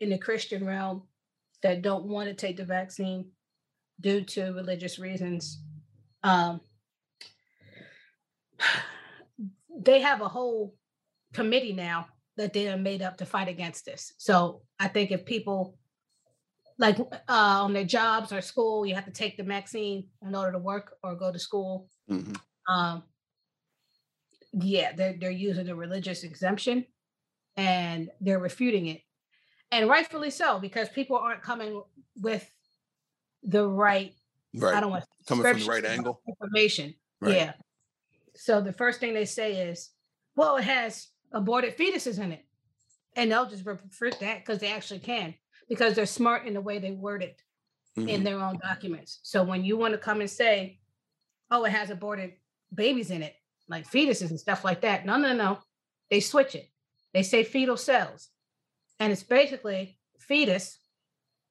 in 0.00 0.10
the 0.10 0.18
Christian 0.18 0.66
realm 0.66 1.02
that 1.62 1.82
don't 1.82 2.06
want 2.06 2.28
to 2.28 2.34
take 2.34 2.56
the 2.56 2.64
vaccine 2.64 3.30
due 4.00 4.22
to 4.22 4.52
religious 4.52 4.98
reasons, 4.98 5.62
um, 6.22 6.60
they 9.76 10.00
have 10.00 10.20
a 10.20 10.28
whole 10.28 10.74
committee 11.32 11.72
now 11.72 12.06
that 12.36 12.52
they 12.52 12.68
are 12.68 12.76
made 12.76 13.02
up 13.02 13.16
to 13.18 13.26
fight 13.26 13.48
against 13.48 13.84
this. 13.84 14.12
So 14.18 14.62
I 14.78 14.88
think 14.88 15.10
if 15.10 15.24
people 15.24 15.78
like 16.78 16.98
uh, 16.98 17.08
on 17.28 17.72
their 17.72 17.84
jobs 17.84 18.32
or 18.32 18.40
school, 18.40 18.84
you 18.84 18.94
have 18.94 19.04
to 19.04 19.12
take 19.12 19.36
the 19.36 19.42
vaccine 19.42 20.08
in 20.26 20.34
order 20.34 20.52
to 20.52 20.58
work 20.58 20.94
or 21.02 21.14
go 21.14 21.32
to 21.32 21.38
school. 21.38 21.88
Mhm. 22.10 22.40
Um, 22.68 23.02
yeah, 24.52 24.92
they're 24.92 25.14
they're 25.18 25.30
using 25.30 25.68
a 25.68 25.74
religious 25.74 26.22
exemption, 26.22 26.86
and 27.56 28.10
they're 28.20 28.38
refuting 28.38 28.86
it, 28.86 29.02
and 29.72 29.88
rightfully 29.88 30.30
so 30.30 30.58
because 30.58 30.88
people 30.88 31.16
aren't 31.16 31.42
coming 31.42 31.82
with 32.16 32.48
the 33.42 33.66
right. 33.66 34.14
right. 34.54 34.74
I 34.74 34.80
don't 34.80 34.90
want 34.90 35.04
Coming 35.26 35.44
from 35.44 35.58
the 35.60 35.66
right 35.66 35.84
angle. 35.84 36.22
information. 36.28 36.94
Right. 37.20 37.36
Yeah. 37.36 37.52
So 38.36 38.60
the 38.60 38.72
first 38.72 39.00
thing 39.00 39.14
they 39.14 39.24
say 39.26 39.68
is, 39.68 39.90
well, 40.36 40.56
it 40.56 40.64
has 40.64 41.08
aborted 41.32 41.76
fetuses 41.76 42.18
in 42.18 42.32
it. 42.32 42.44
And 43.16 43.30
they'll 43.30 43.48
just 43.48 43.64
refute 43.64 44.18
that 44.20 44.40
because 44.40 44.58
they 44.58 44.72
actually 44.72 44.98
can, 45.00 45.34
because 45.68 45.94
they're 45.94 46.04
smart 46.06 46.46
in 46.46 46.54
the 46.54 46.60
way 46.60 46.78
they 46.78 46.90
word 46.90 47.22
it 47.22 47.40
in 47.96 48.06
Mhm. 48.06 48.24
their 48.24 48.40
own 48.40 48.58
documents. 48.58 49.20
So 49.22 49.44
when 49.44 49.64
you 49.64 49.76
want 49.76 49.92
to 49.92 49.98
come 49.98 50.20
and 50.20 50.28
say, 50.28 50.80
oh, 51.54 51.64
it 51.64 51.70
has 51.70 51.90
aborted 51.90 52.32
babies 52.74 53.10
in 53.10 53.22
it, 53.22 53.34
like 53.68 53.88
fetuses 53.88 54.30
and 54.30 54.40
stuff 54.40 54.64
like 54.64 54.80
that. 54.80 55.06
No, 55.06 55.16
no, 55.16 55.32
no. 55.32 55.58
They 56.10 56.20
switch 56.20 56.54
it. 56.54 56.68
They 57.12 57.22
say 57.22 57.44
fetal 57.44 57.76
cells. 57.76 58.28
And 58.98 59.12
it's 59.12 59.22
basically 59.22 59.98
fetus 60.18 60.78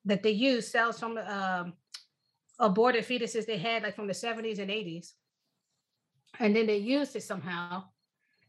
that 0.06 0.22
they 0.22 0.32
use 0.32 0.68
cells 0.68 1.00
from 1.00 1.18
um, 1.18 1.74
aborted 2.60 3.06
fetuses 3.06 3.46
they 3.46 3.58
had 3.58 3.84
like 3.84 3.96
from 3.96 4.08
the 4.08 4.14
70s 4.14 4.60
and 4.60 4.70
80s. 4.70 5.14
And 6.40 6.56
then 6.56 6.68
they 6.68 6.78
used 6.78 7.16
it 7.16 7.24
somehow. 7.24 7.86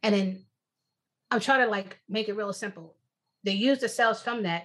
And 0.03 0.15
then 0.15 0.45
I'm 1.31 1.41
trying 1.41 1.65
to 1.65 1.71
like 1.71 1.99
make 2.09 2.29
it 2.29 2.35
real 2.37 2.53
simple. 2.53 2.97
They 3.45 3.53
use 3.53 3.79
the 3.79 3.89
cells 3.89 4.21
from 4.23 4.43
that 4.43 4.65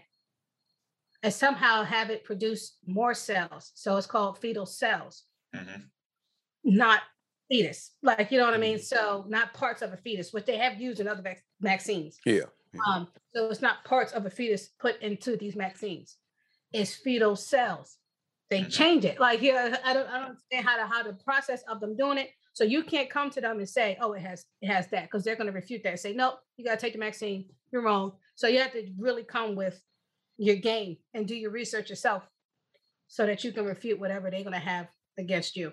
and 1.21 1.33
somehow 1.33 1.83
have 1.83 2.09
it 2.09 2.23
produce 2.23 2.77
more 2.87 3.13
cells. 3.13 3.71
So 3.75 3.97
it's 3.97 4.07
called 4.07 4.39
fetal 4.39 4.65
cells, 4.65 5.25
Mhm. 5.53 5.89
Not 6.63 7.01
fetus. 7.49 7.91
Like, 8.03 8.31
you 8.31 8.37
know 8.37 8.45
what 8.45 8.53
I 8.53 8.57
mean? 8.57 8.79
So 8.79 9.25
not 9.27 9.53
parts 9.53 9.81
of 9.81 9.91
a 9.93 9.97
fetus, 9.97 10.31
which 10.33 10.45
they 10.45 10.57
have 10.57 10.79
used 10.79 10.99
in 10.99 11.07
other 11.07 11.21
vac- 11.21 11.43
vaccines. 11.61 12.19
Yeah. 12.25 12.41
Yeah. 12.73 12.79
Um, 12.87 13.07
so 13.33 13.49
it's 13.49 13.61
not 13.61 13.83
parts 13.83 14.11
of 14.13 14.25
a 14.25 14.29
fetus 14.29 14.69
put 14.79 15.01
into 15.01 15.35
these 15.37 15.55
vaccines. 15.55 16.17
It's 16.71 16.93
fetal 16.95 17.35
cells. 17.35 17.97
They 18.51 18.61
Mhm. 18.61 18.71
change 18.71 19.05
it. 19.05 19.19
Like 19.19 19.41
yeah, 19.41 19.77
I 19.83 19.93
don't 19.93 20.07
I 20.09 20.19
don't 20.19 20.25
understand 20.29 20.65
how 20.67 20.77
the 20.77 20.85
how 20.87 21.03
the 21.03 21.13
process 21.23 21.63
of 21.63 21.79
them 21.79 21.95
doing 21.95 22.17
it. 22.19 22.29
So 22.53 22.63
you 22.63 22.83
can't 22.83 23.09
come 23.09 23.29
to 23.31 23.41
them 23.41 23.57
and 23.57 23.67
say, 23.69 23.97
oh, 24.01 24.13
it 24.13 24.21
has 24.21 24.45
it 24.61 24.67
has 24.67 24.87
that, 24.89 25.03
because 25.03 25.23
they're 25.23 25.35
going 25.35 25.47
to 25.47 25.53
refute 25.53 25.81
that 25.83 25.91
and 25.91 25.99
say, 25.99 26.13
nope, 26.13 26.35
you 26.57 26.65
got 26.65 26.77
to 26.77 26.81
take 26.85 26.93
the 26.93 26.99
vaccine. 26.99 27.45
You're 27.71 27.83
wrong. 27.83 28.13
So 28.35 28.47
you 28.47 28.59
have 28.59 28.73
to 28.73 28.87
really 28.97 29.23
come 29.23 29.55
with 29.55 29.81
your 30.37 30.55
game 30.57 30.97
and 31.13 31.27
do 31.27 31.35
your 31.35 31.51
research 31.51 31.89
yourself 31.89 32.23
so 33.07 33.25
that 33.25 33.43
you 33.43 33.51
can 33.51 33.65
refute 33.65 33.99
whatever 33.99 34.29
they're 34.29 34.43
going 34.43 34.53
to 34.53 34.59
have 34.59 34.87
against 35.17 35.55
you. 35.55 35.71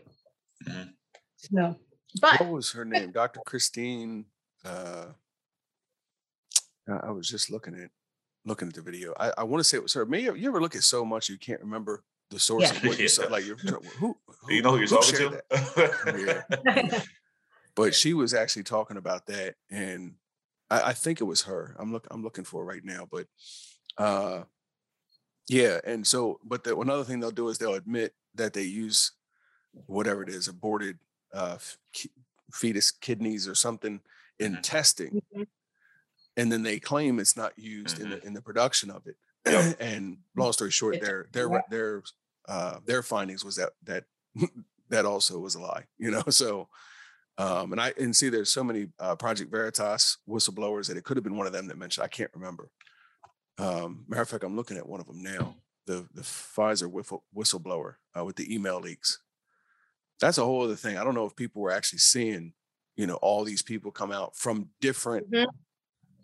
Mhm. 0.64 0.92
So, 1.36 1.76
but 2.20 2.40
what 2.40 2.48
was 2.50 2.72
her 2.72 2.84
name? 2.84 3.12
Dr. 3.12 3.40
Christine. 3.46 4.26
Uh, 4.64 5.06
I 6.88 6.92
I 6.92 7.10
was 7.10 7.28
just 7.28 7.50
looking 7.50 7.74
at 7.74 7.90
looking 8.44 8.68
at 8.68 8.74
the 8.74 8.82
video. 8.82 9.12
I, 9.18 9.32
I 9.38 9.42
want 9.44 9.60
to 9.60 9.64
say 9.64 9.76
it 9.76 9.82
was 9.82 9.92
her. 9.94 10.06
Maybe 10.06 10.38
you 10.38 10.48
ever 10.48 10.60
look 10.60 10.76
at 10.76 10.82
so 10.82 11.04
much 11.04 11.28
you 11.28 11.38
can't 11.38 11.60
remember 11.60 12.04
the 12.30 12.38
source 12.38 12.62
Yeah. 12.62 12.76
of 12.76 12.84
what 12.84 12.98
you 12.98 13.08
saw. 13.08 13.22
Yeah. 13.24 13.28
Like 13.30 13.46
you're 13.46 13.56
who, 13.56 13.80
who 13.98 14.16
you 14.52 14.62
know 14.62 14.72
who 14.72 14.78
you're 14.78 14.88
talking 14.88 15.14
to? 15.14 16.44
Yeah. 16.64 17.02
But 17.74 17.94
she 17.94 18.14
was 18.14 18.32
actually 18.32 18.62
talking 18.62 18.96
about 18.96 19.26
that, 19.26 19.56
and 19.70 20.14
I, 20.70 20.80
I 20.80 20.92
think 20.94 21.20
it 21.20 21.24
was 21.24 21.42
her. 21.42 21.76
I'm 21.78 21.92
look 21.92 22.06
I'm 22.10 22.22
looking 22.22 22.44
for 22.44 22.62
it 22.62 22.66
right 22.66 22.84
now, 22.84 23.06
but 23.10 23.26
uh, 23.98 24.44
yeah. 25.48 25.80
And 25.84 26.06
so, 26.06 26.40
but 26.42 26.64
the, 26.64 26.76
another 26.78 27.04
thing 27.04 27.20
they'll 27.20 27.30
do 27.30 27.48
is 27.48 27.58
they'll 27.58 27.74
admit 27.74 28.14
that 28.34 28.54
they 28.54 28.62
use 28.62 29.12
whatever 29.86 30.22
it 30.22 30.28
is, 30.28 30.48
aborted 30.48 30.98
uh, 31.32 31.58
ki- 31.92 32.10
fetus 32.52 32.90
kidneys 32.90 33.46
or 33.48 33.54
something 33.54 34.00
in 34.38 34.54
Mhm. 34.56 34.62
testing, 34.62 35.22
Mhm. 35.34 35.46
and 36.36 36.50
then 36.52 36.62
they 36.62 36.78
claim 36.78 37.18
it's 37.18 37.36
not 37.36 37.58
used 37.58 37.98
in 38.00 38.10
the 38.10 38.24
in 38.24 38.32
the 38.34 38.42
production 38.42 38.90
of 38.90 39.06
it. 39.06 39.16
Yep. 39.46 39.76
and 39.80 40.18
long 40.36 40.52
story 40.52 40.70
short, 40.70 40.96
It's 40.96 41.06
their 41.06 41.28
their 41.32 41.48
correct. 41.48 41.70
their 41.70 42.02
uh, 42.48 42.80
their 42.84 43.02
findings 43.02 43.44
was 43.44 43.56
that 43.56 43.72
that 43.82 44.04
that 44.88 45.04
also 45.04 45.38
was 45.38 45.54
a 45.56 45.60
lie. 45.60 45.86
You 45.98 46.10
know, 46.12 46.22
so 46.30 46.68
um, 47.38 47.72
and 47.72 47.80
I 47.80 47.92
and 47.98 48.14
see 48.16 48.28
there's 48.30 48.50
so 48.50 48.64
many 48.64 48.88
uh, 48.98 49.16
Project 49.16 49.50
Veritas 49.50 50.18
whistleblowers 50.28 50.86
that 50.88 50.96
it 50.96 51.04
could 51.04 51.16
have 51.18 51.24
been 51.24 51.36
one 51.36 51.46
of 51.46 51.52
them 51.52 51.66
that 51.66 51.76
mentioned. 51.76 52.04
I 52.04 52.08
can't 52.08 52.30
remember. 52.34 52.70
Um, 53.58 54.04
matter 54.08 54.22
of 54.22 54.28
fact, 54.28 54.44
I'm 54.44 54.56
looking 54.56 54.76
at 54.76 54.88
one 54.88 55.00
of 55.00 55.06
them 55.06 55.22
now. 55.22 55.56
The 55.86 56.08
the 56.14 56.22
Pfizer 56.22 56.90
whistle, 56.90 57.24
whistleblower 57.34 57.96
uh, 58.18 58.24
with 58.24 58.36
the 58.36 58.52
email 58.54 58.80
leaks. 58.80 59.18
That's 60.20 60.38
a 60.38 60.44
whole 60.44 60.62
other 60.62 60.76
thing. 60.76 60.96
I 60.96 61.04
don't 61.04 61.14
know 61.14 61.26
if 61.26 61.36
people 61.36 61.62
were 61.62 61.70
actually 61.70 61.98
seeing, 62.00 62.54
you 62.96 63.06
know, 63.06 63.16
all 63.16 63.44
these 63.44 63.62
people 63.62 63.90
come 63.90 64.12
out 64.12 64.36
from 64.36 64.70
different 64.80 65.30
Mhm. 65.30 65.46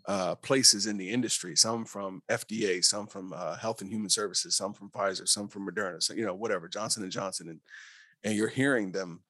uh, 0.05 0.35
places 0.35 0.85
in 0.85 0.97
the 0.97 1.09
industry. 1.09 1.55
Some 1.55 1.85
from 1.85 2.21
FDA, 2.29 2.81
some 2.81 3.07
from 3.07 3.33
uh, 3.33 3.55
Health 3.55 3.81
and 3.81 3.89
Human 3.89 4.09
Services, 4.09 4.55
some 4.55 4.73
from 4.73 4.89
Pfizer, 4.91 5.27
some 5.27 5.47
from 5.47 5.67
Moderna. 5.67 6.01
So 6.03 6.13
you 6.13 6.25
know, 6.25 6.35
whatever 6.35 6.67
Johnson 6.67 7.03
and 7.03 7.11
Johnson, 7.11 7.49
and 7.49 7.61
and 8.23 8.35
you're 8.35 8.49
hearing 8.49 8.91
them 8.91 9.23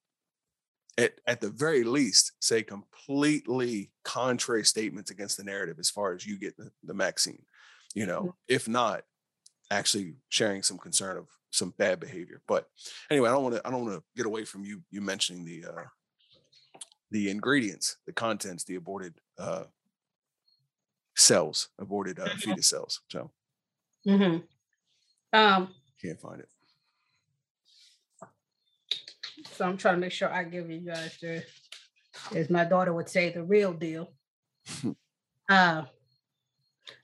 at, 0.98 1.20
at 1.26 1.40
the 1.40 1.50
very 1.50 1.82
least 1.84 2.32
say 2.40 2.62
completely 2.62 3.90
contrary 4.04 4.64
statements 4.64 5.10
against 5.10 5.36
the 5.36 5.44
narrative 5.44 5.78
as 5.78 5.90
far 5.90 6.14
as 6.14 6.26
you 6.26 6.38
get 6.38 6.56
the, 6.56 6.70
the 6.84 6.94
vaccine 6.94 7.44
you 7.94 8.06
know 8.06 8.34
if 8.48 8.68
not 8.68 9.02
actually 9.70 10.14
sharing 10.28 10.62
some 10.62 10.78
concern 10.78 11.16
of 11.16 11.28
some 11.54 11.72
bad 11.78 12.00
behavior 12.00 12.40
but 12.48 12.66
anyway 13.10 13.28
i 13.28 13.32
don't 13.32 13.42
want 13.42 13.54
to 13.54 13.66
i 13.66 13.70
don't 13.70 13.84
want 13.84 13.94
to 13.94 14.02
get 14.16 14.26
away 14.26 14.44
from 14.44 14.64
you 14.64 14.82
you 14.90 15.00
mentioning 15.00 15.44
the 15.44 15.64
uh 15.64 15.84
the 17.10 17.30
ingredients 17.30 17.96
the 18.06 18.12
contents 18.12 18.64
the 18.64 18.74
aborted 18.74 19.14
uh 19.38 19.64
cells 21.16 21.68
aborted 21.78 22.18
uh, 22.18 22.28
fetus 22.38 22.68
cells 22.68 23.00
so. 23.08 23.30
Hmm 24.04 24.38
um, 25.34 25.68
can't 26.00 26.20
find 26.20 26.40
it. 26.40 26.48
So 29.50 29.64
I'm 29.64 29.76
trying 29.76 29.96
to 29.96 30.00
make 30.00 30.12
sure 30.12 30.32
I 30.32 30.44
give 30.44 30.70
you 30.70 30.78
guys 30.80 31.18
the, 31.20 31.42
as 32.34 32.50
my 32.50 32.64
daughter 32.64 32.94
would 32.94 33.08
say, 33.08 33.32
the 33.32 33.42
real 33.42 33.72
deal. 33.72 34.12
uh, 35.48 35.82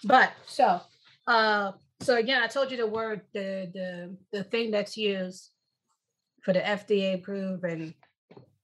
but 0.04 0.32
so, 0.46 0.80
uh, 1.26 1.72
so 2.02 2.16
again, 2.16 2.42
I 2.42 2.46
told 2.46 2.70
you 2.70 2.76
the 2.76 2.86
word, 2.86 3.22
the 3.32 3.70
the 3.72 4.16
the 4.32 4.44
thing 4.44 4.70
that's 4.70 4.96
used 4.96 5.50
for 6.42 6.52
the 6.52 6.60
FDA 6.60 7.14
approved 7.14 7.64
and 7.64 7.94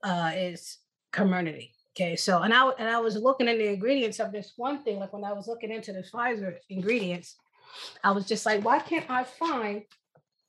uh, 0.03 0.33
is 0.35 0.79
Comirnaty. 1.13 1.71
Okay, 1.93 2.17
so 2.17 2.43
and 2.43 2.53
I 2.53 2.69
and 2.79 2.89
I 2.89 2.99
was 2.99 3.17
looking 3.17 3.49
in 3.49 3.59
the 3.59 3.69
ingredients 3.69 4.21
of 4.21 4.33
this 4.33 4.53
one 4.57 4.83
thing, 4.83 4.99
like 4.99 5.13
when 5.13 5.25
I 5.25 5.33
was 5.33 5.47
looking 5.49 5.71
into 5.71 5.93
the 5.93 6.03
Pfizer 6.03 6.57
ingredients, 6.69 7.37
I 8.03 8.11
was 8.13 8.27
just 8.27 8.47
like, 8.47 8.65
why 8.65 8.79
can't 8.79 9.09
I 9.11 9.25
find 9.25 9.83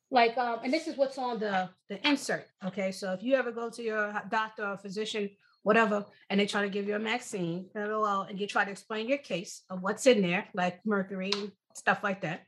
like 0.09 0.37
um, 0.37 0.59
and 0.63 0.73
this 0.73 0.87
is 0.87 0.97
what's 0.97 1.17
on 1.17 1.39
the 1.39 1.69
the 1.89 2.05
insert. 2.07 2.47
Okay, 2.65 2.91
so 2.91 3.13
if 3.13 3.23
you 3.23 3.35
ever 3.35 3.51
go 3.51 3.69
to 3.69 3.83
your 3.83 4.21
doctor 4.29 4.65
or 4.65 4.77
physician, 4.77 5.29
whatever, 5.63 6.05
and 6.29 6.39
they 6.39 6.45
try 6.45 6.61
to 6.61 6.69
give 6.69 6.87
you 6.87 6.95
a 6.95 6.99
vaccine, 6.99 7.65
and 7.75 8.39
you 8.39 8.47
try 8.47 8.63
to 8.63 8.71
explain 8.71 9.07
your 9.07 9.17
case 9.17 9.63
of 9.69 9.81
what's 9.81 10.05
in 10.07 10.21
there, 10.21 10.47
like 10.53 10.79
mercury 10.85 11.31
stuff 11.73 12.03
like 12.03 12.21
that, 12.21 12.41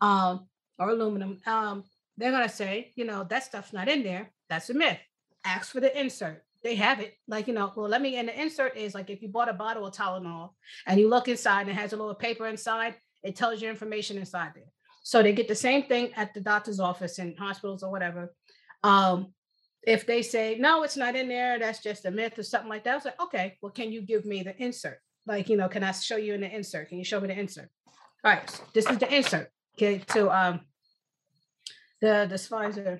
um, 0.00 0.46
or 0.78 0.90
aluminum, 0.90 1.40
um, 1.46 1.84
they're 2.16 2.30
gonna 2.30 2.48
say, 2.48 2.92
you 2.96 3.04
know, 3.04 3.24
that 3.24 3.44
stuff's 3.44 3.72
not 3.72 3.88
in 3.88 4.02
there. 4.02 4.30
That's 4.48 4.70
a 4.70 4.74
myth. 4.74 4.98
Ask 5.44 5.72
for 5.72 5.80
the 5.80 5.98
insert. 5.98 6.42
They 6.62 6.74
have 6.76 7.00
it. 7.00 7.14
Like, 7.28 7.46
you 7.48 7.54
know, 7.54 7.72
well, 7.76 7.88
let 7.88 8.02
me, 8.02 8.16
and 8.16 8.28
the 8.28 8.40
insert 8.40 8.76
is 8.76 8.94
like 8.94 9.10
if 9.10 9.22
you 9.22 9.28
bought 9.28 9.48
a 9.48 9.52
bottle 9.52 9.86
of 9.86 9.94
Tylenol 9.94 10.50
and 10.86 10.98
you 10.98 11.08
look 11.08 11.28
inside 11.28 11.62
and 11.62 11.70
it 11.70 11.74
has 11.74 11.92
a 11.92 11.96
little 11.96 12.14
paper 12.14 12.46
inside, 12.46 12.94
it 13.22 13.36
tells 13.36 13.62
you 13.62 13.68
information 13.68 14.18
inside 14.18 14.52
there. 14.54 14.72
So 15.02 15.22
they 15.22 15.32
get 15.32 15.46
the 15.46 15.54
same 15.54 15.84
thing 15.84 16.12
at 16.16 16.34
the 16.34 16.40
doctor's 16.40 16.80
office 16.80 17.18
and 17.18 17.38
hospitals 17.38 17.84
or 17.84 17.90
whatever. 17.92 18.34
Um, 18.82 19.32
if 19.86 20.04
they 20.04 20.20
say, 20.22 20.56
no, 20.58 20.82
it's 20.82 20.96
not 20.96 21.14
in 21.14 21.28
there, 21.28 21.58
that's 21.60 21.80
just 21.80 22.06
a 22.06 22.10
myth 22.10 22.38
or 22.38 22.42
something 22.42 22.68
like 22.68 22.82
that, 22.84 22.92
I 22.92 22.94
was 22.96 23.04
like, 23.04 23.22
okay, 23.22 23.56
well, 23.62 23.70
can 23.70 23.92
you 23.92 24.02
give 24.02 24.24
me 24.24 24.42
the 24.42 24.56
insert? 24.60 24.98
Like, 25.26 25.48
you 25.48 25.56
know, 25.56 25.68
can 25.68 25.84
I 25.84 25.92
show 25.92 26.16
you 26.16 26.34
in 26.34 26.40
the 26.40 26.52
insert? 26.52 26.88
Can 26.88 26.98
you 26.98 27.04
show 27.04 27.20
me 27.20 27.28
the 27.28 27.38
insert? 27.38 27.68
All 28.24 28.32
right, 28.32 28.62
this 28.74 28.90
is 28.90 28.98
the 28.98 29.14
insert, 29.14 29.52
okay, 29.78 29.98
to 30.08 30.30
um 30.30 30.60
the 32.00 32.26
the 32.28 32.36
Pfizer 32.36 32.98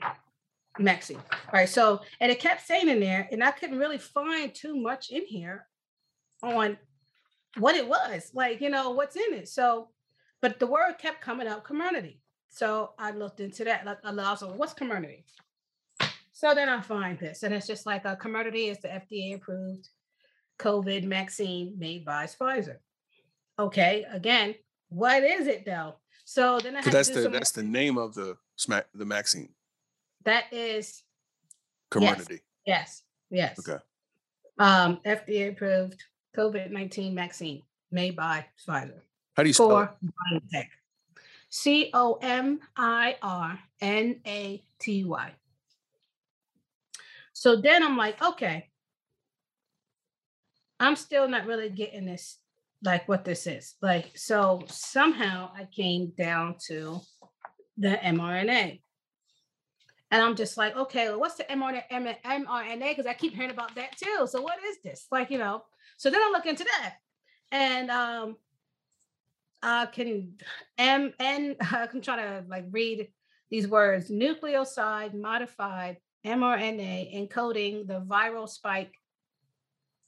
Maxi. 0.79 1.17
All 1.17 1.53
right, 1.53 1.69
so 1.69 2.01
and 2.21 2.31
it 2.31 2.41
kept 2.41 2.67
saying 2.67 2.89
in 2.89 3.01
there, 3.01 3.29
and 3.31 3.43
I 3.43 3.51
couldn't 3.51 3.79
really 3.79 3.99
find 3.99 4.55
too 4.55 4.77
much 4.77 5.11
in 5.11 5.25
here 5.27 5.67
on 6.43 6.77
what 7.59 7.75
it 7.75 7.89
was, 7.89 8.31
like, 8.35 8.61
you 8.61 8.69
know, 8.69 8.91
what's 8.91 9.17
in 9.17 9.35
it. 9.35 9.49
So, 9.49 9.89
but 10.43 10.59
the 10.59 10.67
word 10.67 10.95
kept 10.99 11.23
coming 11.23 11.49
up 11.49 11.67
Comirnaty. 11.67 12.19
So 12.49 12.93
I 12.99 13.11
looked 13.11 13.41
into 13.41 13.65
that. 13.65 13.85
Like, 13.85 13.99
I 14.05 14.25
also, 14.25 14.53
what's 14.53 14.75
Comirnaty? 14.75 15.25
So 16.33 16.55
then 16.55 16.69
I 16.69 16.83
find 16.83 17.19
this, 17.19 17.43
and 17.43 17.55
it's 17.55 17.67
just 17.67 17.87
like 17.87 18.05
a 18.05 18.17
Comirnaty 18.17 18.71
is 18.71 18.79
the 18.81 18.89
FDA 18.89 19.37
approved 19.37 19.89
COVID 20.59 21.09
vaccine 21.09 21.75
made 21.79 22.05
by 22.05 22.27
Pfizer. 22.27 22.77
Okay, 23.59 24.05
again, 24.13 24.55
what 24.89 25.23
is 25.23 25.47
it 25.47 25.65
though? 25.65 25.95
So 26.29 26.59
then 26.59 26.75
I 26.75 26.83
had 26.83 26.93
that's 26.93 27.09
to 27.11 27.23
the 27.23 27.29
that's 27.29 27.53
the 27.53 27.63
name 27.63 27.97
of 27.97 28.15
the 28.15 28.37
smack 28.57 28.87
the 28.93 29.05
vaccine 29.05 29.51
that 30.25 30.53
is 30.53 31.05
Comirnaty 31.91 32.41
yes, 32.67 33.03
yes. 33.31 33.57
okay 33.61 33.79
Um, 34.59 34.99
FDA 35.07 35.51
approved 35.51 36.03
COVID 36.37 36.73
19 36.73 37.15
vaccine 37.15 37.63
made 37.93 38.17
by 38.17 38.45
Pfizer 38.59 39.07
how 39.37 39.43
do 39.43 39.49
you 39.51 39.53
spell 39.53 39.81
it? 39.81 39.91
BioNTech. 40.33 40.69
C 41.51 41.91
O 41.93 42.19
M 42.23 42.59
I 42.77 43.17
R 43.23 43.59
N 43.81 44.21
A 44.27 44.63
T 44.79 45.05
Y. 45.05 45.33
So 47.35 47.57
then 47.57 47.83
I'm 47.83 47.99
like, 47.99 48.23
okay, 48.23 48.71
I'm 50.81 50.97
still 50.97 51.29
not 51.29 51.45
really 51.45 51.69
getting 51.69 52.07
this, 52.07 52.39
like 52.83 53.09
what 53.09 53.25
this 53.25 53.47
is. 53.47 53.75
Like, 53.83 54.13
so 54.17 54.63
somehow 54.67 55.51
I 55.55 55.65
came 55.65 56.13
down 56.17 56.57
to 56.69 57.01
the 57.77 57.99
mRNA. 58.05 58.81
And 60.11 60.23
I'm 60.23 60.37
just 60.37 60.57
like, 60.57 60.77
okay, 60.77 61.09
well, 61.09 61.21
what's 61.21 61.35
the 61.35 61.45
mRNA? 61.45 61.83
mRNA? 62.25 62.91
Because 62.91 63.07
I 63.07 63.15
keep 63.15 63.35
hearing 63.35 63.51
about 63.51 63.75
that 63.75 63.97
too. 63.97 64.27
So 64.27 64.41
what 64.41 64.59
is 64.65 64.79
this? 64.85 65.07
Like, 65.11 65.31
you 65.31 65.39
know, 65.39 65.63
so 65.97 66.11
then 66.11 66.21
I 66.21 66.31
look 66.33 66.47
into 66.47 66.65
that. 66.65 66.95
And 67.53 67.91
um 67.91 68.37
uh 69.63 69.87
can 69.87 70.35
M 70.79 71.13
N 71.19 71.57
I'm 71.61 72.01
trying 72.01 72.19
to 72.19 72.45
like 72.49 72.67
read 72.71 73.09
these 73.51 73.69
words 73.69 74.11
nucleoside 74.11 75.15
modified 75.15 75.99
mRNA 76.25 77.31
encoding 77.31 77.87
the 77.87 78.01
viral 78.01 78.49
spike 78.49 78.95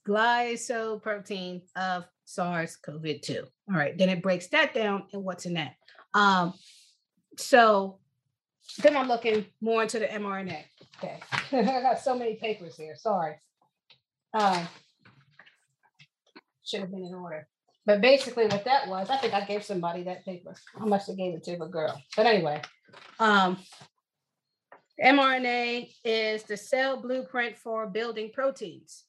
glycoprotein 0.07 1.61
of 1.75 2.05
SARS-CoV-2. 2.29 3.39
All 3.39 3.75
right, 3.75 3.97
then 3.97 4.09
it 4.09 4.21
breaks 4.21 4.47
that 4.47 4.73
down 4.73 5.03
and 5.13 5.23
what's 5.23 5.45
in 5.45 5.55
that. 5.55 5.73
Um, 6.13 6.53
so 7.37 7.99
then 8.83 8.95
I'm 8.95 9.07
looking 9.07 9.45
more 9.61 9.81
into 9.81 9.99
the 9.99 10.05
mRNA. 10.05 10.63
Okay, 10.97 11.19
I 11.51 11.81
got 11.81 11.99
so 11.99 12.15
many 12.15 12.35
papers 12.35 12.75
here. 12.75 12.95
Sorry. 12.95 13.35
Um, 14.33 14.67
should 16.63 16.81
have 16.81 16.91
been 16.91 17.05
in 17.05 17.15
order. 17.15 17.47
But 17.85 18.01
basically, 18.01 18.45
what 18.45 18.65
that 18.65 18.87
was, 18.87 19.09
I 19.09 19.17
think 19.17 19.33
I 19.33 19.43
gave 19.45 19.63
somebody 19.63 20.03
that 20.03 20.23
paper. 20.23 20.53
I 20.79 20.85
must 20.85 21.07
have 21.07 21.17
gave 21.17 21.33
it 21.33 21.43
to 21.45 21.63
a 21.63 21.67
girl. 21.67 21.99
But 22.15 22.27
anyway, 22.27 22.61
um, 23.19 23.57
mRNA 25.03 25.89
is 26.03 26.43
the 26.43 26.57
cell 26.57 27.01
blueprint 27.01 27.57
for 27.57 27.87
building 27.87 28.29
proteins. 28.31 29.05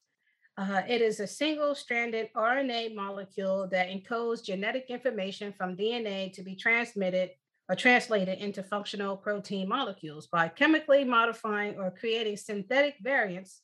Uh, 0.60 0.82
it 0.86 1.00
is 1.00 1.20
a 1.20 1.26
single 1.26 1.74
stranded 1.74 2.28
RNA 2.36 2.94
molecule 2.94 3.66
that 3.72 3.88
encodes 3.88 4.44
genetic 4.44 4.90
information 4.90 5.54
from 5.56 5.74
DNA 5.74 6.30
to 6.34 6.42
be 6.42 6.54
transmitted 6.54 7.30
or 7.70 7.74
translated 7.74 8.38
into 8.40 8.62
functional 8.62 9.16
protein 9.16 9.66
molecules 9.66 10.26
by 10.26 10.48
chemically 10.48 11.02
modifying 11.02 11.76
or 11.78 11.90
creating 11.90 12.36
synthetic 12.36 12.96
variants 13.00 13.62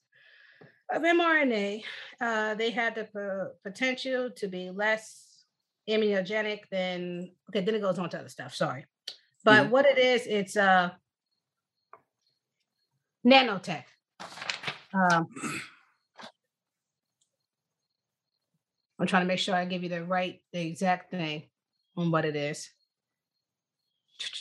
of 0.90 1.02
mRNA. 1.02 1.82
Uh, 2.18 2.54
they 2.54 2.70
have 2.70 2.94
the 2.94 3.04
p- 3.04 3.70
potential 3.70 4.30
to 4.30 4.48
be 4.48 4.70
less 4.70 5.44
immunogenic 5.90 6.60
than, 6.70 7.30
okay, 7.50 7.60
then 7.60 7.74
it 7.74 7.82
goes 7.82 7.98
on 7.98 8.08
to 8.08 8.20
other 8.20 8.30
stuff, 8.30 8.54
sorry. 8.54 8.86
But 9.44 9.64
mm-hmm. 9.64 9.70
what 9.70 9.84
it 9.84 9.98
is, 9.98 10.26
it's 10.26 10.56
uh, 10.56 10.92
nanotech. 13.26 13.84
Um, 14.94 15.26
I'm 18.98 19.06
trying 19.06 19.22
to 19.22 19.28
make 19.28 19.38
sure 19.38 19.54
I 19.54 19.64
give 19.64 19.82
you 19.82 19.88
the 19.88 20.04
right, 20.04 20.40
the 20.52 20.60
exact 20.60 21.10
thing 21.10 21.44
on 21.96 22.10
what 22.10 22.24
it 22.24 22.36
is. 22.36 22.70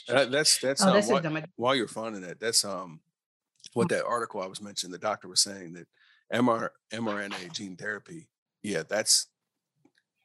Uh, 0.08 0.24
that's 0.26 0.58
that's 0.58 0.82
oh, 0.82 0.88
um, 0.88 0.94
that's 0.94 1.08
while, 1.08 1.42
while, 1.56 1.74
you're 1.74 1.88
finding 1.88 2.22
it. 2.22 2.40
That's 2.40 2.64
um 2.64 3.00
what 3.74 3.88
that 3.90 4.06
article 4.06 4.40
I 4.40 4.46
was 4.46 4.62
mentioning. 4.62 4.92
The 4.92 4.98
doctor 4.98 5.28
was 5.28 5.42
saying 5.42 5.74
that 5.74 5.86
MR, 6.32 6.70
mRNA 6.92 7.52
gene 7.52 7.76
therapy. 7.76 8.28
Yeah, 8.62 8.84
that's 8.88 9.26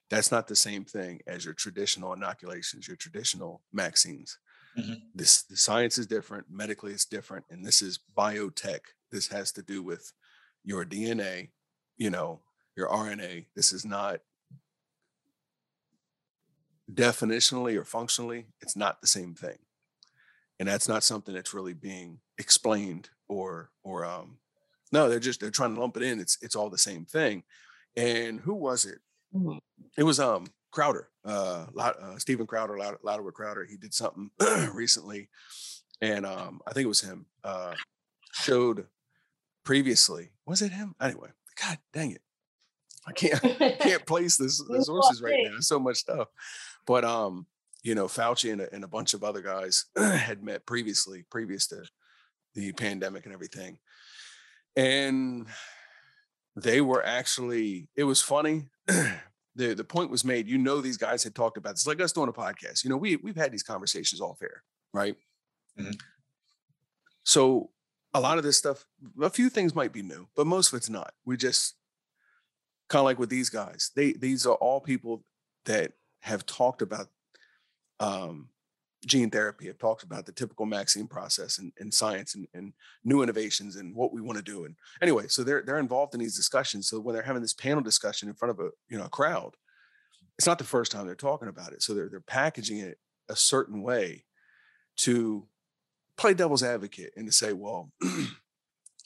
that's 0.10 0.32
not 0.32 0.48
the 0.48 0.56
same 0.56 0.86
thing 0.86 1.20
as 1.28 1.46
your 1.46 1.54
traditional 1.54 2.14
inoculations, 2.14 2.88
your 2.88 2.98
traditional 2.98 3.62
vaccines. 3.74 4.38
Mm-hmm. 4.78 4.94
This 5.14 5.44
the 5.44 5.58
science 5.58 5.98
is 5.98 6.08
different, 6.08 6.46
medically 6.50 6.94
it's 6.94 7.06
different, 7.06 7.46
and 7.50 7.66
this 7.66 7.82
is 7.82 8.00
biotech. 8.18 8.80
This 9.12 9.28
has 9.28 9.52
to 9.54 9.62
do 9.62 9.84
with 9.84 10.14
your 10.64 10.86
DNA, 10.86 11.50
you 11.98 12.10
know, 12.10 12.40
your 12.76 12.90
RNA. 12.90 13.46
This 13.56 13.72
is 13.72 13.86
not 13.86 14.22
definitionally 16.94 17.78
or 17.78 17.86
functionally, 17.86 18.48
it's 18.62 18.76
not 18.76 19.02
the 19.02 19.08
same 19.08 19.34
thing. 19.34 19.58
And 20.60 20.68
that's 20.68 20.88
not 20.88 21.04
something 21.04 21.34
that's 21.34 21.54
really 21.54 21.74
being 21.74 22.20
explained 22.38 23.10
or 23.28 23.72
or 23.84 24.06
um 24.06 24.38
no, 24.92 25.10
they're 25.10 25.20
just 25.20 25.40
they're 25.40 25.50
trying 25.50 25.74
to 25.74 25.80
lump 25.80 25.98
it 25.98 26.04
in. 26.04 26.20
It's 26.20 26.38
it's 26.42 26.56
all 26.56 26.70
the 26.70 26.78
same 26.78 27.06
thing. 27.06 27.44
And 27.96 28.40
who 28.40 28.54
was 28.54 28.86
it? 28.86 29.00
Mm-hmm. 29.34 29.58
It 29.98 30.04
was 30.04 30.20
um 30.20 30.48
Crowder, 30.72 31.10
uh, 31.26 31.66
uh 31.78 32.18
Steven 32.18 32.48
Crowder, 32.48 32.78
Louder 33.04 33.32
Crowder. 33.32 33.66
He 33.66 33.78
did 33.78 33.94
something 33.94 34.30
recently, 34.74 35.30
and 36.02 36.26
um 36.26 36.62
I 36.68 36.74
think 36.74 36.86
it 36.86 36.90
was 36.90 37.02
him. 37.02 37.26
Uh, 37.44 37.74
showed 38.34 38.86
previously. 39.64 40.32
Was 40.46 40.62
it 40.62 40.72
him? 40.72 40.96
Anyway, 41.02 41.30
God 41.62 41.80
dang 41.92 42.12
it. 42.12 42.22
I 43.08 43.12
can't 43.12 43.42
can't 43.80 44.06
place 44.06 44.38
this 44.38 44.64
the 44.64 44.84
sources 44.84 45.22
right 45.22 45.40
now. 45.44 45.52
There's 45.52 45.68
so 45.68 45.80
much 45.80 45.98
stuff. 45.98 46.28
But 46.86 47.04
um, 47.04 47.46
you 47.84 47.96
know, 47.96 48.06
Fauci 48.06 48.52
and 48.52 48.62
a, 48.62 48.74
and 48.74 48.84
a 48.84 48.88
bunch 48.88 49.14
of 49.14 49.24
other 49.24 49.42
guys 49.42 49.86
had 49.98 50.44
met 50.44 50.66
previously, 50.66 51.26
previous 51.30 51.68
to 51.68 51.84
the 52.54 52.72
pandemic 52.74 53.26
and 53.26 53.34
everything. 53.34 53.78
And 54.76 55.48
they 56.56 56.82
were 56.82 57.04
actually, 57.06 57.90
it 57.96 58.04
was 58.04 58.22
funny. 58.22 58.70
the 58.88 59.74
the 59.74 59.84
point 59.84 60.12
was 60.12 60.24
made, 60.24 60.48
you 60.48 60.58
know, 60.58 60.82
these 60.82 60.98
guys 60.98 61.24
had 61.24 61.36
talked 61.36 61.58
about 61.58 61.76
this, 61.76 61.88
like 61.88 62.02
us 62.02 62.14
doing 62.14 62.30
a 62.30 62.34
podcast. 62.34 62.84
You 62.84 62.90
know, 62.90 62.98
we 62.98 63.18
we've 63.18 63.36
had 63.36 63.52
these 63.52 63.64
conversations 63.64 64.22
off 64.22 64.42
air, 64.42 64.64
right? 64.94 65.16
Mm-hmm. 65.80 65.92
So 67.24 67.72
a 68.14 68.20
lot 68.20 68.38
of 68.38 68.44
this 68.44 68.58
stuff, 68.58 68.86
a 69.22 69.30
few 69.30 69.50
things 69.50 69.76
might 69.76 69.94
be 69.94 70.02
new, 70.02 70.28
but 70.36 70.48
most 70.48 70.74
of 70.74 70.78
it's 70.78 70.90
not. 70.90 71.14
We 71.26 71.38
just 71.38 71.76
kind 72.92 73.00
of 73.00 73.06
like 73.06 73.20
with 73.20 73.30
these 73.30 73.50
guys. 73.50 73.92
They 73.96 74.12
these 74.12 74.46
are 74.46 74.56
all 74.56 74.82
people 74.82 75.24
that 75.66 75.94
have 76.20 76.46
talked 76.46 76.82
about 76.82 77.08
um, 78.02 78.50
gene 79.06 79.30
therapy, 79.30 79.68
have 79.68 79.78
talked 79.78 80.04
about 80.04 80.26
the 80.26 80.34
typical 80.34 80.66
vaccine 80.66 81.08
process 81.08 81.58
and, 81.58 81.72
and 81.80 81.94
science 81.94 82.36
and, 82.36 82.48
and, 82.54 82.74
new 83.04 83.24
innovations 83.24 83.78
and 83.78 83.96
what 83.96 84.12
we 84.12 84.22
want 84.22 84.38
to 84.38 84.44
do. 84.44 84.66
And 84.66 84.76
anyway, 85.02 85.28
so 85.30 85.44
they're 85.44 85.64
they're 85.66 85.80
involved 85.80 86.14
in 86.14 86.20
these 86.20 86.36
discussions. 86.36 86.90
So 86.90 87.00
when 87.00 87.16
they're 87.16 87.24
having 87.24 87.42
this 87.42 87.54
panel 87.54 87.82
discussion 87.82 88.28
in 88.28 88.36
front 88.36 88.52
of 88.52 88.60
a 88.60 88.70
you 88.90 88.98
know 88.98 89.06
a 89.06 89.10
crowd, 89.10 89.56
it's 90.38 90.48
not 90.48 90.58
the 90.58 90.66
first 90.66 90.92
time 90.92 91.06
they're 91.06 91.16
talking 91.16 91.48
about 91.48 91.72
it. 91.72 91.82
So 91.82 91.94
they're 91.94 92.10
they're 92.10 92.20
packaging 92.20 92.80
it 92.80 92.98
a 93.30 93.38
certain 93.38 93.82
way 93.82 94.26
to 94.98 95.48
play 96.18 96.34
devil's 96.34 96.62
advocate 96.62 97.14
and 97.16 97.26
to 97.26 97.32
say, 97.32 97.54
well, 97.54 97.90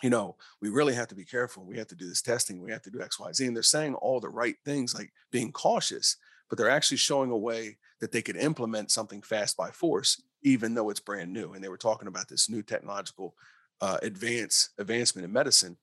you 0.03 0.09
know, 0.09 0.35
we 0.61 0.69
really 0.69 0.93
have 0.93 1.07
to 1.07 1.15
be 1.15 1.25
careful. 1.25 1.65
We 1.65 1.77
have 1.77 1.87
to 1.87 1.95
do 1.95 2.07
this 2.07 2.21
testing. 2.21 2.61
We 2.61 2.71
have 2.71 2.81
to 2.83 2.91
do 2.91 3.01
X, 3.01 3.19
Y, 3.19 3.31
Z. 3.31 3.45
And 3.45 3.55
they're 3.55 3.63
saying 3.63 3.95
all 3.95 4.19
the 4.19 4.29
right 4.29 4.55
things, 4.65 4.93
like 4.93 5.11
being 5.31 5.51
cautious, 5.51 6.17
but 6.49 6.57
they're 6.57 6.69
actually 6.69 6.97
showing 6.97 7.31
a 7.31 7.37
way 7.37 7.77
that 8.01 8.11
they 8.11 8.21
could 8.21 8.35
implement 8.35 8.91
something 8.91 9.21
fast 9.21 9.55
by 9.55 9.71
force, 9.71 10.21
even 10.43 10.73
though 10.73 10.89
it's 10.89 10.99
brand 10.99 11.31
new. 11.31 11.53
And 11.53 11.63
they 11.63 11.69
were 11.69 11.77
talking 11.77 12.07
about 12.07 12.27
this 12.27 12.49
new 12.49 12.61
technological 12.61 13.35
uh, 13.81 13.97
advance 14.01 14.69
advancement 14.77 15.25
in 15.25 15.31
medicine, 15.31 15.77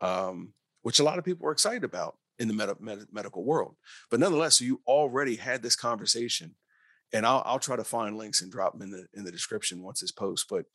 um, 0.00 0.52
which 0.82 0.98
a 0.98 1.04
lot 1.04 1.18
of 1.18 1.24
people 1.24 1.44
were 1.44 1.52
excited 1.52 1.84
about 1.84 2.16
in 2.38 2.48
the 2.48 2.54
med- 2.54 2.80
med- 2.80 3.06
medical 3.12 3.44
world. 3.44 3.76
But 4.10 4.20
nonetheless, 4.20 4.60
you 4.60 4.80
already 4.86 5.36
had 5.36 5.62
this 5.62 5.76
conversation, 5.76 6.54
and 7.12 7.26
I'll, 7.26 7.42
I'll 7.44 7.58
try 7.58 7.76
to 7.76 7.84
find 7.84 8.16
links 8.16 8.42
and 8.42 8.50
drop 8.50 8.72
them 8.72 8.82
in 8.82 8.90
the 8.90 9.06
in 9.14 9.24
the 9.24 9.32
description 9.32 9.82
once 9.82 10.00
this 10.00 10.12
post. 10.12 10.46
But 10.48 10.66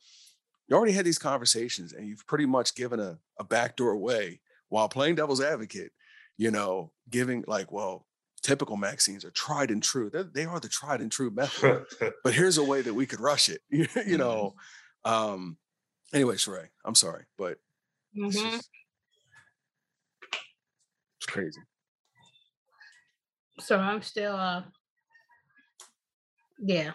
you 0.68 0.76
already 0.76 0.92
had 0.92 1.04
these 1.04 1.18
conversations, 1.18 1.92
and 1.92 2.06
you've 2.06 2.26
pretty 2.26 2.46
much 2.46 2.74
given 2.74 3.00
a, 3.00 3.18
a 3.38 3.44
backdoor 3.44 3.96
way 3.96 4.40
while 4.68 4.88
playing 4.88 5.14
devil's 5.14 5.40
advocate. 5.40 5.92
You 6.36 6.50
know, 6.50 6.92
giving 7.10 7.42
like, 7.48 7.72
well, 7.72 8.06
typical 8.42 8.76
vaccines 8.76 9.24
are 9.24 9.30
tried 9.30 9.70
and 9.70 9.82
true. 9.82 10.10
They're, 10.10 10.22
they 10.22 10.44
are 10.44 10.60
the 10.60 10.68
tried 10.68 11.00
and 11.00 11.10
true 11.10 11.30
method. 11.34 11.84
but 12.22 12.34
here's 12.34 12.58
a 12.58 12.64
way 12.64 12.82
that 12.82 12.94
we 12.94 13.06
could 13.06 13.20
rush 13.20 13.48
it. 13.48 13.60
you, 13.70 13.80
you 13.80 13.86
mm-hmm. 13.86 14.16
know. 14.16 14.54
Um, 15.04 15.56
anyway, 16.12 16.34
Sheree, 16.34 16.68
I'm 16.84 16.94
sorry, 16.94 17.24
but 17.36 17.58
mm-hmm. 18.16 18.26
it's, 18.26 18.40
just, 18.40 18.70
it's 21.18 21.26
crazy. 21.26 21.60
So 23.60 23.78
I'm 23.78 24.02
still, 24.02 24.36
uh, 24.36 24.62
yeah. 26.60 26.92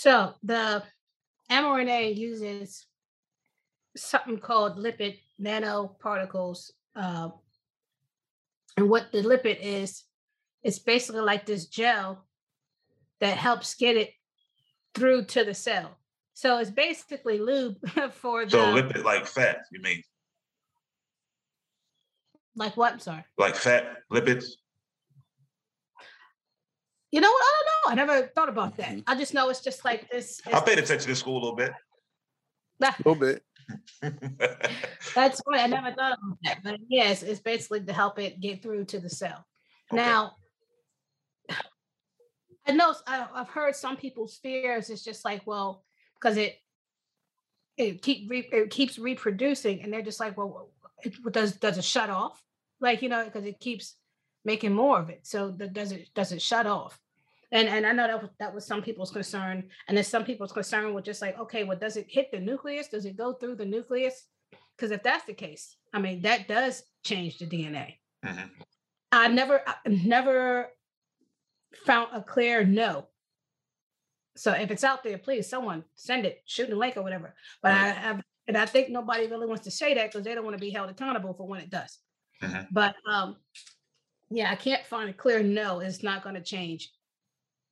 So 0.00 0.34
the 0.42 0.82
mRNA 1.50 2.16
uses 2.16 2.86
something 3.96 4.38
called 4.38 4.76
lipid 4.76 5.18
nanoparticles 5.40 6.70
uh, 6.96 7.28
and 8.76 8.88
what 8.88 9.12
the 9.12 9.22
lipid 9.22 9.58
is, 9.60 10.04
it's 10.62 10.78
basically 10.78 11.20
like 11.20 11.46
this 11.46 11.66
gel 11.66 12.24
that 13.20 13.36
helps 13.36 13.74
get 13.74 13.96
it 13.96 14.10
through 14.94 15.26
to 15.26 15.44
the 15.44 15.54
cell. 15.54 15.98
So 16.34 16.58
it's 16.58 16.70
basically 16.70 17.38
lube 17.38 17.76
for 18.12 18.44
the. 18.44 18.50
So 18.50 18.58
lipid 18.74 19.04
like 19.04 19.26
fat, 19.26 19.58
you 19.70 19.80
mean? 19.80 20.02
Like 22.56 22.76
what? 22.76 22.92
I'm 22.92 23.00
sorry. 23.00 23.24
Like 23.38 23.54
fat 23.54 23.98
lipids. 24.12 24.46
You 27.14 27.20
know 27.20 27.30
what? 27.30 27.44
I 27.44 27.52
don't 27.54 27.66
know. 27.66 27.92
I 27.92 28.06
never 28.06 28.26
thought 28.26 28.48
about 28.48 28.76
that. 28.78 28.88
Mm-hmm. 28.88 29.00
I 29.06 29.14
just 29.14 29.34
know 29.34 29.48
it's 29.48 29.60
just 29.60 29.84
like 29.84 30.10
this. 30.10 30.42
I 30.52 30.58
paid 30.58 30.80
attention 30.80 31.08
to 31.08 31.14
school 31.14 31.34
a 31.34 31.42
little 31.44 31.54
bit. 31.54 31.72
a 32.82 32.92
little 33.04 33.14
bit. 33.14 33.40
That's 35.14 35.40
right. 35.46 35.60
I 35.60 35.66
never 35.68 35.92
thought 35.92 36.18
about 36.18 36.38
that. 36.42 36.64
But 36.64 36.80
yes, 36.88 37.22
it's 37.22 37.38
basically 37.38 37.84
to 37.84 37.92
help 37.92 38.18
it 38.18 38.40
get 38.40 38.64
through 38.64 38.86
to 38.86 38.98
the 38.98 39.08
cell. 39.08 39.46
Okay. 39.92 40.02
Now, 40.02 40.32
I 42.66 42.72
know 42.72 42.92
I've 43.06 43.48
heard 43.48 43.76
some 43.76 43.96
people's 43.96 44.38
fears. 44.38 44.90
It's 44.90 45.04
just 45.04 45.24
like, 45.24 45.42
well, 45.46 45.84
because 46.20 46.36
it 46.36 46.56
it 47.76 48.02
keep 48.02 48.28
re, 48.28 48.48
it 48.50 48.70
keeps 48.70 48.98
reproducing, 48.98 49.82
and 49.82 49.92
they're 49.92 50.02
just 50.02 50.18
like, 50.18 50.36
well, 50.36 50.72
it, 51.04 51.14
does 51.30 51.52
does 51.58 51.78
it 51.78 51.84
shut 51.84 52.10
off? 52.10 52.42
Like 52.80 53.02
you 53.02 53.08
know, 53.08 53.24
because 53.24 53.44
it 53.44 53.60
keeps 53.60 53.94
making 54.44 54.72
more 54.72 54.98
of 54.98 55.10
it. 55.10 55.20
So 55.28 55.52
the, 55.52 55.68
does 55.68 55.92
it 55.92 56.08
does 56.12 56.32
it 56.32 56.42
shut 56.42 56.66
off? 56.66 56.98
And 57.52 57.68
and 57.68 57.86
I 57.86 57.92
know 57.92 58.06
that 58.06 58.22
was, 58.22 58.30
that 58.38 58.54
was 58.54 58.66
some 58.66 58.82
people's 58.82 59.10
concern, 59.10 59.68
and 59.88 59.96
then 59.96 60.04
some 60.04 60.24
people's 60.24 60.52
concern 60.52 60.92
was 60.94 61.04
just 61.04 61.22
like, 61.22 61.38
okay, 61.38 61.64
well, 61.64 61.78
does 61.78 61.96
it 61.96 62.06
hit 62.08 62.30
the 62.30 62.40
nucleus? 62.40 62.88
Does 62.88 63.04
it 63.04 63.16
go 63.16 63.32
through 63.32 63.56
the 63.56 63.64
nucleus? 63.64 64.26
Because 64.76 64.90
if 64.90 65.02
that's 65.02 65.24
the 65.24 65.34
case, 65.34 65.76
I 65.92 66.00
mean, 66.00 66.22
that 66.22 66.48
does 66.48 66.82
change 67.04 67.38
the 67.38 67.46
DNA. 67.46 67.94
Mm-hmm. 68.24 68.48
I 69.12 69.28
never, 69.28 69.62
I 69.66 69.74
never 69.86 70.68
found 71.86 72.08
a 72.12 72.22
clear 72.22 72.64
no. 72.64 73.06
So 74.36 74.52
if 74.52 74.72
it's 74.72 74.82
out 74.82 75.04
there, 75.04 75.18
please 75.18 75.48
someone 75.48 75.84
send 75.94 76.26
it, 76.26 76.42
shoot 76.44 76.70
a 76.70 76.76
link 76.76 76.96
or 76.96 77.02
whatever. 77.02 77.36
But 77.62 77.68
right. 77.68 77.82
I 77.82 77.88
have, 77.90 78.22
and 78.48 78.56
I 78.56 78.66
think 78.66 78.90
nobody 78.90 79.28
really 79.28 79.46
wants 79.46 79.64
to 79.64 79.70
say 79.70 79.94
that 79.94 80.10
because 80.10 80.24
they 80.24 80.34
don't 80.34 80.44
want 80.44 80.56
to 80.56 80.60
be 80.60 80.70
held 80.70 80.90
accountable 80.90 81.34
for 81.34 81.46
when 81.46 81.60
it 81.60 81.70
does. 81.70 81.98
Mm-hmm. 82.42 82.64
But 82.72 82.96
um, 83.08 83.36
Yeah, 84.30 84.50
I 84.50 84.56
can't 84.56 84.84
find 84.84 85.08
a 85.08 85.12
clear 85.12 85.42
no. 85.42 85.78
It's 85.78 86.02
not 86.02 86.24
going 86.24 86.34
to 86.34 86.42
change 86.42 86.90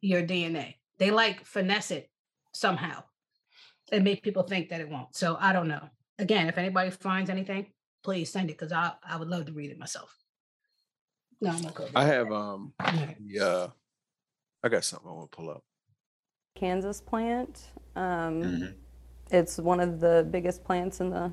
your 0.03 0.23
DNA. 0.23 0.75
They 0.99 1.11
like 1.11 1.47
finesse 1.47 1.91
it 1.91 2.11
somehow 2.53 3.03
and 3.91 4.05
make 4.05 4.23
people 4.23 4.43
think 4.43 4.69
that 4.69 4.81
it 4.81 4.89
won't. 4.89 5.17
So 5.17 5.39
I 5.41 5.53
don't 5.55 5.69
know. 5.69 5.89
Again, 6.19 6.49
if 6.49 6.59
anybody 6.59 6.91
finds 6.91 7.31
anything, 7.31 7.69
please 8.05 8.31
send 8.31 8.51
it 8.51 8.59
because 8.59 8.73
I 8.73 8.93
I 9.09 9.17
would 9.17 9.29
love 9.29 9.47
to 9.47 9.53
read 9.53 9.71
it 9.71 9.79
myself. 9.79 10.15
No, 11.41 11.51
I'm 11.51 11.67
okay. 11.67 11.89
I 11.95 12.05
have 12.05 12.31
um 12.31 12.75
Okay. 12.87 13.17
yeah, 13.25 13.69
I 14.63 14.69
got 14.69 14.85
something 14.85 15.09
I 15.09 15.13
want 15.15 15.33
to 15.33 15.37
pull 15.37 15.51
up. 15.51 15.63
Kansas 16.55 17.01
plant. 17.01 17.63
Um, 17.97 18.43
Mhm. 18.43 18.75
It's 19.31 19.57
one 19.57 19.81
of 19.81 19.99
the 19.99 20.29
biggest 20.31 20.63
plants 20.63 21.01
in 21.01 21.09
the 21.09 21.33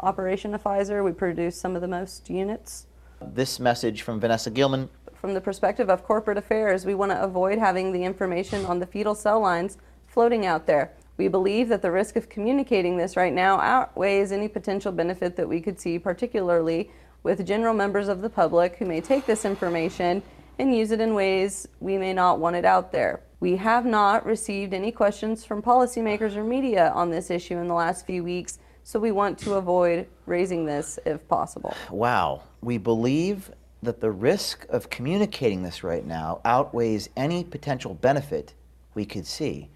operation 0.00 0.52
of 0.54 0.62
Pfizer. 0.64 1.04
We 1.04 1.12
produce 1.12 1.56
some 1.56 1.76
of 1.76 1.80
the 1.82 1.86
most 1.88 2.28
units. 2.28 2.88
This 3.22 3.60
message 3.60 4.02
from 4.02 4.18
Vanessa 4.20 4.50
Gelman. 4.50 4.88
From 5.26 5.34
the 5.34 5.40
perspective 5.40 5.90
of 5.90 6.04
corporate 6.04 6.38
affairs, 6.38 6.86
we 6.86 6.94
want 6.94 7.10
to 7.10 7.20
avoid 7.20 7.58
having 7.58 7.90
the 7.90 8.04
information 8.04 8.64
on 8.64 8.78
the 8.78 8.86
fetal 8.86 9.16
cell 9.16 9.40
lines 9.40 9.76
floating 10.06 10.46
out 10.46 10.68
there. 10.68 10.92
We 11.16 11.26
believe 11.26 11.68
that 11.70 11.82
the 11.82 11.90
risk 11.90 12.14
of 12.14 12.28
communicating 12.28 12.96
this 12.96 13.16
right 13.16 13.32
now 13.32 13.58
outweighs 13.58 14.30
any 14.30 14.46
potential 14.46 14.92
benefit 14.92 15.34
that 15.34 15.48
we 15.48 15.60
could 15.60 15.80
see, 15.80 15.98
particularly 15.98 16.92
with 17.24 17.44
general 17.44 17.74
members 17.74 18.06
of 18.06 18.20
the 18.20 18.30
public 18.30 18.76
who 18.76 18.86
may 18.86 19.00
take 19.00 19.26
this 19.26 19.44
information 19.44 20.22
and 20.60 20.72
use 20.72 20.92
it 20.92 21.00
in 21.00 21.12
ways 21.12 21.66
we 21.80 21.98
may 21.98 22.12
not 22.12 22.38
want 22.38 22.54
it 22.54 22.64
out 22.64 22.92
there. 22.92 23.20
We 23.40 23.56
have 23.56 23.84
not 23.84 24.24
received 24.24 24.74
any 24.74 24.92
questions 24.92 25.44
from 25.44 25.60
policymakers 25.60 26.36
or 26.36 26.44
media 26.44 26.92
on 26.94 27.10
this 27.10 27.32
issue 27.32 27.56
in 27.56 27.66
the 27.66 27.74
last 27.74 28.06
few 28.06 28.22
weeks, 28.22 28.60
so 28.84 29.00
we 29.00 29.10
want 29.10 29.40
to 29.40 29.54
avoid 29.54 30.06
raising 30.24 30.66
this 30.66 31.00
if 31.04 31.26
possible. 31.26 31.74
Wow. 31.90 32.44
We 32.62 32.78
believe 32.78 33.50
that 33.82 34.00
the 34.00 34.10
risk 34.10 34.66
of 34.68 34.90
communicating 34.90 35.62
this 35.62 35.84
right 35.84 36.04
now 36.04 36.40
outweighs 36.44 37.08
any 37.16 37.44
potential 37.44 37.94
benefit 37.94 38.54
we 38.94 39.04
could 39.04 39.26
see. 39.26 39.68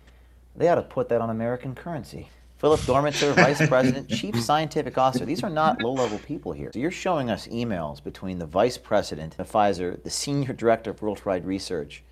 They 0.57 0.69
ought 0.69 0.77
to 0.77 0.83
put 0.83 1.09
that 1.11 1.21
on 1.21 1.31
American 1.31 1.75
currency. 1.75 2.29
Philip 2.59 2.81
Dormitzer, 2.81 3.35
Vice 3.37 3.67
President, 3.67 4.09
Chief 4.11 4.39
Scientific 4.39 4.99
Officer. 4.99 5.25
These 5.25 5.43
are 5.43 5.51
not 5.51 5.81
low 5.81 5.93
level 5.93 6.19
people 6.19 6.53
here. 6.53 6.71
So 6.75 6.79
you're 6.79 6.91
showing 6.91 7.31
us 7.31 7.47
emails 7.47 8.03
between 8.03 8.39
the 8.39 8.47
Vice 8.47 8.77
President 8.77 9.35
of 9.39 9.51
Pfizer, 9.51 10.03
the 10.03 10.11
Senior 10.11 10.53
Director 10.53 10.91
of 10.91 11.01
Worldwide 11.01 11.47
Research, 11.47 12.03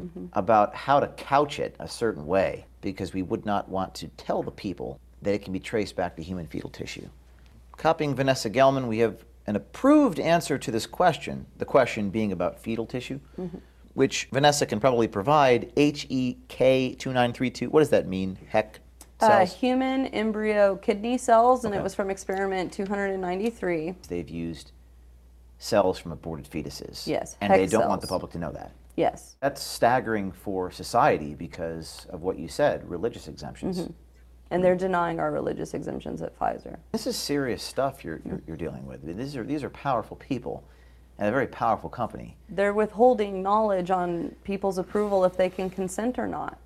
mm-hmm. 0.00 0.26
about 0.32 0.74
how 0.74 1.00
to 1.00 1.08
couch 1.08 1.58
it 1.58 1.76
a 1.78 1.88
certain 1.88 2.26
way 2.26 2.64
because 2.80 3.12
we 3.12 3.22
would 3.22 3.44
not 3.44 3.68
want 3.68 3.94
to 3.96 4.08
tell 4.16 4.42
the 4.42 4.50
people 4.50 4.98
that 5.20 5.34
it 5.34 5.42
can 5.42 5.52
be 5.52 5.60
traced 5.60 5.96
back 5.96 6.16
to 6.16 6.22
human 6.22 6.46
fetal 6.46 6.70
tissue. 6.70 7.08
Copying 7.76 8.14
Vanessa 8.14 8.48
Gelman, 8.48 8.88
we 8.88 8.98
have 8.98 9.24
an 9.48 9.56
approved 9.56 10.20
answer 10.20 10.58
to 10.58 10.70
this 10.70 10.86
question, 10.86 11.46
the 11.56 11.64
question 11.64 12.10
being 12.10 12.32
about 12.32 12.60
fetal 12.60 12.84
tissue, 12.84 13.18
which 13.94 14.28
Vanessa 14.30 14.66
can 14.66 14.78
probably 14.78 15.08
provide 15.08 15.74
HEK2932. 15.74 17.68
What 17.68 17.80
does 17.80 17.88
that 17.90 18.06
mean? 18.06 18.36
Heck 18.48 18.80
Uh, 19.20 19.28
cells? 19.28 19.54
human 19.54 20.06
embryo 20.08 20.76
kidney 20.76 21.16
cells, 21.18 21.64
and 21.64 21.72
Okay. 21.72 21.80
it 21.80 21.82
was 21.82 21.94
from 21.94 22.10
experiment 22.10 22.70
293. 22.72 23.94
They've 24.08 24.28
used 24.28 24.70
cells 25.58 25.98
from 25.98 26.12
aborted 26.12 26.48
fetuses. 26.48 27.06
Yes, 27.06 27.36
And 27.40 27.52
they 27.52 27.66
don't 27.66 27.88
want 27.88 28.00
the 28.02 28.06
public 28.06 28.30
to 28.32 28.38
know 28.38 28.52
that. 28.52 28.70
Yes. 28.96 29.36
That's 29.40 29.62
staggering 29.62 30.30
for 30.30 30.70
society 30.70 31.34
because 31.34 32.06
of 32.10 32.22
what 32.22 32.38
you 32.38 32.48
said 32.48 32.88
religious 32.88 33.26
exemptions. 33.28 33.80
Mm-hmm. 33.80 33.92
And 34.50 34.64
they're 34.64 34.76
denying 34.76 35.20
our 35.20 35.30
religious 35.30 35.74
exemptions 35.74 36.22
at 36.22 36.38
Pfizer. 36.38 36.78
This 36.92 37.06
is 37.06 37.16
serious 37.16 37.62
stuff 37.62 38.02
you're, 38.04 38.20
you're, 38.24 38.40
you're 38.46 38.56
dealing 38.56 38.86
with. 38.86 39.04
These 39.04 39.36
are, 39.36 39.44
these 39.44 39.62
are 39.62 39.70
powerful 39.70 40.16
people 40.16 40.64
and 41.18 41.28
a 41.28 41.32
very 41.32 41.46
powerful 41.48 41.90
company. 41.90 42.36
They're 42.48 42.72
withholding 42.72 43.42
knowledge 43.42 43.90
on 43.90 44.34
people's 44.44 44.78
approval 44.78 45.24
if 45.24 45.36
they 45.36 45.50
can 45.50 45.68
consent 45.68 46.18
or 46.18 46.26
not. 46.28 46.58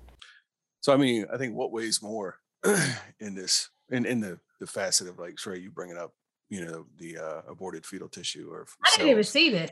So 0.81 0.93
I 0.93 0.97
mean, 0.97 1.25
I 1.33 1.37
think 1.37 1.55
what 1.55 1.71
weighs 1.71 2.01
more 2.01 2.39
in 3.19 3.35
this 3.35 3.69
in 3.89 4.05
in 4.05 4.19
the 4.19 4.39
the 4.59 4.67
facet 4.67 5.07
of 5.07 5.17
like 5.17 5.35
Shrey, 5.35 5.61
you 5.61 5.71
bringing 5.71 5.97
up, 5.97 6.13
you 6.49 6.63
know, 6.63 6.85
the 6.97 7.17
uh, 7.17 7.41
aborted 7.49 7.85
fetal 7.85 8.09
tissue 8.09 8.49
or 8.51 8.67
I 8.85 8.89
didn't 8.97 9.11
even 9.11 9.23
cells. 9.23 9.31
see 9.31 9.49
this. 9.49 9.71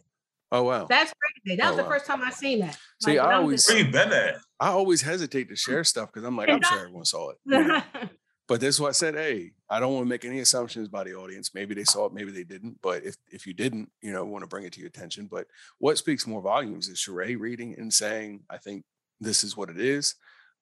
Oh 0.52 0.64
wow. 0.64 0.86
That's 0.89 1.14
crazy. 1.45 1.58
That 1.58 1.68
Oh, 1.68 1.70
was 1.70 1.78
the 1.78 1.84
wow. 1.84 1.89
first 1.89 2.06
time 2.06 2.22
I 2.22 2.30
seen 2.32 2.60
that. 2.60 2.78
See, 3.02 3.12
when 3.12 3.20
I 3.20 3.34
always- 3.36 3.62
just- 3.66 3.70
Where 3.74 3.86
you 3.86 3.91
been 3.91 4.12
at? 4.12 4.36
I 4.60 4.68
always 4.70 5.02
hesitate 5.02 5.49
to 5.49 5.56
share 5.56 5.84
stuff 5.84 6.10
because 6.12 6.26
I'm 6.28 6.36
like, 6.38 6.49
I'm 6.49 6.62
sure 6.62 6.80
everyone 6.82 7.06
saw 7.06 7.30
it. 7.32 7.38
you 7.45 7.64
know. 7.64 7.82
But 8.47 8.60
this 8.60 8.76
is 8.76 8.82
why 8.82 8.89
I 8.89 8.91
said, 8.91 9.16
hey, 9.16 9.54
I 9.70 9.80
don't 9.80 9.93
want 9.93 10.04
to 10.06 10.10
make 10.10 10.26
any 10.26 10.39
assumptions 10.39 10.89
by 10.89 11.06
the 11.06 11.14
audience. 11.16 11.52
Maybe 11.54 11.74
they 11.74 11.86
saw 11.86 12.08
it, 12.08 12.14
maybe 12.14 12.32
they 12.32 12.43
didn't. 12.43 12.80
But 12.82 13.06
if 13.06 13.16
if 13.32 13.47
you 13.47 13.54
didn't, 13.54 13.89
you 14.02 14.12
know, 14.12 14.26
want 14.26 14.43
to 14.43 14.47
bring 14.47 14.66
it 14.66 14.74
to 14.74 14.80
your 14.82 14.89
attention. 14.89 15.28
But 15.32 15.47
what 15.78 15.97
speaks 15.97 16.28
more 16.28 16.41
volumes 16.41 16.89
is 16.89 16.97
Sheree 16.97 17.39
reading 17.39 17.76
and 17.78 17.93
saying, 17.93 18.41
I 18.49 18.58
think 18.58 18.84
this 19.22 19.45
is 19.45 19.56
what 19.56 19.70
it 19.70 19.80
is, 19.80 20.16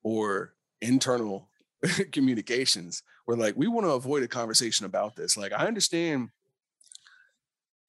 or 0.03 0.53
internal 0.81 1.49
communications 2.11 3.01
where 3.25 3.37
like 3.37 3.55
we 3.57 3.67
want 3.67 3.85
to 3.87 3.91
avoid 3.91 4.21
a 4.21 4.27
conversation 4.27 4.85
about 4.85 5.15
this. 5.15 5.35
Like 5.37 5.51
I 5.53 5.65
understand 5.65 6.29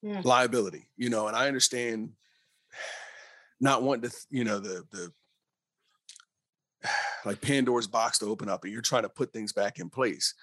Yeah. 0.01 0.21
liability, 0.23 0.87
you 0.97 1.09
know, 1.09 1.27
and 1.27 1.35
I 1.35 1.47
understand 1.47 2.11
not 3.59 3.83
wanting 3.83 4.09
to, 4.09 4.17
you 4.29 4.43
know, 4.43 4.59
the 4.59 4.83
the 4.91 5.11
like 7.25 7.41
Pandora's 7.41 7.87
box 7.87 8.19
to 8.19 8.25
open 8.25 8.49
up 8.49 8.63
and 8.63 8.73
you're 8.73 8.81
trying 8.81 9.03
to 9.03 9.09
put 9.09 9.31
things 9.31 9.53
back 9.53 9.79
in 9.79 9.89
place. 9.89 10.33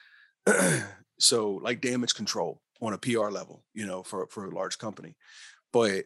so 1.19 1.61
like 1.63 1.81
damage 1.81 2.15
control 2.15 2.63
on 2.81 2.93
a 2.93 2.99
PR 2.99 3.31
level, 3.31 3.65
you 3.75 3.87
know, 3.87 4.03
for 4.03 4.27
for 4.29 4.47
a 4.47 4.55
large 4.55 4.79
company. 4.79 5.17
But 5.73 6.05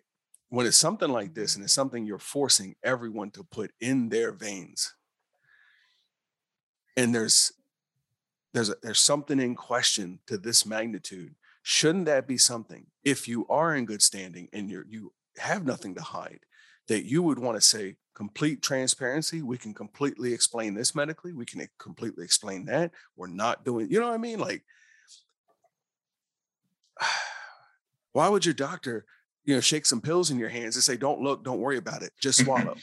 when 0.48 0.66
it's 0.66 0.76
something 0.76 1.10
like 1.10 1.34
this 1.34 1.54
and 1.54 1.64
it's 1.64 1.72
something 1.72 2.04
you're 2.04 2.18
forcing 2.18 2.74
everyone 2.82 3.30
to 3.32 3.44
put 3.44 3.72
in 3.80 4.08
their 4.08 4.32
veins 4.32 4.94
and 6.96 7.14
there's 7.14 7.52
there's 8.54 8.68
a, 8.68 8.76
there's 8.82 9.00
something 9.00 9.40
in 9.40 9.54
question 9.54 10.18
to 10.26 10.36
this 10.36 10.66
magnitude 10.66 11.34
shouldn't 11.62 12.06
that 12.06 12.26
be 12.26 12.38
something 12.38 12.86
if 13.04 13.28
you 13.28 13.46
are 13.48 13.74
in 13.74 13.86
good 13.86 14.02
standing 14.02 14.48
and 14.52 14.70
you're 14.70 14.86
you 14.88 15.12
have 15.38 15.64
nothing 15.64 15.94
to 15.94 16.02
hide 16.02 16.40
that 16.88 17.04
you 17.04 17.22
would 17.22 17.38
want 17.38 17.56
to 17.56 17.60
say 17.60 17.96
complete 18.14 18.62
transparency 18.62 19.42
we 19.42 19.56
can 19.56 19.72
completely 19.72 20.32
explain 20.32 20.74
this 20.74 20.94
medically 20.94 21.32
we 21.32 21.46
can 21.46 21.66
completely 21.78 22.24
explain 22.24 22.64
that 22.64 22.90
we're 23.16 23.26
not 23.26 23.64
doing 23.64 23.88
you 23.90 23.98
know 23.98 24.08
what 24.08 24.14
i 24.14 24.18
mean? 24.18 24.38
Like 24.38 24.64
why 28.12 28.28
would 28.28 28.44
your 28.44 28.54
doctor 28.54 29.06
you 29.44 29.54
know 29.54 29.60
shake 29.60 29.86
some 29.86 30.00
pills 30.00 30.30
in 30.30 30.38
your 30.38 30.48
hands 30.48 30.76
and 30.76 30.84
say 30.84 30.96
don't 30.96 31.20
look 31.20 31.44
don't 31.44 31.60
worry 31.60 31.78
about 31.78 32.02
it 32.02 32.12
just 32.20 32.40
swallow. 32.44 32.76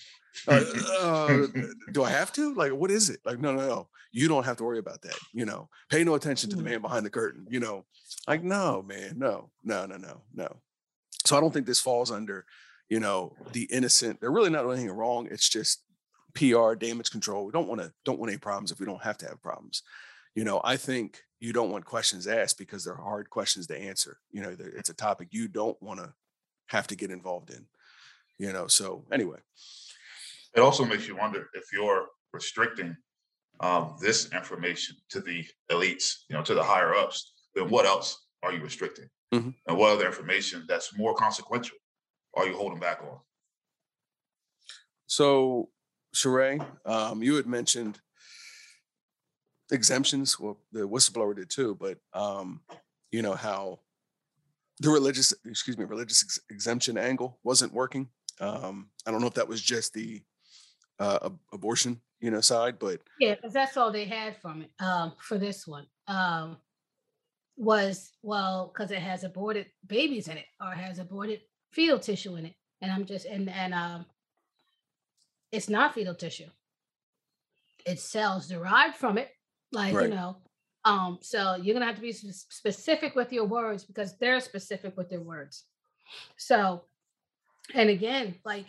Uh, 0.47 0.64
uh, 1.01 1.47
do 1.91 2.03
i 2.03 2.10
have 2.10 2.32
to? 2.34 2.53
Like 2.53 2.72
what 2.74 2.91
is 2.91 3.10
it? 3.10 3.20
Like 3.26 3.39
no 3.39 3.53
no 3.53 3.68
no. 3.68 3.88
You 4.12 4.28
don't 4.28 4.45
have 4.45 4.57
to 4.57 4.64
worry 4.64 4.80
about 4.80 5.01
that 5.03 5.18
you 5.34 5.45
know. 5.45 5.70
Pay 5.89 6.03
no 6.03 6.16
attention 6.16 6.49
to 6.51 6.55
the 6.55 6.64
man 6.64 6.82
behind 6.82 7.05
the 7.05 7.10
curtain 7.10 7.45
you 7.49 7.60
know. 7.60 7.86
Like 8.28 8.43
no 8.43 8.82
man 8.82 9.16
no 9.18 9.49
no 9.64 9.86
no 9.86 9.97
no 9.97 10.22
no. 10.34 10.55
So 11.26 11.38
i 11.38 11.41
don't 11.41 11.53
think 11.53 11.66
this 11.66 11.80
falls 11.80 12.12
under 12.12 12.45
you 12.89 12.99
know 12.99 13.34
the 13.53 13.64
innocent 13.72 14.20
they're 14.20 14.32
really 14.32 14.49
not 14.49 14.64
doing 14.64 14.80
anything 14.80 14.95
wrong 14.95 15.28
it's 15.30 15.49
just 15.49 15.84
pr 16.34 16.74
damage 16.76 17.12
control. 17.12 17.45
We 17.45 17.51
don't 17.51 17.68
want 17.68 17.82
to 17.82 17.91
don't 18.05 18.20
want 18.20 18.32
any 18.32 18.39
problems 18.39 18.72
if 18.72 18.80
we 18.80 18.86
don't 18.86 19.03
have 19.03 19.18
to 19.20 19.28
have 19.28 19.41
problems. 19.41 19.84
You 20.36 20.43
know 20.43 20.62
i 20.64 20.78
think 20.78 21.22
you 21.39 21.53
don't 21.53 21.72
want 21.72 21.86
questions 21.86 22.28
asked 22.28 22.57
because 22.57 22.84
they're 22.84 22.95
hard 22.95 23.30
questions 23.30 23.68
to 23.68 23.78
answer 23.78 24.18
you 24.32 24.41
know 24.41 24.55
it's 24.60 24.89
a 24.89 24.93
topic 24.93 25.30
you 25.32 25.47
don't 25.47 25.82
want 25.82 25.99
to 25.99 26.14
have 26.70 26.88
to 26.88 26.95
get 26.95 27.11
involved 27.11 27.49
in 27.49 27.65
you 28.38 28.51
know 28.53 28.67
so 28.67 29.05
anyway 29.11 29.39
It 30.55 30.61
also 30.61 30.84
makes 30.86 31.07
you 31.07 31.15
wonder 31.15 31.41
if 31.53 31.65
you're 31.72 32.07
restricting 32.34 32.95
um, 33.59 33.95
this 34.01 34.32
information 34.32 34.95
to 35.09 35.20
the 35.22 35.45
elites, 35.72 36.05
you 36.30 36.36
know, 36.36 36.43
to 36.43 36.55
the 36.55 36.63
higher 36.63 36.95
ups, 36.95 37.34
then 37.55 37.70
what 37.70 37.86
else 37.86 38.09
are 38.41 38.53
you 38.53 38.61
restricting? 38.61 39.09
Mhm. 39.34 39.53
And 39.67 39.78
what 39.78 39.91
other 39.91 40.07
information 40.07 40.65
that's 40.67 40.97
more 40.97 41.13
consequential 41.13 41.78
are 42.36 42.47
you 42.47 42.55
holding 42.57 42.80
back 42.80 43.01
on? 43.03 43.20
So, 45.07 45.70
Sheree, 46.15 46.59
um, 46.86 47.22
you 47.22 47.36
had 47.36 47.45
mentioned 47.47 47.99
exemptions. 49.72 50.39
Well, 50.39 50.57
the 50.72 50.88
whistleblower 50.88 51.36
did 51.36 51.49
too, 51.49 51.76
but 51.76 51.97
um, 52.13 52.61
you 53.11 53.22
know 53.22 53.36
how 53.36 53.80
the 54.80 54.89
religious, 54.89 55.34
excuse 55.45 55.77
me, 55.77 55.86
religious 55.86 56.23
ex- 56.23 56.39
exemption 56.49 56.97
angle 56.97 57.39
wasn't 57.43 57.73
working. 57.73 58.09
Um, 58.39 58.89
I 59.05 59.11
don't 59.11 59.21
know 59.21 59.27
if 59.27 59.34
that 59.36 59.47
was 59.47 59.61
just 59.61 59.93
the 59.93 60.21
uh, 60.99 61.19
ab- 61.25 61.39
abortion, 61.53 62.01
you 62.21 62.32
know, 62.32 62.41
side, 62.41 62.80
but 62.80 63.01
Yeah, 63.19 63.36
because 63.36 63.53
that's 63.53 63.77
all 63.77 63.91
they 63.91 64.05
had 64.05 64.38
from 64.41 64.61
it 64.61 64.71
um, 64.80 65.13
for 65.19 65.38
this 65.38 65.67
one. 65.67 65.88
Um, 66.07 66.57
was 67.57 68.11
well, 68.23 68.71
because 68.73 68.91
it 68.91 68.99
has 69.01 69.23
aborted 69.25 69.67
babies 69.86 70.27
in 70.30 70.38
it 70.38 70.45
or 70.61 70.71
has 70.71 70.97
aborted 70.99 71.41
fetal 71.73 71.99
tissue 71.99 72.36
in 72.38 72.45
it, 72.45 72.55
and 72.82 72.91
I'm 72.91 73.05
just 73.05 73.25
and 73.25 73.49
and 73.49 73.73
um, 73.73 74.05
it's 75.51 75.67
not 75.69 75.93
fetal 75.93 76.15
tissue. 76.15 76.49
It's 77.86 78.03
cells 78.03 78.47
derived 78.47 78.95
from 78.95 79.17
it, 79.17 79.30
like 79.73 79.93
Right. 79.93 80.09
you 80.09 80.15
know. 80.15 80.38
Um, 80.86 81.19
so 81.21 81.55
you're 81.55 81.73
gonna 81.73 81.86
have 81.86 81.95
to 81.95 82.01
be 82.01 82.11
specific 82.13 83.15
with 83.15 83.32
your 83.34 83.45
words 83.45 83.84
because 83.84 84.17
they're 84.17 84.39
specific 84.39 84.95
with 84.97 85.09
their 85.09 85.21
words. 85.21 85.65
So 86.38 86.86
And 87.75 87.89
again, 87.89 88.36
like 88.45 88.65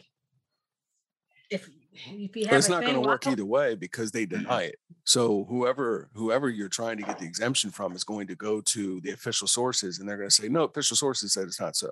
if 1.51 1.69
if 1.93 2.37
you 2.37 2.47
have 2.47 2.59
it's 2.59 2.69
not 2.69 2.83
going 2.83 2.95
to 2.95 3.01
work 3.01 3.27
either 3.27 3.45
way 3.45 3.75
because 3.75 4.11
they 4.13 4.25
Mm-hmm. 4.27 4.43
deny 4.45 4.63
it. 4.65 4.77
So 5.05 5.45
whoever 5.49 6.09
whoever 6.15 6.49
you're 6.49 6.69
trying 6.69 6.97
to 6.99 7.03
get 7.03 7.19
the 7.19 7.25
exemption 7.25 7.71
from 7.71 7.95
is 7.97 8.05
going 8.05 8.27
to 8.29 8.35
go 8.37 8.61
to 8.61 9.01
the 9.01 9.11
official 9.11 9.49
sources 9.49 9.99
and 9.99 10.09
they're 10.09 10.17
going 10.17 10.29
to 10.29 10.35
say 10.35 10.49
no, 10.49 10.65
official 10.65 10.97
sources 10.97 11.33
said 11.33 11.45
it's 11.49 11.59
not 11.61 11.77
so. 11.77 11.91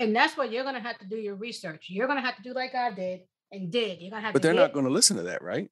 And 0.00 0.16
that's 0.16 0.36
what 0.36 0.50
you're 0.50 0.64
gonna 0.64 0.80
have 0.80 0.98
to 0.98 1.06
do 1.06 1.16
your 1.16 1.34
research. 1.36 1.86
You're 1.90 2.08
gonna 2.08 2.22
have 2.22 2.36
to 2.36 2.42
do 2.42 2.52
like 2.54 2.74
I 2.74 2.90
did 2.90 3.20
and 3.52 3.70
did. 3.70 4.00
You're 4.00 4.10
gonna 4.10 4.22
have 4.22 4.32
But 4.32 4.40
to 4.40 4.48
they're 4.48 4.54
get- 4.54 4.60
not 4.60 4.72
going 4.72 4.86
to 4.86 4.90
listen 4.90 5.16
to 5.18 5.24
that, 5.24 5.42
right? 5.42 5.70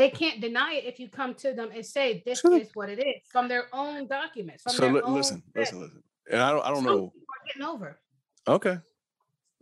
They 0.00 0.10
can't 0.10 0.40
deny 0.40 0.74
it 0.74 0.84
if 0.84 0.98
you 0.98 1.08
come 1.08 1.34
to 1.34 1.52
them 1.52 1.70
and 1.74 1.84
say 1.84 2.22
this 2.24 2.40
Sure 2.40 2.58
is 2.58 2.70
what 2.74 2.88
it 2.88 2.98
is 2.98 3.22
from 3.30 3.48
their 3.48 3.66
own 3.72 4.06
documents. 4.06 4.62
From 4.62 4.72
So 4.72 4.82
their 4.82 4.94
li- 4.94 5.00
own 5.04 5.14
listen, 5.14 5.42
text. 5.54 5.74
listen, 5.74 5.80
listen. 5.80 6.02
And 6.30 6.40
I 6.40 6.50
don't 6.52 6.64
I 6.64 6.68
don't 6.68 6.76
Some 6.84 6.84
know. 6.86 7.08
people 7.08 7.26
are 7.28 7.46
getting 7.46 7.62
over 7.62 8.00
Okay. 8.48 8.78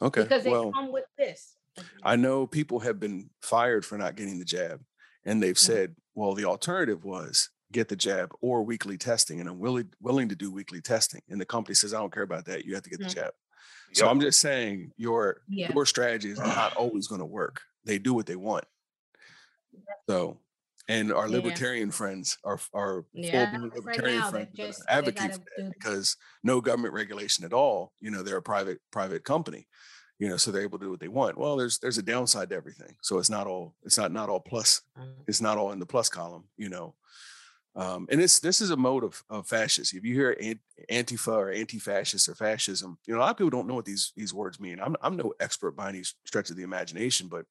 Okay. 0.00 0.22
because 0.22 0.44
they 0.44 0.50
well, 0.50 0.72
come 0.72 0.92
with 0.92 1.04
this. 1.16 1.56
I 2.02 2.16
know 2.16 2.46
people 2.46 2.80
have 2.80 2.98
been 3.00 3.30
fired 3.42 3.84
for 3.84 3.98
not 3.98 4.16
getting 4.16 4.38
the 4.38 4.44
jab, 4.44 4.80
and 5.24 5.42
they've 5.42 5.54
Mhm. 5.56 5.58
said, 5.58 5.96
well, 6.14 6.34
the 6.34 6.44
alternative 6.44 7.04
was 7.04 7.50
get 7.72 7.88
the 7.88 7.96
jab 7.96 8.32
or 8.40 8.62
weekly 8.62 8.96
testing, 8.96 9.40
and 9.40 9.48
I'm 9.48 9.58
willing 9.58 9.90
willing 10.00 10.28
to 10.28 10.36
do 10.36 10.50
weekly 10.50 10.80
testing. 10.80 11.20
And 11.28 11.40
the 11.40 11.46
company 11.46 11.74
says, 11.74 11.92
I 11.92 11.98
don't 11.98 12.12
care 12.12 12.22
about 12.22 12.44
that. 12.46 12.64
You 12.64 12.74
have 12.74 12.84
to 12.84 12.90
get 12.90 13.00
the 13.00 13.06
Mhm. 13.06 13.14
jab. 13.14 13.32
So 13.94 14.04
Yep. 14.04 14.10
I'm 14.12 14.20
just 14.20 14.40
saying 14.40 14.92
your 14.96 15.42
Yeah. 15.48 15.72
your 15.74 15.84
strategy 15.86 16.30
is 16.30 16.38
not 16.72 16.76
always 16.76 17.06
going 17.08 17.20
to 17.20 17.26
work. 17.26 17.62
They 17.84 17.98
do 17.98 18.14
what 18.14 18.26
they 18.26 18.36
want. 18.36 18.64
So, 20.08 20.40
and 20.88 21.12
our 21.12 21.26
Yeah. 21.28 21.36
libertarian 21.36 21.90
friends 21.90 22.38
are 22.44 22.58
are 22.72 23.04
Yeah, 23.12 23.50
right 23.52 23.72
libertarian 23.74 24.20
now, 24.20 24.30
friends 24.30 24.48
just- 24.54 24.82
advocate 24.88 25.34
for 25.34 25.40
that 25.58 25.70
because 25.74 26.16
no 26.42 26.60
government 26.60 26.94
regulation 26.94 27.44
at 27.44 27.52
all. 27.52 27.92
You 28.00 28.10
know, 28.10 28.22
they're 28.22 28.38
a 28.38 28.42
private 28.42 28.80
private 28.90 29.24
company. 29.24 29.66
You 30.20 30.28
know, 30.28 30.36
so 30.36 30.50
they're 30.50 30.62
able 30.62 30.78
to 30.80 30.86
do 30.86 30.90
what 30.90 30.98
they 30.98 31.06
want. 31.08 31.38
Well, 31.38 31.56
there's 31.56 31.78
there's 31.78 31.98
a 31.98 32.02
downside 32.02 32.48
to 32.50 32.56
everything. 32.56 32.96
So 33.02 33.18
it's 33.18 33.30
not 33.30 33.46
all 33.46 33.76
it's 33.84 33.96
not 33.98 34.10
not 34.12 34.28
all 34.28 34.40
plus. 34.40 34.80
It's 35.28 35.40
not 35.40 35.58
all 35.58 35.70
in 35.72 35.78
the 35.78 35.86
plus 35.86 36.08
column. 36.08 36.48
You 36.56 36.70
know, 36.70 36.96
um, 37.76 38.08
and 38.10 38.20
this 38.20 38.40
this 38.40 38.60
is 38.60 38.70
a 38.70 38.76
mode 38.76 39.04
of, 39.04 39.22
of 39.30 39.46
fascism. 39.46 39.96
If 39.98 40.04
you 40.04 40.14
hear 40.14 40.32
an- 40.40 40.60
Antifa 40.90 41.28
or 41.36 41.50
anti-fascist 41.52 42.28
or 42.28 42.34
fascism, 42.34 42.98
you 43.06 43.14
know 43.14 43.20
a 43.20 43.22
lot 43.22 43.30
of 43.30 43.36
people 43.36 43.50
don't 43.50 43.68
know 43.68 43.74
what 43.76 43.84
these 43.84 44.12
these 44.16 44.34
words 44.34 44.58
mean. 44.58 44.80
I'm 44.80 44.96
I'm 45.02 45.16
no 45.16 45.32
expert 45.38 45.72
by 45.76 45.90
any 45.90 46.02
stretch 46.02 46.50
of 46.50 46.56
the 46.56 46.62
imagination, 46.64 47.28
but 47.28 47.44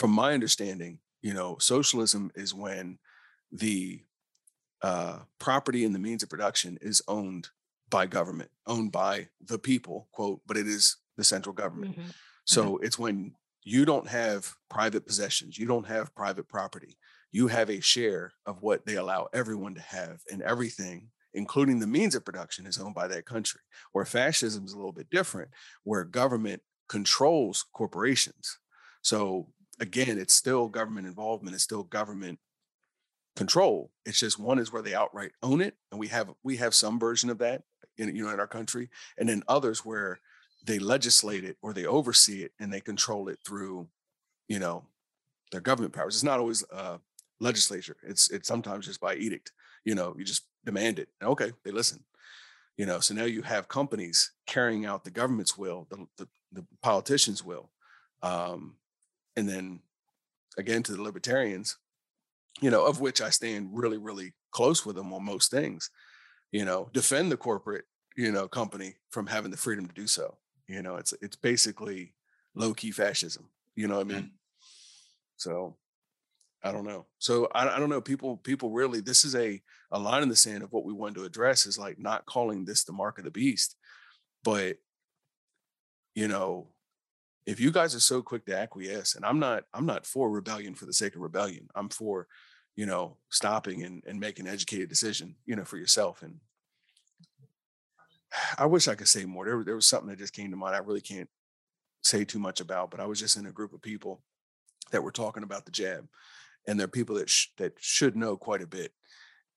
from 0.00 0.12
my 0.12 0.32
understanding, 0.32 0.98
you 1.20 1.34
know, 1.34 1.58
socialism 1.58 2.32
is 2.34 2.54
when 2.54 2.98
the 3.52 4.02
uh, 4.80 5.18
property 5.38 5.84
and 5.84 5.94
the 5.94 5.98
means 5.98 6.22
of 6.22 6.30
production 6.30 6.78
is 6.80 7.02
owned 7.06 7.48
by 7.90 8.06
government, 8.06 8.50
owned 8.66 8.90
by 8.90 9.28
the 9.42 9.58
people, 9.58 10.08
quote, 10.12 10.40
but 10.46 10.56
it 10.56 10.66
is 10.66 10.96
the 11.18 11.24
central 11.24 11.52
government. 11.52 11.98
Mhm. 11.98 12.14
So 12.46 12.78
it's 12.78 12.98
when 12.98 13.34
you 13.62 13.84
don't 13.84 14.08
have 14.08 14.54
private 14.70 15.04
possessions, 15.04 15.58
you 15.58 15.66
don't 15.66 15.86
have 15.86 16.14
private 16.14 16.48
property, 16.48 16.96
you 17.30 17.48
have 17.48 17.68
a 17.68 17.80
share 17.80 18.32
of 18.46 18.62
what 18.62 18.86
they 18.86 18.96
allow 18.96 19.28
everyone 19.34 19.74
to 19.74 19.82
have, 19.82 20.22
and 20.32 20.40
everything, 20.40 21.10
including 21.34 21.78
the 21.78 21.86
means 21.86 22.14
of 22.14 22.24
production, 22.24 22.64
is 22.64 22.78
owned 22.78 22.94
by 22.94 23.06
that 23.08 23.26
country. 23.26 23.60
Where 23.92 24.06
fascism 24.06 24.64
is 24.64 24.72
a 24.72 24.76
little 24.76 24.92
bit 24.92 25.10
different, 25.10 25.50
where 25.84 26.04
government 26.04 26.62
controls 26.88 27.66
corporations. 27.74 28.58
So 29.02 29.52
again, 29.80 30.18
it's 30.18 30.34
still 30.34 30.68
government 30.68 31.06
involvement, 31.06 31.54
it's 31.54 31.64
still 31.64 31.82
government 31.82 32.38
control. 33.36 33.90
It's 34.04 34.20
just 34.20 34.38
one 34.38 34.58
is 34.58 34.72
where 34.72 34.82
they 34.82 34.94
outright 34.94 35.32
own 35.42 35.60
it, 35.60 35.74
and 35.90 35.98
we 35.98 36.08
have 36.08 36.30
we 36.42 36.56
have 36.56 36.74
some 36.74 36.98
version 36.98 37.30
of 37.30 37.38
that 37.38 37.62
in 37.96 38.14
you 38.14 38.24
know 38.24 38.30
in 38.32 38.40
our 38.40 38.46
country, 38.46 38.90
and 39.18 39.28
then 39.28 39.42
others 39.48 39.84
where 39.84 40.20
they 40.66 40.78
legislate 40.78 41.44
it 41.44 41.56
or 41.62 41.72
they 41.72 41.86
oversee 41.86 42.42
it 42.42 42.52
and 42.60 42.72
they 42.72 42.80
control 42.80 43.28
it 43.28 43.38
through, 43.46 43.88
you 44.48 44.58
know, 44.58 44.84
their 45.52 45.60
government 45.60 45.94
powers. 45.94 46.14
It's 46.14 46.22
not 46.22 46.38
always 46.38 46.64
uh, 46.70 46.98
legislature. 47.40 47.96
It's 48.02 48.30
it's 48.30 48.48
sometimes 48.48 48.86
just 48.86 49.00
by 49.00 49.14
edict. 49.14 49.52
You 49.84 49.94
know, 49.94 50.14
you 50.18 50.24
just 50.24 50.44
demand 50.64 50.98
it, 50.98 51.08
and 51.20 51.30
okay, 51.30 51.52
they 51.64 51.70
listen. 51.70 52.04
You 52.76 52.86
know, 52.86 53.00
so 53.00 53.14
now 53.14 53.24
you 53.24 53.42
have 53.42 53.68
companies 53.68 54.32
carrying 54.46 54.86
out 54.86 55.04
the 55.04 55.10
government's 55.10 55.56
will, 55.56 55.86
the 55.90 56.06
the, 56.18 56.28
the 56.52 56.66
politicians' 56.82 57.44
will, 57.44 57.70
um, 58.22 58.76
and 59.36 59.48
then 59.48 59.80
again 60.58 60.82
to 60.84 60.92
the 60.92 61.02
libertarians, 61.02 61.76
you 62.60 62.70
know, 62.70 62.84
of 62.84 63.00
which 63.00 63.20
I 63.20 63.30
stand 63.30 63.70
really 63.72 63.98
really 63.98 64.34
close 64.52 64.84
with 64.84 64.96
them 64.96 65.12
on 65.12 65.24
most 65.24 65.50
things. 65.50 65.90
You 66.52 66.64
know, 66.64 66.90
defend 66.92 67.30
the 67.30 67.36
corporate 67.36 67.84
you 68.16 68.32
know 68.32 68.48
company 68.48 68.96
from 69.10 69.26
having 69.26 69.50
the 69.50 69.56
freedom 69.56 69.86
to 69.86 69.94
do 69.94 70.06
so 70.06 70.36
you 70.66 70.82
know 70.82 70.96
it's 70.96 71.14
it's 71.20 71.36
basically 71.36 72.14
low 72.54 72.74
key 72.74 72.90
fascism 72.90 73.48
you 73.76 73.88
know 73.88 73.96
what 73.96 74.06
i 74.06 74.10
mm-hmm. 74.10 74.16
mean 74.16 74.30
so 75.36 75.76
i 76.62 76.72
don't 76.72 76.84
know 76.84 77.06
so 77.18 77.48
I, 77.54 77.76
I 77.76 77.78
don't 77.78 77.88
know 77.88 78.00
people 78.00 78.36
people 78.38 78.70
really 78.70 79.00
this 79.00 79.24
is 79.24 79.34
a 79.34 79.60
a 79.92 79.98
line 79.98 80.22
in 80.22 80.28
the 80.28 80.36
sand 80.36 80.62
of 80.62 80.72
what 80.72 80.84
we 80.84 80.92
wanted 80.92 81.16
to 81.16 81.24
address 81.24 81.66
is 81.66 81.78
like 81.78 81.98
not 81.98 82.26
calling 82.26 82.64
this 82.64 82.84
the 82.84 82.92
mark 82.92 83.18
of 83.18 83.24
the 83.24 83.30
beast 83.30 83.76
but 84.44 84.76
you 86.14 86.28
know 86.28 86.68
if 87.46 87.58
you 87.58 87.70
guys 87.70 87.94
are 87.94 88.00
so 88.00 88.22
quick 88.22 88.44
to 88.46 88.56
acquiesce 88.56 89.14
and 89.14 89.24
i'm 89.24 89.38
not 89.38 89.64
i'm 89.74 89.86
not 89.86 90.06
for 90.06 90.30
rebellion 90.30 90.74
for 90.74 90.86
the 90.86 90.92
sake 90.92 91.14
of 91.14 91.20
rebellion 91.20 91.68
i'm 91.74 91.88
for 91.88 92.26
you 92.76 92.86
know 92.86 93.16
stopping 93.30 93.82
and, 93.82 94.02
and 94.06 94.20
making 94.20 94.46
an 94.46 94.52
educated 94.52 94.88
decision 94.88 95.34
you 95.46 95.56
know 95.56 95.64
for 95.64 95.76
yourself 95.76 96.22
and 96.22 96.40
I 98.58 98.66
wish 98.66 98.88
I 98.88 98.94
could 98.94 99.08
say 99.08 99.24
more. 99.24 99.44
There, 99.44 99.64
there 99.64 99.74
was 99.74 99.86
something 99.86 100.08
that 100.08 100.18
just 100.18 100.34
came 100.34 100.50
to 100.50 100.56
mind. 100.56 100.74
I 100.74 100.78
really 100.78 101.00
can't 101.00 101.28
say 102.02 102.24
too 102.24 102.38
much 102.38 102.60
about, 102.60 102.90
but 102.90 103.00
I 103.00 103.06
was 103.06 103.20
just 103.20 103.36
in 103.36 103.46
a 103.46 103.52
group 103.52 103.72
of 103.72 103.82
people 103.82 104.22
that 104.92 105.02
were 105.02 105.12
talking 105.12 105.42
about 105.42 105.64
the 105.64 105.72
jab, 105.72 106.08
and 106.66 106.78
there 106.78 106.84
are 106.84 106.88
people 106.88 107.16
that 107.16 107.28
sh- 107.28 107.48
that 107.58 107.74
should 107.78 108.16
know 108.16 108.36
quite 108.36 108.62
a 108.62 108.66
bit, 108.66 108.92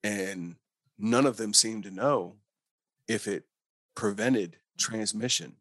and 0.03 0.55
none 0.97 1.25
of 1.25 1.37
them 1.37 1.53
seem 1.53 1.81
to 1.83 1.91
know 1.91 2.37
if 3.07 3.27
it 3.27 3.45
prevented 3.95 4.57
transmission. 4.77 5.55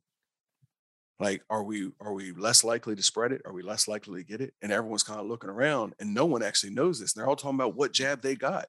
Like, 1.23 1.45
are 1.49 1.63
we 1.63 1.89
are 2.01 2.13
we 2.13 2.33
less 2.33 2.65
likely 2.65 2.97
to 2.97 3.03
spread 3.03 3.31
it? 3.31 3.43
Are 3.45 3.53
we 3.53 3.63
less 3.63 3.87
likely 3.87 4.25
to 4.25 4.29
get 4.29 4.41
it? 4.41 4.55
And 4.61 4.73
everyone's 4.73 5.05
kind 5.05 5.21
of 5.21 5.27
looking 5.27 5.51
around, 5.51 5.95
and 6.01 6.13
no 6.13 6.27
one 6.27 6.43
actually 6.43 6.75
knows 6.75 6.99
this. 6.99 7.15
And 7.15 7.21
they're 7.21 7.29
all 7.29 7.37
talking 7.37 7.55
about 7.55 7.77
what 7.77 7.93
jab 7.93 8.23
they 8.23 8.35
got, 8.35 8.67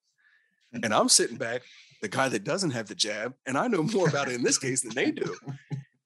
and 0.71 0.93
I'm 0.93 1.09
sitting 1.09 1.37
back 1.37 1.63
the 2.03 2.09
guy 2.09 2.29
that 2.29 2.43
doesn't 2.43 2.69
have 2.69 2.87
the 2.87 2.93
jab, 2.93 3.33
and 3.47 3.57
I 3.57 3.67
know 3.67 3.81
more 3.81 4.07
about 4.07 4.27
it 4.27 4.35
in 4.35 4.43
this 4.43 4.59
case 4.59 4.81
than 4.81 4.93
they 4.93 5.09
do. 5.09 5.35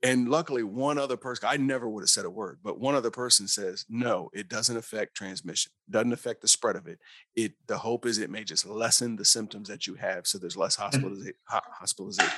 And 0.03 0.29
luckily, 0.29 0.61
one 0.61 0.99
other 0.99 1.17
person, 1.17 1.49
I 1.49 1.57
never 1.57 1.89
would 1.89 2.03
have 2.03 2.09
said 2.09 2.25
a 2.25 2.29
word, 2.29 2.59
but 2.63 2.79
one 2.79 2.93
other 2.93 3.09
person 3.09 3.47
says, 3.47 3.83
no, 3.89 4.29
it 4.31 4.47
doesn't 4.47 4.77
affect 4.77 5.17
transmission, 5.17 5.71
doesn't 5.89 6.13
affect 6.13 6.41
the 6.41 6.47
spread 6.47 6.75
of 6.75 6.85
it. 6.85 6.99
It 7.35 7.53
the 7.65 7.79
hope 7.79 8.05
is 8.05 8.19
it 8.19 8.29
may 8.29 8.43
just 8.43 8.67
lessen 8.67 9.15
the 9.15 9.25
symptoms 9.25 9.67
that 9.69 9.87
you 9.87 9.95
have. 9.95 10.27
So 10.27 10.37
there's 10.37 10.55
less 10.55 10.77
mm. 10.77 10.91
hospitaliza- 10.91 11.61
hospitalization. 11.79 12.31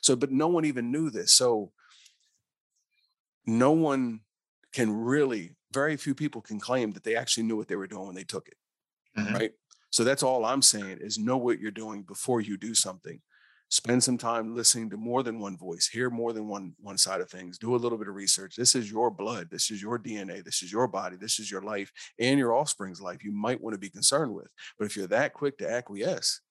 So, 0.00 0.14
but 0.14 0.30
no 0.30 0.46
one 0.46 0.64
even 0.64 0.92
knew 0.92 1.10
this. 1.10 1.32
So 1.32 1.72
no 3.46 3.72
one 3.72 4.20
can 4.72 4.92
really, 4.92 5.56
very 5.72 5.96
few 5.96 6.14
people 6.14 6.42
can 6.42 6.60
claim 6.60 6.92
that 6.92 7.04
they 7.04 7.16
actually 7.16 7.44
knew 7.44 7.56
what 7.56 7.68
they 7.68 7.76
were 7.76 7.86
doing 7.86 8.06
when 8.06 8.14
they 8.14 8.24
took 8.24 8.48
it. 8.48 8.56
Mhm. 9.18 9.34
Right. 9.34 9.52
So 9.90 10.04
that's 10.04 10.22
all 10.22 10.44
I'm 10.44 10.62
saying 10.62 10.98
is 11.00 11.18
know 11.18 11.36
what 11.36 11.58
you're 11.60 11.70
doing 11.70 12.02
before 12.02 12.40
you 12.40 12.56
do 12.56 12.74
something. 12.74 13.22
Spend 13.68 14.04
some 14.04 14.18
time 14.18 14.54
listening 14.54 14.90
to 14.90 14.96
more 14.96 15.22
than 15.24 15.40
one 15.40 15.56
voice, 15.56 15.88
hear 15.88 16.08
more 16.08 16.32
than 16.32 16.46
one 16.46 16.76
one 16.78 16.98
side 16.98 17.20
of 17.20 17.28
things, 17.30 17.58
do 17.58 17.74
a 17.74 17.78
little 17.78 17.98
bit 17.98 18.06
of 18.08 18.14
research. 18.14 18.54
This 18.56 18.76
is 18.76 18.90
your 18.90 19.10
blood, 19.10 19.50
this 19.50 19.70
is 19.72 19.82
your 19.82 19.98
DNA, 19.98 20.40
this 20.40 20.62
is 20.62 20.70
your 20.70 20.86
body, 20.86 21.16
this 21.16 21.40
is 21.40 21.50
your 21.50 21.62
life 21.62 21.90
and 22.18 22.38
your 22.38 22.54
offspring's 22.54 23.00
life. 23.00 23.24
You 23.24 23.32
might 23.32 23.60
want 23.60 23.74
to 23.74 23.78
be 23.78 23.90
concerned 23.90 24.34
with. 24.34 24.48
But 24.78 24.84
if 24.86 24.96
you're 24.96 25.08
that 25.08 25.34
quick 25.34 25.58
to 25.58 25.68
acquiesce, 25.70 26.42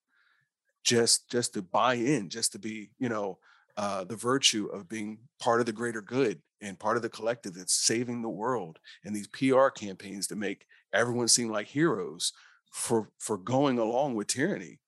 just 0.84 1.30
just 1.30 1.54
to 1.54 1.62
buy 1.62 1.94
in, 1.94 2.28
just 2.30 2.52
to 2.52 2.58
be, 2.58 2.90
you 2.98 3.08
know, 3.08 3.38
uh, 3.76 4.04
the 4.04 4.16
virtue 4.16 4.66
of 4.66 4.88
being 4.88 5.18
part 5.40 5.60
of 5.60 5.66
the 5.66 5.72
greater 5.72 6.02
good 6.02 6.40
and 6.60 6.78
part 6.78 6.96
of 6.96 7.02
the 7.02 7.08
collective 7.08 7.54
that's 7.54 7.74
saving 7.74 8.22
the 8.22 8.28
world 8.28 8.78
and 9.04 9.14
these 9.14 9.28
PR 9.28 9.68
campaigns 9.68 10.26
to 10.28 10.36
make 10.36 10.66
everyone 10.92 11.28
seem 11.28 11.50
like 11.50 11.66
heroes 11.66 12.32
for 12.70 13.10
for 13.18 13.38
going 13.38 13.78
along 13.78 14.14
with 14.14 14.26
tyranny 14.26 14.78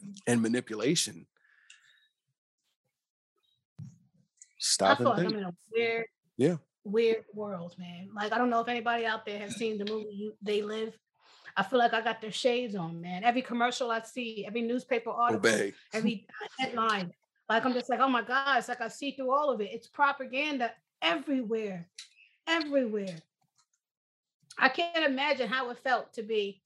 mm-hmm. 0.00 0.12
and 0.26 0.42
manipulation. 0.42 1.26
I 3.80 3.84
Stop 4.58 4.98
feel 4.98 5.12
and 5.12 5.18
like 5.18 5.26
I'm 5.26 5.38
in 5.38 5.44
a 5.44 5.54
weird, 5.72 6.06
Yeah. 6.36 6.56
weird 6.84 7.24
world, 7.34 7.74
man. 7.78 8.08
Like 8.14 8.32
I 8.32 8.38
don't 8.38 8.50
know 8.50 8.60
if 8.60 8.68
anybody 8.68 9.04
out 9.04 9.26
there 9.26 9.38
has 9.38 9.56
seen 9.56 9.78
the 9.78 9.84
movie 9.84 10.32
They 10.42 10.62
Live. 10.62 10.96
I 11.56 11.62
feel 11.62 11.78
like 11.78 11.94
I 11.94 12.00
got 12.00 12.20
their 12.20 12.32
shades 12.32 12.74
on, 12.74 13.00
man. 13.00 13.22
Every 13.22 13.42
commercial 13.42 13.90
I 13.90 14.00
see, 14.00 14.44
every 14.46 14.62
newspaper 14.62 15.10
article, 15.10 15.48
Obey. 15.50 15.72
every 15.92 16.26
headline, 16.58 17.12
like 17.48 17.64
I'm 17.64 17.74
just 17.74 17.90
like, 17.90 18.00
oh 18.00 18.08
my 18.08 18.22
god, 18.22 18.58
it's 18.58 18.68
like 18.68 18.80
I 18.80 18.88
see 18.88 19.12
through 19.12 19.30
all 19.30 19.50
of 19.50 19.60
it. 19.60 19.70
It's 19.72 19.86
propaganda 19.86 20.72
everywhere, 21.04 21.86
everywhere. 22.48 23.16
I 24.58 24.68
can't 24.68 25.04
imagine 25.04 25.48
how 25.48 25.70
it 25.70 25.78
felt 25.78 26.12
to 26.14 26.22
be 26.22 26.62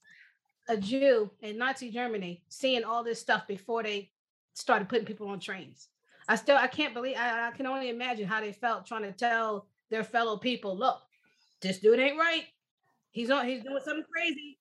a 0.67 0.77
Jew 0.77 1.29
in 1.41 1.57
Nazi 1.57 1.89
Germany, 1.91 2.43
seeing 2.49 2.83
all 2.83 3.03
this 3.03 3.19
stuff 3.19 3.47
before 3.47 3.83
they 3.83 4.11
started 4.53 4.87
putting 4.87 5.05
people 5.05 5.27
on 5.27 5.39
trains. 5.39 5.89
I 6.27 6.35
still 6.35 6.57
I 6.57 6.67
can't 6.67 6.93
believe 6.93 7.17
I, 7.17 7.47
I 7.47 7.51
can 7.51 7.65
only 7.65 7.89
imagine 7.89 8.27
how 8.27 8.39
they 8.39 8.51
felt 8.51 8.85
trying 8.85 9.01
to 9.01 9.11
tell 9.11 9.65
their 9.89 10.03
fellow 10.03 10.37
people, 10.37 10.77
look, 10.77 11.01
this 11.61 11.79
dude 11.79 11.99
ain't 11.99 12.19
right. 12.19 12.45
He's 13.11 13.31
on 13.31 13.47
he's 13.47 13.63
doing 13.63 13.79
something 13.83 14.05
crazy. 14.15 14.59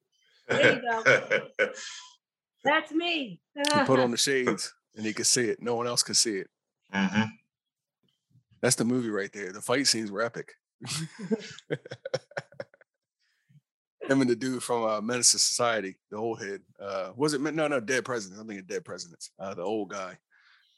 There 0.49 0.75
you 0.75 0.81
go. 0.81 1.69
That's 2.65 2.91
me. 2.91 3.41
He 3.55 3.81
put 3.85 4.01
on 4.01 4.11
the 4.11 4.17
shades 4.29 4.75
and 4.97 5.05
he 5.05 5.13
could 5.13 5.27
see 5.27 5.45
it. 5.45 5.61
No 5.61 5.75
one 5.75 5.87
else 5.87 6.03
could 6.03 6.17
see 6.17 6.37
it. 6.37 6.49
hmm 6.91 7.25
That's 8.61 8.77
the 8.77 8.85
movie 8.85 9.11
right 9.11 9.33
there. 9.33 9.53
The 9.53 9.61
fight 9.61 9.87
scenes 9.87 10.11
were 10.11 10.23
epic. 10.23 10.55
Him 14.09 14.23
and 14.23 14.31
the 14.31 14.37
dude 14.37 14.63
from 14.63 14.85
uh, 14.85 15.01
Menace 15.01 15.33
to 15.33 15.39
Society, 15.39 15.97
the 16.11 16.17
old 16.17 16.43
head. 16.43 16.61
Uh, 16.81 17.11
was 17.15 17.35
it? 17.35 17.41
No, 17.43 17.69
no, 17.69 17.81
Dead 17.81 18.05
Presidents. 18.05 18.41
I'm 18.41 18.49
thinking 18.49 18.67
Dead 18.67 18.85
Presidents. 18.85 19.31
Uh, 19.39 19.55
the 19.55 19.63
old 19.63 19.91
guy. 19.91 20.19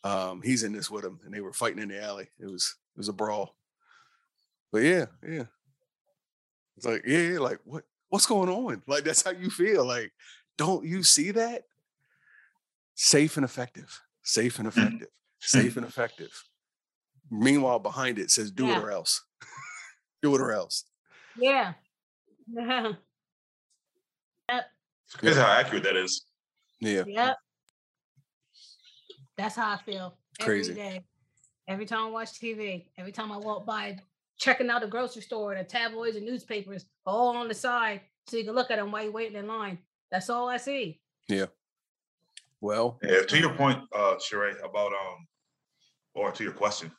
Um, 0.03 0.43
he's 0.43 0.63
in 0.63 0.73
this 0.73 0.91
with 0.91 1.05
him, 1.05 1.21
and 1.25 1.33
they 1.33 1.41
were 1.41 1.53
fighting 1.53 1.83
in 1.83 1.89
the 1.89 2.03
alley. 2.03 2.29
It 2.39 2.47
was 2.47 2.75
it 2.97 2.99
was 2.99 3.09
a 3.09 3.13
brawl. 3.13 3.55
But 4.73 4.83
yeah, 4.83 5.07
yeah. 5.27 5.45
It's 6.77 6.87
like 6.87 7.03
yeah, 7.07 7.19
yeah, 7.19 7.39
like 7.39 7.61
what 7.65 7.85
what's 8.09 8.27
going 8.27 8.49
on? 8.49 8.83
Like 8.87 9.05
that's 9.05 9.23
how 9.23 9.31
you 9.31 9.51
feel. 9.51 9.87
Like, 9.87 10.13
don't 10.57 10.85
you 10.85 11.03
see 11.03 11.31
that? 11.33 11.65
Safe 12.95 13.37
and 13.37 13.45
effective. 13.45 14.01
Safe 14.23 14.59
and 14.59 14.69
effective. 14.69 15.09
Safe 15.39 15.77
and 15.77 15.87
effective. 15.87 16.33
Meanwhile, 17.31 17.79
behind 17.79 18.19
it 18.19 18.31
says, 18.31 18.51
"Do 18.51 18.67
Yeah. 18.67 18.79
it 18.79 18.85
or 18.85 18.91
else." 18.91 19.25
Do 20.23 20.35
it 20.35 20.41
or 20.41 20.53
else. 20.53 20.85
yeah. 21.37 21.75
Yeah. 22.53 22.93
It's 24.49 25.17
crazy 25.17 25.41
how 25.41 25.47
accurate 25.51 25.83
that 25.83 25.97
is. 25.97 26.25
Yeah. 26.81 27.03
Yep. 27.05 27.37
That's 29.37 29.57
how 29.57 29.73
I 29.73 29.79
feel 29.79 30.17
Crazy. 30.41 30.71
every 30.71 30.83
day. 30.83 31.05
Every 31.67 31.85
time 31.87 32.07
I 32.07 32.11
watch 32.11 32.33
TV, 32.41 32.87
every 32.97 33.11
time 33.11 33.33
I 33.33 33.37
walk 33.37 33.67
by, 33.67 33.99
checking 34.39 34.71
out 34.71 34.83
the 34.83 34.87
grocery 34.87 35.23
store, 35.23 35.57
the 35.57 35.65
tabloids 35.65 36.17
and 36.17 36.25
newspapers, 36.25 36.87
all 37.05 37.37
on 37.37 37.49
the 37.49 37.55
side, 37.55 38.03
so 38.29 38.37
you 38.37 38.45
can 38.45 38.55
look 38.55 38.71
at 38.71 38.77
them 38.77 38.93
while 38.93 39.03
you're 39.03 39.11
waiting 39.11 39.37
in 39.37 39.49
line. 39.49 39.79
That's 40.13 40.31
all 40.31 40.49
I 40.49 40.59
see. 40.59 41.01
Yeah 41.29 41.47
well, 42.61 42.99
Yeah, 43.03 43.23
to 43.23 43.39
your 43.39 43.55
point, 43.55 43.79
uh, 43.95 44.17
Sheree, 44.17 44.55
about 44.63 44.93
um, 44.93 45.27
or 46.15 46.31
to 46.31 46.45
your 46.45 46.53
question 46.53 46.93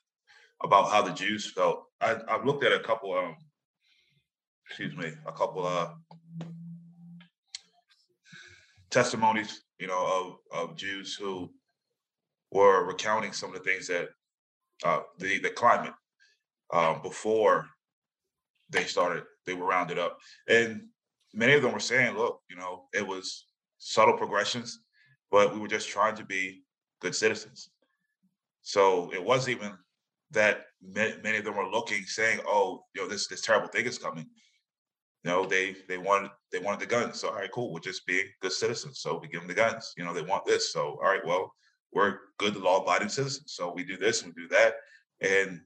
about 0.64 0.90
how 0.92 1.02
the 1.02 1.14
Jews 1.14 1.52
felt, 1.52 1.86
I 2.00 2.18
I've 2.28 2.46
looked 2.46 2.64
at 2.64 2.72
a 2.72 2.80
couple 2.80 3.14
um, 3.14 3.36
excuse 4.68 4.96
me, 4.96 5.12
a 5.26 5.32
couple 5.32 5.66
uh 5.66 5.90
testimonies, 8.90 9.64
you 9.80 9.88
know, 9.88 10.38
of 10.54 10.70
of 10.70 10.78
Jews 10.78 11.16
who 11.16 11.52
were 12.52 12.86
recounting 12.86 13.34
some 13.34 13.54
of 13.54 13.64
the 13.64 13.70
things 13.70 13.88
that 13.88 14.10
uh 14.84 15.02
the 15.20 15.40
the 15.40 15.50
climate 15.50 15.94
um 16.74 17.02
before 17.02 17.68
they 18.70 18.84
started 18.84 19.24
they 19.46 19.54
were 19.54 19.66
rounded 19.66 19.98
up, 20.00 20.18
and 20.48 20.82
many 21.34 21.54
of 21.54 21.62
them 21.62 21.72
were 21.74 21.80
saying, 21.80 22.16
look, 22.16 22.42
you 22.50 22.56
know, 22.56 22.86
it 22.94 23.06
was 23.06 23.46
subtle 23.80 24.18
progressions 24.18 24.80
but 25.32 25.54
we 25.54 25.60
were 25.60 25.68
just 25.68 25.90
trying 25.90 26.16
to 26.16 26.26
be 26.26 26.62
good 27.00 27.16
citizens. 27.16 27.70
So 28.62 29.12
it 29.14 29.24
wasn't 29.24 29.58
even 29.58 29.78
that 30.32 30.66
ma- 30.82 31.18
many 31.24 31.38
of 31.38 31.46
them 31.46 31.56
were 31.56 31.70
looking, 31.70 32.04
saying, 32.04 32.40
"Oh, 32.46 32.86
you 32.96 33.02
know, 33.02 33.08
this 33.08 33.28
this 33.28 33.42
terrible 33.42 33.68
thing 33.70 33.86
is 33.86 33.98
coming." 33.98 34.26
You 35.24 35.32
know, 35.32 35.46
they 35.46 35.76
they 35.88 35.98
wanted 35.98 36.32
they 36.52 36.60
wanted 36.60 36.80
the 36.82 36.86
guns. 36.88 37.20
So 37.20 37.30
all 37.30 37.36
right, 37.36 37.52
cool. 37.52 37.72
We're 37.74 37.80
just 37.80 38.06
being 38.08 38.26
good 38.42 38.52
citizens. 38.52 39.00
So 39.02 39.20
we 39.20 39.28
give 39.28 39.42
them 39.42 39.48
the 39.48 39.54
guns. 39.54 39.94
You 39.98 40.06
know, 40.06 40.14
they 40.14 40.24
want 40.24 40.46
this. 40.46 40.72
So 40.74 41.00
all 41.02 41.10
right, 41.10 41.26
well, 41.26 41.54
we're 41.94 42.18
good 42.40 42.56
law-abiding 42.56 43.10
citizens. 43.10 43.54
So 43.54 43.72
we 43.72 43.84
do 43.84 43.98
this 43.98 44.24
and 44.24 44.34
we 44.36 44.44
do 44.44 44.50
that. 44.50 44.76
And 45.22 45.62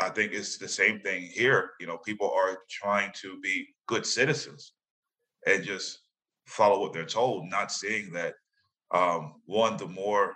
I 0.00 0.08
think 0.08 0.32
it's 0.32 0.58
the 0.58 0.68
same 0.68 1.00
thing 1.00 1.22
here. 1.22 1.70
You 1.80 1.86
know, 1.86 1.98
people 1.98 2.30
are 2.30 2.58
trying 2.68 3.12
to 3.22 3.38
be 3.40 3.68
good 3.86 4.06
citizens 4.06 4.72
and 5.46 5.62
just 5.62 6.00
follow 6.46 6.80
what 6.80 6.92
they're 6.92 7.04
told, 7.04 7.48
not 7.48 7.70
seeing 7.70 8.12
that 8.12 8.34
um, 8.90 9.34
one, 9.46 9.76
the 9.76 9.86
more 9.86 10.34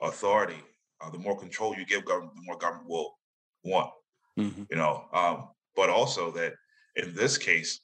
authority, 0.00 0.62
uh, 1.00 1.10
the 1.10 1.18
more 1.18 1.38
control 1.38 1.74
you 1.74 1.84
give 1.84 2.04
government, 2.04 2.34
the 2.34 2.42
more 2.42 2.56
government 2.58 2.88
will 2.88 3.18
want, 3.64 3.90
mhm, 4.38 4.66
you 4.70 4.76
know. 4.76 5.04
Um, 5.12 5.48
but 5.74 5.90
also 5.90 6.30
that 6.32 6.54
in 6.96 7.14
this 7.14 7.36
case, 7.36 7.80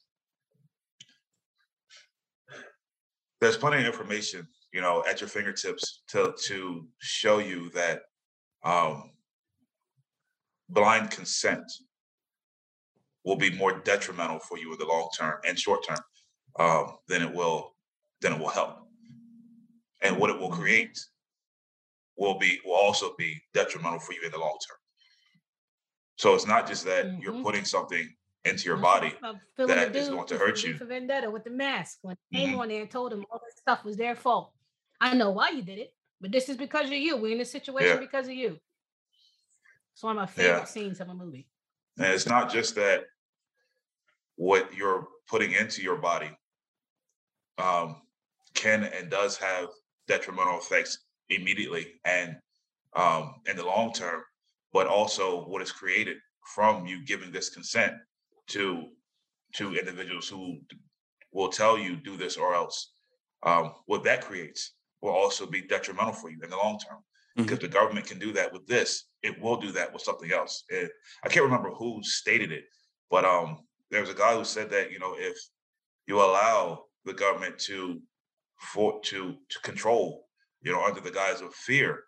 there's 3.40 3.56
plenty 3.56 3.78
of 3.78 3.86
information, 3.86 4.46
you 4.72 4.80
know, 4.80 5.04
at 5.08 5.20
your 5.20 5.28
fingertips 5.28 6.02
to 6.08 6.34
to 6.46 6.88
show 6.98 7.38
you 7.38 7.70
that 7.70 8.02
um, 8.64 9.10
blind 10.68 11.10
consent 11.10 11.64
will 13.24 13.36
be 13.36 13.50
more 13.50 13.80
detrimental 13.80 14.38
for 14.38 14.58
you 14.58 14.72
in 14.72 14.78
the 14.78 14.86
long 14.86 15.08
term 15.16 15.38
and 15.46 15.58
short 15.58 15.86
term 15.86 15.98
um, 16.58 16.96
than 17.08 17.22
it 17.22 17.32
will 17.32 17.74
than 18.20 18.32
it 18.32 18.38
will 18.38 18.48
help. 18.48 18.78
And 20.00 20.16
what 20.18 20.30
it 20.30 20.38
will 20.38 20.50
create 20.50 20.98
will 22.16 22.38
be 22.38 22.60
will 22.64 22.74
also 22.74 23.14
be 23.18 23.40
detrimental 23.54 23.98
for 24.00 24.12
you 24.12 24.22
in 24.24 24.30
the 24.30 24.38
long 24.38 24.56
term. 24.68 24.78
So 26.16 26.34
it's 26.34 26.46
not 26.46 26.66
just 26.66 26.84
that 26.84 27.20
you're 27.20 27.32
Mhm. 27.32 27.42
putting 27.42 27.64
something 27.64 28.14
into 28.44 28.64
your 28.64 28.76
body. 28.76 29.10
feeling 29.10 29.40
the 29.56 29.66
that 29.66 29.96
is 29.96 30.08
going 30.08 30.26
to 30.26 30.36
hurt 30.38 30.62
you. 30.62 30.76
For 30.76 30.84
Vendetta 30.84 31.30
with 31.30 31.44
the 31.44 31.50
mask, 31.50 31.98
when 32.02 32.16
they 32.30 32.38
came 32.38 32.54
Mhm. 32.54 32.58
on 32.60 32.68
there 32.68 32.82
and 32.82 32.90
told 32.90 33.12
him 33.12 33.24
all 33.30 33.38
that 33.38 33.56
stuff 33.58 33.84
was 33.84 33.96
their 33.96 34.16
fault. 34.16 34.52
I 35.00 35.14
know 35.14 35.30
why 35.30 35.50
you 35.50 35.62
did 35.62 35.78
it, 35.78 35.94
but 36.20 36.32
this 36.32 36.48
is 36.48 36.56
because 36.56 36.86
of 36.86 36.92
you. 36.92 37.16
We're 37.16 37.32
in 37.32 37.38
this 37.38 37.50
situation 37.50 37.96
Yeah. 37.96 38.00
because 38.00 38.26
of 38.26 38.34
you. 38.34 38.60
It's 39.92 40.02
one 40.02 40.18
of 40.18 40.22
my 40.22 40.26
favorite 40.26 40.58
Yeah. 40.58 40.64
scenes 40.64 41.00
of 41.00 41.08
a 41.08 41.14
movie. 41.14 41.48
And 41.98 42.06
it's 42.12 42.26
not 42.26 42.50
just 42.50 42.74
that 42.76 43.06
what 44.36 44.74
you're 44.74 45.08
putting 45.26 45.52
into 45.52 45.82
your 45.82 45.96
body 45.96 46.36
um, 47.58 48.08
can 48.54 48.84
and 48.84 49.10
does 49.10 49.36
have 49.36 49.68
detrimental 50.08 50.58
effects 50.58 51.04
immediately 51.36 51.86
and 52.04 52.36
um, 52.94 53.34
in 53.48 53.56
the 53.56 53.64
long 53.64 53.92
term, 53.92 54.22
but 54.72 54.86
also 54.86 55.44
what 55.44 55.62
is 55.62 55.72
created 55.72 56.16
from 56.54 56.86
you 56.86 57.04
giving 57.04 57.32
this 57.32 57.48
consent 57.48 57.94
to 58.48 58.84
to 59.54 59.74
individuals 59.74 60.28
who 60.28 60.58
will 61.32 61.48
tell 61.48 61.78
you 61.78 61.96
do 61.96 62.16
this 62.16 62.36
or 62.36 62.54
else. 62.54 62.92
Um, 63.42 63.72
what 63.86 64.04
that 64.04 64.24
creates 64.24 64.72
will 65.00 65.10
also 65.12 65.46
be 65.46 65.62
detrimental 65.62 66.12
for 66.12 66.30
you 66.30 66.38
in 66.42 66.50
the 66.50 66.56
long 66.56 66.78
term 66.78 66.98
because 67.36 67.58
the 67.58 67.68
government 67.68 68.06
can 68.06 68.18
do 68.18 68.32
that 68.32 68.52
with 68.52 68.66
this. 68.66 69.04
It 69.22 69.40
will 69.40 69.56
do 69.56 69.72
that 69.72 69.92
with 69.92 70.02
something 70.02 70.32
else. 70.32 70.64
And 70.70 70.88
I 71.24 71.28
can't 71.28 71.44
remember 71.44 71.70
who 71.70 72.00
stated 72.02 72.52
it, 72.52 72.64
but 73.10 73.24
um, 73.24 73.58
there 73.90 74.00
was 74.00 74.10
a 74.10 74.14
guy 74.14 74.36
who 74.36 74.44
said 74.44 74.70
that 74.70 74.90
you 74.92 74.98
know 74.98 75.14
if 75.18 75.36
you 76.06 76.20
allow 76.20 76.84
the 77.04 77.12
government 77.12 77.58
to 77.60 78.00
for 78.58 79.00
to 79.02 79.34
to 79.48 79.60
control, 79.60 80.28
you 80.62 80.72
know, 80.72 80.84
under 80.84 81.00
the 81.00 81.10
guise 81.10 81.40
of 81.40 81.54
fear 81.54 82.04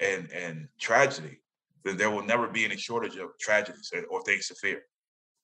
and 0.00 0.30
and 0.32 0.68
tragedy, 0.78 1.40
then 1.84 1.96
there 1.96 2.10
will 2.10 2.24
never 2.24 2.48
be 2.48 2.64
any 2.64 2.76
shortage 2.76 3.16
of 3.16 3.30
tragedies 3.40 3.92
or- 4.10 4.22
things 4.24 4.48
to 4.48 4.54
fear. 4.54 4.82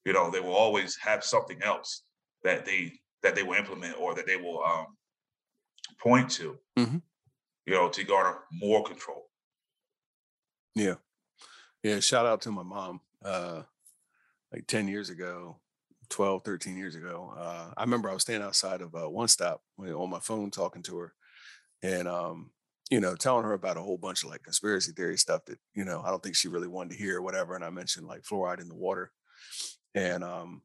You 0.05 0.13
know, 0.13 0.31
they 0.31 0.41
will 0.41 0.55
always 0.55 0.97
have 0.97 1.23
something 1.25 1.63
else 1.63 2.03
that 2.43 2.65
they 2.65 3.01
that 3.23 3.35
they 3.35 3.43
will 3.43 3.55
implement 3.59 3.99
or 3.99 4.15
that 4.15 4.27
they 4.27 4.37
will 4.37 4.63
um, 4.65 4.97
point 5.99 6.31
to, 6.31 6.59
Mhm. 6.79 7.03
you 7.67 7.75
know, 7.75 7.89
to 7.91 8.05
garner 8.05 8.45
more 8.51 8.83
control. 8.83 9.31
Yeah. 10.75 10.97
Yeah. 11.83 12.01
Shout 12.01 12.27
out 12.27 12.41
to 12.43 12.51
my 12.51 12.63
mom. 12.63 13.01
Uh, 13.23 13.65
like 14.53 14.67
10 14.67 14.89
years 14.89 15.11
ago, 15.11 15.61
12, 16.09 16.43
13 16.45 16.77
years 16.77 16.95
ago. 16.95 17.35
Uh, 17.37 17.73
I 17.77 17.83
remember 17.83 18.09
I 18.11 18.15
was 18.15 18.23
standing 18.23 18.47
outside 18.47 18.81
of 18.81 18.95
uh, 18.95 19.09
One 19.09 19.29
Stop 19.29 19.63
on 19.79 20.11
my 20.11 20.19
phone 20.21 20.51
talking 20.51 20.83
to 20.85 20.97
her 20.99 21.15
and, 21.83 22.09
um, 22.09 22.51
you 22.91 23.01
know, 23.01 23.15
telling 23.15 23.45
her 23.45 23.53
about 23.53 23.77
a 23.77 23.83
whole 23.83 23.99
bunch 23.99 24.25
of 24.25 24.31
like 24.31 24.43
conspiracy 24.43 24.93
theory 24.93 25.17
stuff 25.17 25.45
that, 25.47 25.59
you 25.75 25.85
know, 25.85 26.03
I 26.05 26.11
don't 26.11 26.23
think 26.23 26.37
she 26.37 26.49
really 26.49 26.69
wanted 26.69 26.93
to 26.93 26.99
hear 26.99 27.19
or 27.19 27.23
whatever. 27.23 27.55
And 27.55 27.65
I 27.65 27.71
mentioned 27.71 28.07
like 28.07 28.23
fluoride 28.23 28.61
in 28.61 28.69
the 28.69 28.75
water. 28.75 29.13
And, 29.95 30.25
um, 30.25 30.63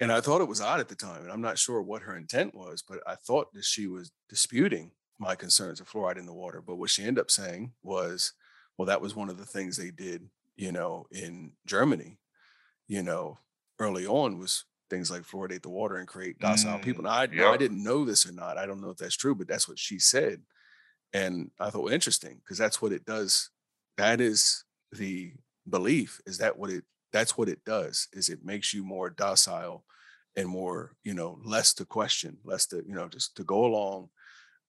and 0.00 0.10
I 0.10 0.20
thought 0.20 0.40
it 0.40 0.48
was 0.48 0.60
odd 0.60 0.80
at 0.80 0.88
the 0.88 0.96
time, 0.96 1.22
and 1.22 1.30
I'm 1.30 1.40
not 1.40 1.58
sure 1.58 1.80
what 1.80 2.02
her 2.02 2.16
intent 2.16 2.54
was, 2.54 2.82
but 2.82 2.98
I 3.06 3.14
thought 3.14 3.52
that 3.52 3.64
she 3.64 3.86
was 3.86 4.10
disputing 4.28 4.90
my 5.20 5.36
concerns 5.36 5.80
of 5.80 5.88
fluoride 5.88 6.18
in 6.18 6.26
the 6.26 6.32
water. 6.32 6.60
But 6.60 6.76
what 6.76 6.90
she 6.90 7.02
ended 7.02 7.20
up 7.20 7.30
saying 7.30 7.72
was, 7.82 8.32
well, 8.76 8.86
that 8.86 9.00
was 9.00 9.14
one 9.14 9.30
of 9.30 9.38
the 9.38 9.44
things 9.44 9.76
they 9.76 9.92
did, 9.92 10.28
you 10.56 10.72
know, 10.72 11.06
in 11.12 11.52
Germany, 11.64 12.18
you 12.88 13.02
know, 13.04 13.38
early 13.78 14.04
on 14.04 14.38
was 14.38 14.64
things 14.90 15.10
like 15.10 15.22
fluoridate 15.22 15.62
the 15.62 15.70
water 15.70 15.96
and 15.96 16.08
create 16.08 16.38
docile 16.38 16.78
people. 16.78 17.02
Mm, 17.02 17.06
Now, 17.06 17.12
I, 17.12 17.26
now, 17.26 17.52
I 17.52 17.56
didn't 17.56 17.82
know 17.82 18.04
this 18.04 18.26
or 18.26 18.32
not. 18.32 18.58
I 18.58 18.66
don't 18.66 18.80
know 18.80 18.90
if 18.90 18.96
that's 18.96 19.16
true, 19.16 19.34
but 19.34 19.48
that's 19.48 19.68
what 19.68 19.78
she 19.78 19.98
said. 19.98 20.42
And 21.12 21.50
I 21.60 21.70
thought, 21.70 21.84
well, 21.84 21.94
interesting, 21.94 22.40
because 22.44 22.58
that's 22.58 22.82
what 22.82 22.92
it 22.92 23.04
does. 23.04 23.50
That 23.96 24.20
is 24.20 24.64
the 24.92 25.32
belief. 25.68 26.20
Is 26.26 26.38
that 26.38 26.58
what 26.58 26.70
it? 26.70 26.84
That's 27.12 27.38
what 27.38 27.48
it 27.48 27.64
does. 27.64 28.08
Is 28.12 28.28
it 28.28 28.44
makes 28.44 28.74
you 28.74 28.82
more 28.84 29.08
docile 29.10 29.84
and 30.36 30.48
more, 30.48 30.96
you 31.04 31.14
know, 31.14 31.38
less 31.44 31.72
to 31.74 31.84
question, 31.84 32.38
less 32.44 32.66
to, 32.66 32.82
you 32.86 32.94
know, 32.94 33.08
just 33.08 33.36
to 33.36 33.44
go 33.44 33.64
along 33.64 34.10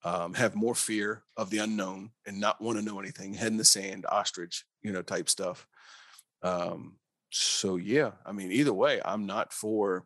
um, 0.06 0.36
have 0.36 0.56
more 0.56 0.76
fear 0.76 1.24
of 1.36 1.50
the 1.50 1.58
unknown 1.58 2.12
and 2.28 2.40
not 2.40 2.62
want 2.62 2.78
to 2.78 2.86
know 2.86 3.00
anything, 3.00 3.34
head 3.34 3.48
in 3.48 3.58
the 3.58 3.66
sand, 3.66 4.06
ostrich, 4.08 4.64
you 4.84 4.94
know, 4.94 5.02
type 5.02 5.28
stuff. 5.28 5.68
Um, 6.44 6.98
so 7.38 7.76
yeah, 7.76 8.12
I 8.26 8.32
mean, 8.32 8.50
either 8.52 8.72
way, 8.72 9.02
I'm 9.04 9.26
not 9.26 9.52
for 9.52 10.06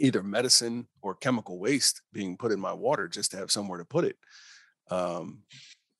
either 0.00 0.24
medicine 0.24 0.88
or 1.00 1.14
chemical 1.14 1.60
waste 1.60 2.02
being 2.12 2.36
put 2.36 2.50
in 2.50 2.58
my 2.58 2.72
water 2.72 3.06
just 3.06 3.30
to 3.30 3.36
have 3.36 3.52
somewhere 3.52 3.78
to 3.78 3.84
put 3.84 4.04
it. 4.04 4.16
Um, 4.90 5.44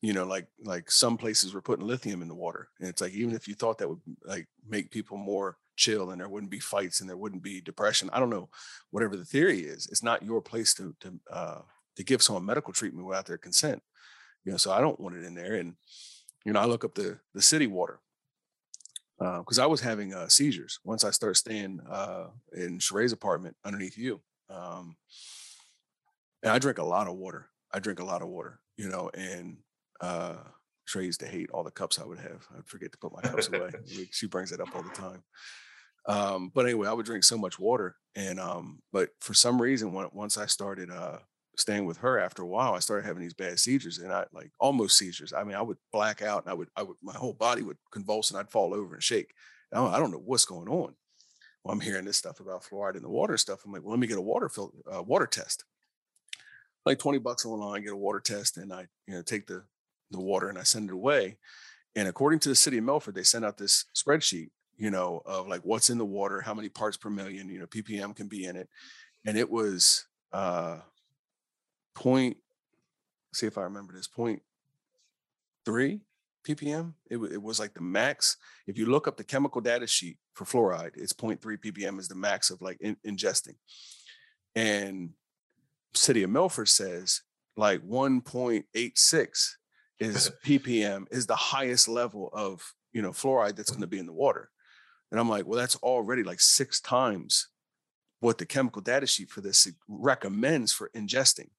you 0.01 0.13
know, 0.13 0.25
like 0.25 0.49
like 0.65 0.91
some 0.91 1.17
places 1.17 1.55
were 1.55 1.63
putting 1.63 1.87
lithium 1.87 2.23
in 2.23 2.29
the 2.29 2.35
water, 2.35 2.69
and 2.81 2.89
it's 2.89 3.01
like 3.01 3.13
even 3.13 3.37
if 3.37 3.47
you 3.47 3.55
thought 3.55 3.79
that 3.79 3.89
would 3.89 4.01
like 4.25 4.49
make 4.69 4.91
people 4.91 5.17
more 5.17 5.59
chill 5.77 6.11
and 6.11 6.21
there 6.21 6.29
wouldn't 6.29 6.51
be 6.51 6.59
fights 6.59 7.01
and 7.01 7.09
there 7.09 7.17
wouldn't 7.17 7.45
be 7.45 7.61
depression, 7.61 8.11
I 8.13 8.19
don't 8.19 8.29
know, 8.29 8.49
whatever 8.91 9.17
the 9.17 9.25
theory 9.25 9.61
is, 9.61 9.87
it's 9.93 10.03
not 10.03 10.25
your 10.25 10.43
place 10.43 10.75
to 10.75 10.93
to 11.03 11.21
uh, 11.31 11.61
to 11.95 12.03
give 12.03 12.21
someone 12.21 12.45
medical 12.45 12.73
treatment 12.73 13.07
without 13.07 13.27
their 13.27 13.39
consent. 13.39 13.81
You 14.45 14.51
know, 14.51 14.59
so 14.59 14.73
I 14.73 14.81
don't 14.81 14.99
want 14.99 15.15
it 15.15 15.25
in 15.25 15.37
there. 15.37 15.55
And 15.55 15.77
you 16.45 16.53
know, 16.53 16.59
I 16.59 16.65
look 16.65 16.85
up 16.85 16.97
the 16.97 17.21
the 17.33 17.43
city 17.43 17.69
water 17.69 18.01
because 19.23 19.59
uh, 19.59 19.65
I 19.65 19.67
was 19.67 19.81
having 19.81 20.15
uh, 20.15 20.29
seizures 20.29 20.81
once 20.85 21.05
I 21.05 21.11
started 21.11 21.37
staying 21.37 21.81
uh, 21.89 22.27
in 22.53 22.79
Sheree's 22.79 23.13
apartment 23.13 23.57
underneath 23.65 23.97
you. 23.97 24.21
Um, 24.51 24.97
and 26.43 26.53
I 26.53 26.59
drink 26.59 26.79
a 26.79 26.85
lot 26.85 27.07
of 27.07 27.15
water. 27.17 27.49
I 27.73 27.79
drink 27.79 28.01
a 28.01 28.05
lot 28.05 28.23
of 28.23 28.29
water, 28.29 28.61
you 28.77 28.89
know, 28.89 29.11
and 29.15 29.59
uh, 30.01 30.35
Sheree 30.89 31.07
used 31.07 31.21
to 31.21 31.27
hate 31.27 31.51
all 31.51 31.63
the 31.63 31.71
cups 31.71 31.99
I 31.99 32.05
would 32.05 32.19
have. 32.19 32.47
I'd 32.57 32.67
forget 32.67 32.93
to 32.93 32.99
put 32.99 33.13
my 33.13 33.21
cups 33.23 33.49
away. 33.49 33.71
she 34.11 34.27
brings 34.27 34.53
it 34.53 34.61
up 34.61 34.75
all 34.75 34.83
the 34.83 34.91
time. 34.91 35.23
Um, 36.07 36.51
but 36.53 36.65
anyway, 36.67 36.89
I 36.89 36.93
would 36.93 37.07
drink 37.07 37.23
so 37.23 37.39
much 37.39 37.61
water, 37.61 37.95
and 38.17 38.41
um, 38.41 38.83
but 38.93 39.11
for 39.21 39.35
some 39.35 39.63
reason, 39.63 39.93
when, 39.93 40.09
once 40.13 40.37
I 40.37 40.47
started 40.47 40.91
uh, 40.91 41.19
staying 41.57 41.85
with 41.85 41.99
her 41.99 42.19
after 42.19 42.43
a 42.43 42.47
while, 42.47 42.75
I 42.75 42.79
started 42.79 43.07
having 43.07 43.23
these 43.23 43.35
bad 43.35 43.59
seizures 43.59 43.99
and 43.99 44.13
I 44.13 44.25
like 44.33 44.51
almost 44.59 44.97
seizures. 44.97 45.33
I 45.33 45.45
mean, 45.45 45.55
I 45.55 45.63
would 45.63 45.77
black 45.93 46.23
out 46.23 46.45
and 46.45 46.51
I 46.51 46.55
would, 46.55 46.69
I 46.77 46.83
would, 46.83 46.97
my 47.03 47.13
whole 47.13 47.35
body 47.35 47.63
would 47.63 47.77
convulse 47.91 48.31
and 48.31 48.41
I'd 48.41 48.51
fall 48.51 48.75
over 48.75 48.95
and 48.95 49.03
shake. 49.03 49.35
I 49.73 49.99
don't 49.99 50.11
know 50.11 50.23
what's 50.23 50.45
going 50.45 50.69
on. 50.69 50.95
Well, 51.65 51.73
I'm 51.73 51.81
hearing 51.81 52.05
this 52.05 52.17
stuff 52.17 52.41
about 52.41 52.65
fluoride 52.65 52.97
in 52.97 53.03
the 53.03 53.09
water 53.09 53.37
stuff. 53.37 53.61
I'm 53.65 53.73
like, 53.73 53.83
well, 53.83 53.93
let 53.93 54.01
me 54.01 54.07
get 54.07 54.19
a 54.19 54.23
water 54.23 54.49
filter, 54.49 54.77
uh, 54.93 55.03
water 55.03 55.27
test. 55.27 55.65
Like 56.85 56.99
20 56.99 57.19
bucks 57.19 57.47
online, 57.47 57.85
get 57.85 57.93
a 57.93 57.97
water 57.97 58.21
test 58.21 58.57
and 58.57 58.73
I, 58.73 58.89
you 59.07 59.15
know, 59.15 59.23
take 59.23 59.47
the, 59.47 59.63
the 60.11 60.21
water 60.21 60.49
and 60.49 60.59
I 60.59 60.65
send 60.65 60.91
it 60.91 60.95
away. 60.95 61.39
And 61.95 62.09
according 62.09 62.41
to 62.41 62.49
the 62.49 62.55
city 62.55 62.79
of 62.79 62.85
Milford 62.85 63.15
they 63.15 63.23
sent 63.23 63.45
out 63.45 63.59
this 63.59 63.85
spreadsheet, 63.95 64.51
you 64.77 64.91
know, 64.91 65.23
of 65.25 65.47
like 65.47 65.61
what's 65.65 65.91
in 65.91 65.99
the 65.99 66.05
water, 66.05 66.41
how 66.41 66.55
many 66.55 66.69
parts 66.69 66.97
per 66.97 67.11
million, 67.11 67.49
you 67.49 67.61
know, 67.61 67.67
ppm 67.67 68.17
can 68.17 68.27
be 68.27 68.45
in 68.45 68.57
it. 68.57 68.69
And 69.25 69.39
it 69.39 69.49
was, 69.49 70.07
uh, 70.33 70.79
point, 71.95 72.37
see 73.33 73.47
if 73.47 73.59
I 73.59 73.63
remember 73.63 73.93
this, 73.93 74.09
point 74.09 74.43
three 75.65 76.01
ppm. 76.47 76.95
It, 77.11 77.19
it 77.19 77.43
was 77.43 77.59
like 77.59 77.75
the 77.75 77.81
max. 77.81 78.37
If 78.67 78.79
you 78.79 78.87
look 78.87 79.07
up 79.07 79.17
the 79.17 79.25
chemical 79.25 79.61
data 79.61 79.87
sheet 79.87 80.19
for 80.35 80.45
fluoride, 80.45 80.93
it's 80.97 81.13
0.3 81.13 81.39
ppm 81.41 81.99
is 81.99 82.09
the 82.09 82.15
max 82.15 82.51
of 82.51 82.61
like 82.61 82.79
in, 82.81 82.97
ingesting. 83.07 83.57
And 84.55 85.11
City 85.95 86.23
of 86.23 86.31
Milford 86.31 86.69
says 86.69 87.23
like 87.57 87.83
1.86 87.83 89.51
is 90.01 90.33
ppm 90.45 91.07
is 91.11 91.27
the 91.27 91.37
highest 91.37 91.89
level 91.89 92.31
of 92.33 92.75
you 92.93 93.03
know 93.03 93.11
fluoride 93.11 93.57
that's 93.57 93.71
going 93.71 93.83
to 93.83 93.87
be 93.87 93.99
in 93.99 94.07
the 94.07 94.13
water. 94.13 94.51
And 95.11 95.21
I'm 95.21 95.29
like, 95.29 95.47
well, 95.47 95.59
that's 95.59 95.77
already 95.77 96.23
like 96.23 96.41
six 96.41 96.81
times 96.81 97.49
what 98.21 98.39
the 98.39 98.47
chemical 98.47 98.81
data 98.81 99.07
sheet 99.07 99.31
for 99.31 99.43
this 99.43 99.69
recommends 99.87 100.73
for 100.73 100.91
ingesting. 100.97 101.51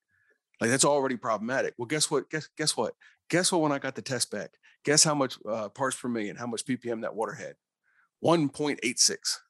Like 0.60 0.70
that's 0.70 0.84
already 0.84 1.16
problematic. 1.16 1.74
Well, 1.78 1.86
guess 1.86 2.10
what? 2.10 2.30
Guess 2.30 2.48
guess 2.56 2.76
what? 2.76 2.94
Guess 3.30 3.52
what? 3.52 3.60
When 3.60 3.72
I 3.72 3.78
got 3.78 3.94
the 3.94 4.02
test 4.02 4.30
back, 4.30 4.50
guess 4.84 5.02
how 5.04 5.14
much 5.14 5.36
uh, 5.48 5.68
parts 5.68 5.96
per 5.96 6.08
million, 6.08 6.36
how 6.36 6.46
much 6.46 6.64
ppm 6.64 7.02
that 7.02 7.14
water 7.14 7.32
had? 7.32 7.54
One 8.20 8.48
point 8.48 8.80
eight 8.82 8.98
six. 8.98 9.42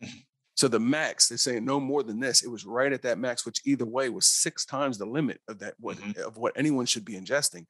So 0.54 0.68
the 0.68 0.78
max, 0.78 1.28
they're 1.28 1.38
saying 1.38 1.64
no 1.64 1.80
more 1.80 2.02
than 2.02 2.20
this. 2.20 2.42
It 2.44 2.50
was 2.50 2.66
right 2.66 2.92
at 2.92 3.02
that 3.02 3.18
max, 3.18 3.46
which 3.46 3.62
either 3.64 3.86
way 3.86 4.10
was 4.10 4.26
six 4.26 4.66
times 4.66 4.98
the 4.98 5.06
limit 5.06 5.40
of 5.48 5.58
that 5.60 5.74
what 5.80 5.96
mm-hmm. 5.96 6.20
of 6.20 6.36
what 6.36 6.52
anyone 6.56 6.86
should 6.86 7.04
be 7.04 7.14
ingesting. 7.14 7.66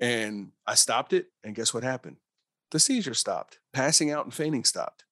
And 0.00 0.52
I 0.66 0.74
stopped 0.74 1.12
it, 1.12 1.26
and 1.44 1.54
guess 1.54 1.74
what 1.74 1.84
happened? 1.84 2.16
The 2.70 2.80
seizure 2.80 3.14
stopped. 3.14 3.58
Passing 3.72 4.10
out 4.10 4.24
and 4.24 4.32
fainting 4.32 4.64
stopped. 4.64 5.04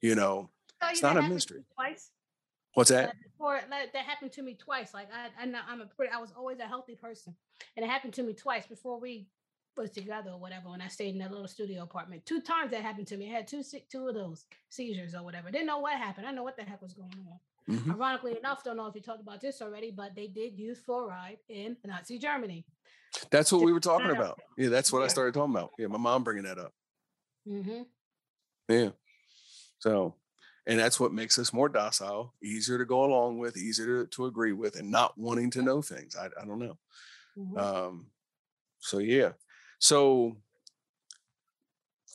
You 0.00 0.14
know, 0.14 0.50
it's 0.82 1.00
not 1.00 1.16
a 1.16 1.22
mystery. 1.22 1.64
Twice. 1.74 2.10
What's 2.74 2.90
that? 2.90 3.14
Before 3.42 3.60
that, 3.70 3.92
that 3.92 4.04
happened 4.04 4.30
to 4.34 4.42
me 4.42 4.54
twice. 4.54 4.94
Like 4.94 5.08
I, 5.12 5.44
I, 5.44 5.52
I'm 5.68 5.80
a 5.80 5.86
pretty, 5.86 6.12
I 6.12 6.18
was 6.18 6.32
always 6.36 6.60
a 6.60 6.66
healthy 6.66 6.94
person, 6.94 7.34
and 7.76 7.84
it 7.84 7.88
happened 7.88 8.14
to 8.14 8.22
me 8.22 8.34
twice 8.34 8.66
before 8.68 9.00
we 9.00 9.26
was 9.76 9.90
together 9.90 10.30
or 10.30 10.38
whatever. 10.38 10.68
When 10.70 10.80
I 10.80 10.86
stayed 10.86 11.14
in 11.14 11.18
that 11.18 11.32
little 11.32 11.48
studio 11.48 11.82
apartment, 11.82 12.24
two 12.24 12.40
times 12.40 12.70
that 12.70 12.82
happened 12.82 13.08
to 13.08 13.16
me. 13.16 13.32
I 13.32 13.38
had 13.38 13.48
two, 13.48 13.64
two 13.90 14.06
of 14.06 14.14
those 14.14 14.44
seizures 14.68 15.16
or 15.16 15.24
whatever. 15.24 15.50
Didn't 15.50 15.66
know 15.66 15.80
what 15.80 15.94
happened. 15.94 16.28
I 16.28 16.30
know 16.30 16.44
what 16.44 16.56
the 16.56 16.62
heck 16.62 16.80
was 16.80 16.92
going 16.92 17.10
on. 17.28 17.74
Mm-hmm. 17.74 17.90
Ironically 17.90 18.38
enough, 18.38 18.62
don't 18.62 18.76
know 18.76 18.86
if 18.86 18.94
you 18.94 19.00
talked 19.00 19.20
about 19.20 19.40
this 19.40 19.60
already, 19.60 19.90
but 19.90 20.14
they 20.14 20.28
did 20.28 20.56
use 20.56 20.78
fluoride 20.80 21.38
in 21.48 21.76
Nazi 21.84 22.20
Germany. 22.20 22.64
That's 23.32 23.50
what 23.50 23.62
we 23.62 23.72
were 23.72 23.80
talking 23.80 24.10
about. 24.10 24.38
Yeah, 24.56 24.68
that's 24.68 24.92
what 24.92 25.00
yeah. 25.00 25.06
I 25.06 25.08
started 25.08 25.34
talking 25.34 25.52
about. 25.52 25.72
Yeah, 25.80 25.88
my 25.88 25.98
mom 25.98 26.22
bringing 26.22 26.44
that 26.44 26.60
up. 26.60 26.72
Mm-hmm. 27.48 27.82
Yeah. 28.68 28.90
So 29.80 30.14
and 30.66 30.78
that's 30.78 31.00
what 31.00 31.12
makes 31.12 31.38
us 31.38 31.52
more 31.52 31.68
docile, 31.68 32.34
easier 32.42 32.78
to 32.78 32.84
go 32.84 33.04
along 33.04 33.38
with, 33.38 33.56
easier 33.56 34.04
to, 34.04 34.10
to 34.10 34.26
agree 34.26 34.52
with, 34.52 34.76
and 34.76 34.90
not 34.90 35.16
wanting 35.18 35.50
to 35.50 35.62
know 35.62 35.82
things. 35.82 36.16
I, 36.16 36.26
I 36.40 36.44
don't 36.46 36.60
know. 36.60 36.78
Mm-hmm. 37.36 37.58
Um, 37.58 38.06
so, 38.78 38.98
yeah. 38.98 39.32
So, 39.78 40.36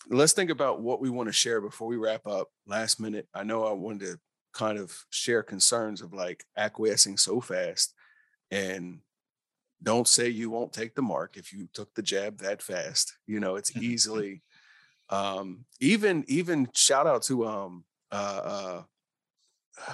let's 0.10 0.34
think 0.34 0.50
about 0.50 0.82
what 0.82 1.02
we 1.02 1.10
want 1.10 1.28
to 1.28 1.34
share 1.34 1.60
before 1.60 1.88
we 1.88 1.98
wrap 1.98 2.26
up. 2.26 2.48
Last 2.66 3.00
minute, 3.00 3.28
I 3.34 3.44
know 3.44 3.66
I 3.66 3.74
wanted 3.74 4.06
to 4.06 4.20
kind 4.54 4.80
of 4.80 4.92
share 5.12 5.44
concerns 5.44 6.02
of 6.02 6.14
like 6.14 6.44
acquiescing 6.58 7.18
so 7.18 7.40
fast 7.40 7.94
and 8.50 9.00
don't 9.84 10.08
say 10.08 10.28
you 10.28 10.50
won't 10.50 10.74
take 10.74 10.96
the 10.96 11.02
mark 11.02 11.38
if 11.38 11.54
you 11.54 11.68
took 11.74 11.94
the 11.94 12.02
jab 12.02 12.40
that 12.40 12.64
fast 12.64 13.18
you 13.28 13.40
know 13.40 13.56
it's 13.56 13.76
easily 13.78 14.42
um 15.10 15.64
even 15.80 16.26
even 16.28 16.68
shout 16.74 17.06
out 17.06 17.22
to 17.22 17.46
um 17.46 17.84
uh, 18.12 18.84
uh, 19.78 19.94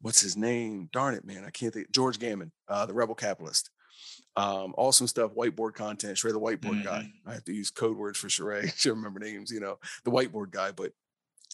what's 0.00 0.20
his 0.20 0.36
name? 0.36 0.88
Darn 0.92 1.14
it, 1.14 1.24
man, 1.24 1.44
I 1.44 1.50
can't 1.50 1.72
think. 1.72 1.90
George 1.90 2.18
Gammon, 2.18 2.52
uh, 2.68 2.86
the 2.86 2.94
Rebel 2.94 3.14
Capitalist. 3.14 3.70
Um, 4.36 4.74
awesome 4.78 5.08
stuff, 5.08 5.32
whiteboard 5.34 5.74
content. 5.74 6.16
Sheree, 6.16 6.32
the 6.32 6.40
whiteboard 6.40 6.82
mm-hmm. 6.82 6.84
guy. 6.84 7.12
I 7.26 7.34
have 7.34 7.44
to 7.44 7.52
use 7.52 7.70
code 7.70 7.96
words 7.96 8.18
for 8.18 8.28
Sheree. 8.28 8.72
Should 8.76 8.90
remember 8.90 9.18
names, 9.18 9.50
you 9.50 9.60
know, 9.60 9.78
the 10.04 10.12
whiteboard 10.12 10.52
guy. 10.52 10.70
But 10.70 10.92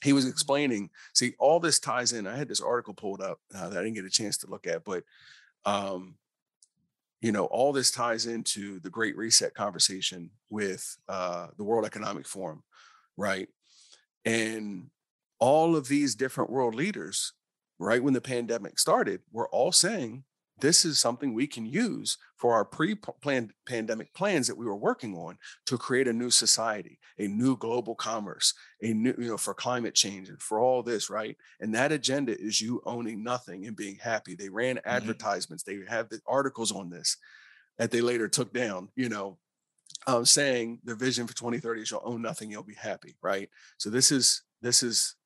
he 0.02 0.12
was 0.12 0.28
explaining. 0.28 0.90
See, 1.14 1.32
all 1.38 1.60
this 1.60 1.78
ties 1.78 2.12
in. 2.12 2.26
I 2.26 2.36
had 2.36 2.48
this 2.48 2.60
article 2.60 2.92
pulled 2.92 3.22
up 3.22 3.38
uh, 3.54 3.70
that 3.70 3.78
I 3.78 3.82
didn't 3.82 3.96
get 3.96 4.04
a 4.04 4.10
chance 4.10 4.36
to 4.38 4.50
look 4.50 4.66
at, 4.66 4.84
but 4.84 5.04
um, 5.64 6.16
you 7.22 7.32
know, 7.32 7.46
all 7.46 7.72
this 7.72 7.90
ties 7.90 8.26
into 8.26 8.80
the 8.80 8.90
Great 8.90 9.16
Reset 9.16 9.54
conversation 9.54 10.30
with 10.50 10.94
uh, 11.08 11.46
the 11.56 11.64
World 11.64 11.86
Economic 11.86 12.28
Forum, 12.28 12.62
right? 13.16 13.48
And 14.26 14.90
all 15.44 15.76
of 15.76 15.88
these 15.88 16.14
different 16.14 16.48
world 16.48 16.74
leaders, 16.74 17.34
right 17.78 18.02
when 18.02 18.14
the 18.14 18.20
pandemic 18.22 18.78
started, 18.78 19.20
were 19.30 19.46
all 19.50 19.72
saying 19.72 20.24
this 20.60 20.86
is 20.86 20.98
something 20.98 21.34
we 21.34 21.46
can 21.46 21.66
use 21.66 22.16
for 22.38 22.54
our 22.54 22.64
pre-planned 22.64 23.52
pandemic 23.66 24.14
plans 24.14 24.46
that 24.46 24.56
we 24.56 24.64
were 24.64 24.74
working 24.74 25.14
on 25.14 25.36
to 25.66 25.76
create 25.76 26.08
a 26.08 26.14
new 26.14 26.30
society, 26.30 26.98
a 27.18 27.26
new 27.26 27.58
global 27.58 27.94
commerce, 27.94 28.54
a 28.82 28.94
new, 28.94 29.14
you 29.18 29.28
know, 29.28 29.36
for 29.36 29.52
climate 29.52 29.94
change 29.94 30.30
and 30.30 30.40
for 30.40 30.60
all 30.60 30.82
this, 30.82 31.10
right? 31.10 31.36
And 31.60 31.74
that 31.74 31.92
agenda 31.92 32.34
is 32.40 32.62
you 32.62 32.80
owning 32.86 33.22
nothing 33.22 33.66
and 33.66 33.76
being 33.76 33.96
happy. 33.96 34.34
They 34.34 34.48
ran 34.48 34.76
mm-hmm. 34.76 34.88
advertisements, 34.88 35.62
they 35.62 35.80
have 35.86 36.08
the 36.08 36.20
articles 36.26 36.72
on 36.72 36.88
this 36.88 37.18
that 37.76 37.90
they 37.90 38.00
later 38.00 38.28
took 38.28 38.54
down, 38.54 38.88
you 38.96 39.10
know, 39.10 39.36
um, 40.06 40.24
saying 40.24 40.78
the 40.84 40.94
vision 40.94 41.26
for 41.26 41.36
2030 41.36 41.82
is 41.82 41.90
you'll 41.90 42.00
own 42.02 42.22
nothing, 42.22 42.50
you'll 42.50 42.62
be 42.62 42.72
happy, 42.72 43.14
right? 43.20 43.50
So 43.76 43.90
this 43.90 44.10
is 44.10 44.42
this 44.62 44.82
is 44.82 45.16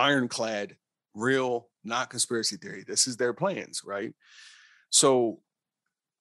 ironclad, 0.00 0.76
real, 1.14 1.68
not 1.84 2.10
conspiracy 2.10 2.56
theory. 2.56 2.84
This 2.86 3.06
is 3.06 3.16
their 3.16 3.34
plans, 3.34 3.82
right? 3.84 4.14
So 4.90 5.40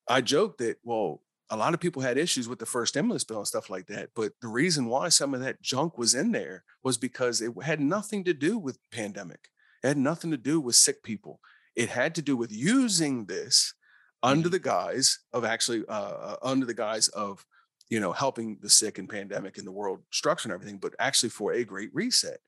I 0.07 0.21
joked 0.21 0.59
that, 0.59 0.77
well, 0.83 1.21
a 1.49 1.57
lot 1.57 1.73
of 1.73 1.79
people 1.79 2.01
had 2.01 2.17
issues 2.17 2.47
with 2.47 2.59
the 2.59 2.65
first 2.65 2.93
stimulus 2.93 3.23
bill 3.23 3.37
and 3.37 3.47
stuff 3.47 3.69
like 3.69 3.87
that. 3.87 4.09
But 4.15 4.33
the 4.41 4.47
reason 4.47 4.85
why 4.85 5.09
some 5.09 5.33
of 5.33 5.39
that 5.41 5.61
junk 5.61 5.97
was 5.97 6.13
in 6.13 6.31
there 6.31 6.63
was 6.83 6.97
because 6.97 7.41
it 7.41 7.51
had 7.63 7.79
nothing 7.79 8.23
to 8.25 8.33
do 8.33 8.57
with 8.57 8.77
pandemic. 8.91 9.47
It 9.83 9.87
had 9.87 9.97
nothing 9.97 10.31
to 10.31 10.37
do 10.37 10.59
with 10.59 10.75
sick 10.75 11.01
people. 11.03 11.39
It 11.75 11.89
had 11.89 12.13
to 12.15 12.21
do 12.21 12.35
with 12.35 12.51
using 12.51 13.25
this 13.25 13.73
under 14.21 14.47
mm-hmm. 14.47 14.51
the 14.51 14.59
guise 14.59 15.19
of 15.33 15.45
actually 15.45 15.85
uh, 15.87 15.93
uh, 15.93 16.35
under 16.43 16.65
the 16.65 16.73
guise 16.73 17.07
of 17.09 17.45
you 17.89 17.99
know 17.99 18.11
helping 18.11 18.57
the 18.61 18.69
sick 18.69 18.97
and 18.97 19.09
pandemic 19.09 19.57
and 19.57 19.65
the 19.65 19.71
world 19.71 20.01
structure 20.11 20.47
and 20.47 20.53
everything, 20.53 20.77
but 20.77 20.93
actually 20.99 21.29
for 21.29 21.53
a 21.53 21.63
great 21.63 21.89
reset. 21.93 22.39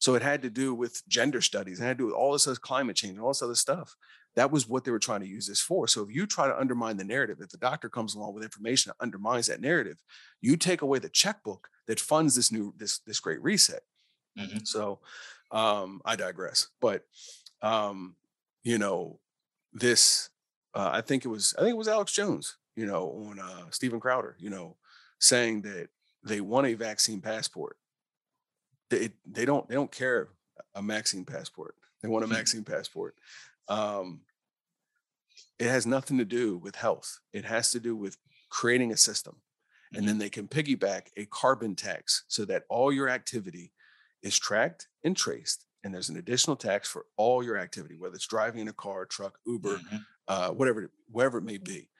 So 0.00 0.14
it 0.14 0.22
had 0.22 0.42
to 0.42 0.50
do 0.50 0.74
with 0.74 1.06
gender 1.08 1.40
studies, 1.40 1.78
it 1.78 1.84
had 1.84 1.98
to 1.98 2.02
do 2.02 2.06
with 2.06 2.14
all 2.14 2.32
this 2.32 2.46
other 2.48 2.56
climate 2.56 2.96
change 2.96 3.12
and 3.12 3.20
all 3.22 3.28
this 3.28 3.42
other 3.42 3.54
stuff. 3.54 3.94
That 4.36 4.50
was 4.50 4.68
what 4.68 4.84
they 4.84 4.90
were 4.90 4.98
trying 4.98 5.20
to 5.20 5.26
use 5.26 5.46
this 5.46 5.60
for. 5.60 5.86
So 5.86 6.02
if 6.02 6.14
you 6.14 6.26
try 6.26 6.46
to 6.46 6.58
undermine 6.58 6.96
the 6.96 7.04
narrative, 7.04 7.38
if 7.40 7.50
the 7.50 7.58
doctor 7.58 7.88
comes 7.88 8.14
along 8.14 8.34
with 8.34 8.44
information 8.44 8.90
that 8.90 9.02
undermines 9.02 9.46
that 9.46 9.60
narrative, 9.60 9.98
you 10.40 10.56
take 10.56 10.82
away 10.82 10.98
the 11.00 11.08
checkbook 11.08 11.68
that 11.86 12.00
funds 12.00 12.34
this 12.34 12.50
new 12.50 12.72
this 12.76 13.00
this 13.00 13.20
great 13.20 13.42
reset. 13.42 13.82
Mhm. 14.38 14.66
So 14.66 15.00
um, 15.50 16.00
I 16.04 16.16
digress. 16.16 16.68
But 16.80 17.04
um, 17.62 18.16
you 18.62 18.78
know, 18.78 19.18
this 19.72 20.30
uh, 20.74 20.90
I 20.92 21.00
think 21.00 21.24
it 21.24 21.28
was 21.28 21.54
I 21.58 21.62
think 21.62 21.72
it 21.74 21.78
was 21.78 21.88
Alex 21.88 22.12
Jones, 22.12 22.56
you 22.76 22.86
know, 22.86 23.08
on 23.28 23.40
uh, 23.40 23.64
Steven 23.70 24.00
Crowder, 24.00 24.36
you 24.38 24.50
know, 24.50 24.76
saying 25.18 25.62
that 25.62 25.88
they 26.22 26.40
want 26.40 26.66
a 26.66 26.74
vaccine 26.74 27.20
passport. 27.20 27.76
They 28.90 29.10
they 29.24 29.44
don't 29.44 29.68
they 29.68 29.74
don't 29.74 29.90
care 29.92 30.28
a 30.74 30.82
vaccine 30.82 31.24
passport. 31.24 31.74
They 32.02 32.08
want 32.08 32.24
a 32.24 32.28
Mhm. 32.28 32.32
vaccine 32.34 32.64
passport. 32.64 33.16
Um, 33.68 34.22
it 35.58 35.68
has 35.68 35.86
nothing 35.86 36.18
to 36.18 36.24
do 36.24 36.56
with 36.58 36.76
health. 36.76 37.20
It 37.32 37.44
has 37.44 37.70
to 37.72 37.80
do 37.80 37.94
with 37.96 38.16
creating 38.48 38.92
a 38.92 38.96
system. 38.96 39.42
And 39.92 40.06
then 40.06 40.18
they 40.18 40.30
can 40.30 40.46
piggyback 40.46 41.08
a 41.16 41.26
carbon 41.26 41.74
tax 41.74 42.22
so 42.28 42.44
that 42.44 42.64
all 42.68 42.92
your 42.92 43.08
activity 43.08 43.72
is 44.22 44.38
tracked 44.38 44.86
and 45.02 45.16
traced. 45.16 45.66
And 45.82 45.92
there's 45.92 46.08
an 46.08 46.16
additional 46.16 46.54
tax 46.54 46.88
for 46.88 47.06
all 47.16 47.42
your 47.42 47.58
activity, 47.58 47.96
whether 47.96 48.14
it's 48.14 48.26
driving 48.28 48.60
in 48.60 48.68
a 48.68 48.72
car, 48.72 49.04
truck, 49.04 49.40
Uber, 49.46 49.78
Mhm. 49.78 50.06
uh, 50.28 50.50
whatever, 50.52 50.84
it- 50.84 50.92
wherever 51.10 51.38
it 51.38 51.42
may 51.42 51.58
be. 51.58 51.90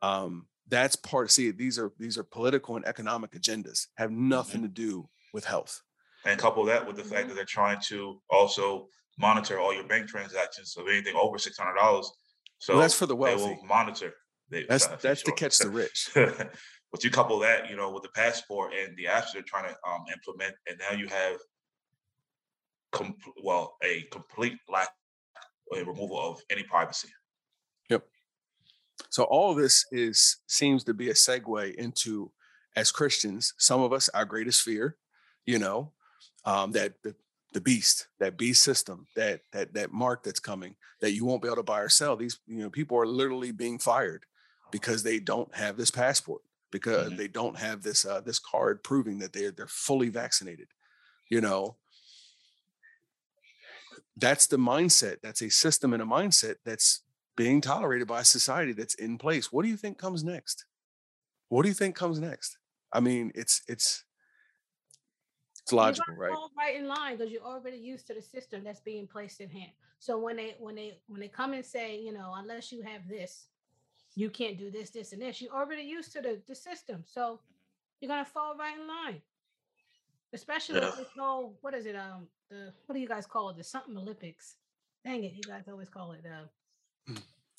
Um, 0.00 0.48
that's 0.68 0.94
part. 0.94 1.24
Of 1.24 1.32
see, 1.32 1.50
these 1.50 1.76
are 1.76 1.92
these 1.98 2.16
are 2.16 2.22
political 2.22 2.76
and 2.76 2.86
economic 2.86 3.32
agendas. 3.32 3.88
Have 3.96 4.12
nothing 4.12 4.62
to 4.62 4.68
do 4.68 5.10
with 5.32 5.44
health. 5.44 5.82
And 6.24 6.38
couple 6.38 6.64
that 6.66 6.86
with 6.86 6.96
the 6.96 7.04
fact 7.04 7.28
that 7.28 7.34
they're 7.34 7.44
trying 7.44 7.80
to 7.88 8.20
also 8.28 8.88
monitor 9.18 9.58
all 9.58 9.72
your 9.72 9.84
bank 9.84 10.08
transactions 10.08 10.76
of 10.76 10.86
anything 10.88 11.14
over 11.20 11.38
six 11.38 11.58
hundred 11.58 11.76
dollars. 11.76 12.10
So 12.58 12.78
that's 12.78 12.94
for 12.94 13.06
the 13.06 13.16
wealthy. 13.16 13.42
They 13.42 13.48
will 13.48 13.64
monitor. 13.64 14.12
They, 14.50 14.66
That's 14.68 14.86
uh, 14.86 14.98
that's 15.00 15.22
to 15.22 15.32
catch 15.32 15.58
the 15.58 15.70
rich. 15.70 16.10
but 16.14 17.04
you 17.04 17.10
couple 17.10 17.38
that, 17.38 17.70
you 17.70 17.76
know, 17.76 17.90
with 17.90 18.02
the 18.02 18.08
passport 18.10 18.72
and 18.74 18.96
the 18.96 19.04
apps 19.04 19.32
they're 19.32 19.42
trying 19.42 19.68
to 19.68 19.76
um, 19.88 20.02
implement, 20.12 20.54
and 20.68 20.76
now 20.78 20.96
you 20.96 21.06
have, 21.06 21.36
com- 22.92 23.16
well, 23.42 23.76
a 23.84 24.02
complete 24.10 24.58
lack, 24.68 24.88
a 25.74 25.84
removal 25.84 26.20
of 26.20 26.40
any 26.50 26.64
privacy. 26.64 27.08
Yep. 27.90 28.04
So 29.08 29.22
all 29.24 29.52
of 29.52 29.56
this 29.56 29.86
is 29.92 30.38
seems 30.48 30.82
to 30.84 30.94
be 30.94 31.10
a 31.10 31.14
segue 31.14 31.74
into 31.76 32.32
as 32.76 32.90
Christians, 32.92 33.54
some 33.56 33.80
of 33.82 33.92
us, 33.92 34.08
our 34.10 34.24
greatest 34.24 34.62
fear, 34.62 34.96
you 35.46 35.58
know, 35.58 35.92
um, 36.44 36.72
that 36.72 37.02
the, 37.02 37.14
the 37.52 37.60
beast, 37.60 38.08
that 38.18 38.36
beast 38.38 38.62
system, 38.62 39.06
that 39.16 39.42
that 39.52 39.74
that 39.74 39.92
mark 39.92 40.22
that's 40.22 40.40
coming, 40.40 40.76
that 41.00 41.12
you 41.12 41.24
won't 41.24 41.42
be 41.42 41.48
able 41.48 41.56
to 41.56 41.62
buy 41.62 41.80
or 41.80 41.88
sell. 41.88 42.16
These, 42.16 42.38
you 42.46 42.58
know, 42.58 42.70
people 42.70 42.96
are 42.98 43.06
literally 43.06 43.52
being 43.52 43.78
fired 43.78 44.24
because 44.70 45.02
they 45.02 45.18
don't 45.18 45.52
have 45.54 45.76
this 45.76 45.90
passport, 45.90 46.42
because 46.70 47.12
Mhm. 47.12 47.16
they 47.16 47.28
don't 47.28 47.58
have 47.58 47.82
this 47.82 48.04
uh, 48.04 48.20
this 48.20 48.38
card 48.38 48.82
proving 48.84 49.18
that 49.18 49.32
they're 49.32 49.50
they're 49.50 49.66
fully 49.66 50.08
vaccinated. 50.10 50.68
You 51.28 51.40
know, 51.40 51.76
that's 54.16 54.46
the 54.46 54.56
mindset. 54.56 55.16
That's 55.22 55.42
a 55.42 55.50
system 55.50 55.92
and 55.92 56.02
a 56.02 56.06
mindset 56.06 56.56
that's 56.64 57.02
being 57.36 57.60
tolerated 57.60 58.06
by 58.08 58.22
society 58.22 58.72
that's 58.72 58.94
in 58.94 59.18
place. 59.18 59.52
What 59.52 59.62
do 59.62 59.68
you 59.68 59.76
think 59.76 59.98
comes 59.98 60.22
next? 60.22 60.66
What 61.48 61.62
do 61.62 61.68
you 61.68 61.74
think 61.74 61.96
comes 61.96 62.20
next? 62.20 62.58
I 62.92 63.00
mean, 63.00 63.32
it's 63.34 63.62
it's 63.68 64.04
it's 65.70 65.98
logical, 65.98 66.14
right? 66.16 66.36
right 66.56 66.76
in 66.76 66.86
line 66.88 67.16
because 67.16 67.32
you're 67.32 67.42
already 67.42 67.76
used 67.76 68.06
to 68.08 68.14
the 68.14 68.22
system 68.22 68.62
that's 68.64 68.80
being 68.80 69.06
placed 69.06 69.40
in 69.40 69.48
hand. 69.48 69.70
So 69.98 70.18
when 70.18 70.36
they 70.36 70.56
when 70.58 70.74
they 70.74 70.98
when 71.08 71.20
they 71.20 71.28
come 71.28 71.52
and 71.52 71.64
say, 71.64 71.98
you 72.00 72.12
know, 72.12 72.34
unless 72.36 72.72
you 72.72 72.82
have 72.82 73.08
this, 73.08 73.46
you 74.14 74.30
can't 74.30 74.58
do 74.58 74.70
this, 74.70 74.90
this, 74.90 75.12
and 75.12 75.22
this. 75.22 75.40
You're 75.40 75.52
already 75.54 75.82
used 75.82 76.12
to 76.12 76.20
the, 76.20 76.40
the 76.46 76.54
system. 76.54 77.04
So 77.06 77.40
you're 78.00 78.08
gonna 78.08 78.24
fall 78.24 78.56
right 78.56 78.76
in 78.78 78.86
line. 78.86 79.22
Especially 80.32 80.78
Yeah. 80.80 80.86
with 80.86 80.96
this 80.96 81.08
whole 81.18 81.58
what 81.60 81.74
is 81.74 81.86
it? 81.86 81.96
Um 81.96 82.28
the 82.50 82.72
what 82.86 82.94
do 82.94 83.00
you 83.00 83.08
guys 83.08 83.26
call 83.26 83.50
it? 83.50 83.56
The 83.56 83.64
something 83.64 83.96
Olympics. 83.96 84.56
Dang 85.04 85.24
it, 85.24 85.32
you 85.34 85.42
guys 85.42 85.64
always 85.68 85.88
call 85.88 86.12
it 86.12 86.24
uh 86.26 86.46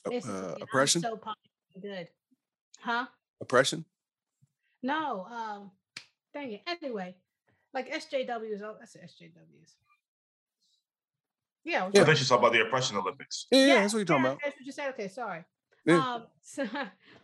Uh, 0.06 0.10
uh, 0.28 0.56
oppression, 0.62 1.02
so 1.02 1.16
popular, 1.16 1.80
good. 1.80 2.08
Huh? 2.80 3.06
oppression. 3.40 3.86
No, 4.82 5.26
um, 5.26 5.72
dang 6.34 6.54
it. 6.54 6.62
Anyway, 6.66 7.16
like 7.74 7.92
SJWs. 7.92 8.62
Oh, 8.64 8.76
that's 8.80 8.96
SJWs. 8.96 9.76
Yeah. 11.64 11.90
Yeah. 11.94 12.02
I 12.02 12.06
think 12.06 12.18
she's 12.18 12.28
talking 12.30 12.44
about 12.46 12.54
the 12.54 12.62
oppression 12.66 12.98
Olympics. 12.98 13.48
Yeah, 13.52 13.66
yeah, 13.66 13.76
that's 13.82 13.94
what 13.94 14.00
you're 14.00 14.06
talking 14.06 14.24
yeah, 14.26 14.30
about. 14.32 14.42
That's 14.44 14.56
what 14.58 14.66
you 14.66 14.72
said. 14.72 14.90
Okay, 14.90 15.08
sorry. 15.08 15.44
Yeah. 15.86 15.98
Um, 15.98 16.24
so, 16.42 16.68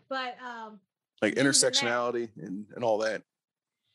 but 0.10 0.36
um, 0.46 0.80
Like 1.22 1.36
using 1.36 1.46
that- 1.46 1.54
intersectionality 1.54 2.30
and 2.38 2.66
and 2.76 2.84
all 2.84 3.00
that. 3.00 3.24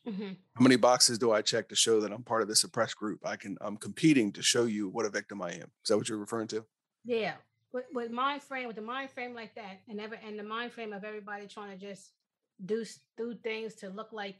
mhm. 0.07 0.35
How 0.55 0.61
many 0.63 0.75
boxes 0.75 1.17
do 1.17 1.31
I 1.31 1.41
check 1.41 1.69
to 1.69 1.75
show 1.75 2.01
that 2.01 2.11
I'm 2.11 2.23
part 2.23 2.41
of 2.41 2.47
this 2.47 2.63
oppressed 2.63 2.97
group? 2.97 3.21
I 3.25 3.35
can 3.37 3.57
I'm 3.61 3.77
competing 3.77 4.31
to 4.33 4.41
show 4.41 4.65
you 4.65 4.89
what 4.89 5.05
a 5.05 5.09
victim 5.09 5.41
I 5.41 5.51
am. 5.51 5.71
Is 5.83 5.89
that 5.89 5.97
what 5.97 6.09
you're 6.09 6.17
referring 6.17 6.47
to? 6.49 6.65
yeah, 7.05 7.33
with 7.73 7.85
with 7.93 8.11
mind 8.11 8.41
frame, 8.43 8.67
with 8.67 8.75
the 8.75 8.81
mind 8.81 9.11
frame 9.11 9.33
like 9.33 9.55
that, 9.55 9.79
and 9.89 9.99
ever 10.01 10.15
and 10.25 10.37
the 10.37 10.43
mind 10.43 10.71
frame 10.73 10.91
of 10.93 11.03
everybody 11.05 11.47
trying 11.47 11.77
to 11.77 11.85
just 11.85 12.11
do 12.65 12.85
do 13.17 13.33
things 13.43 13.75
to 13.75 13.89
look 13.89 14.11
like 14.11 14.35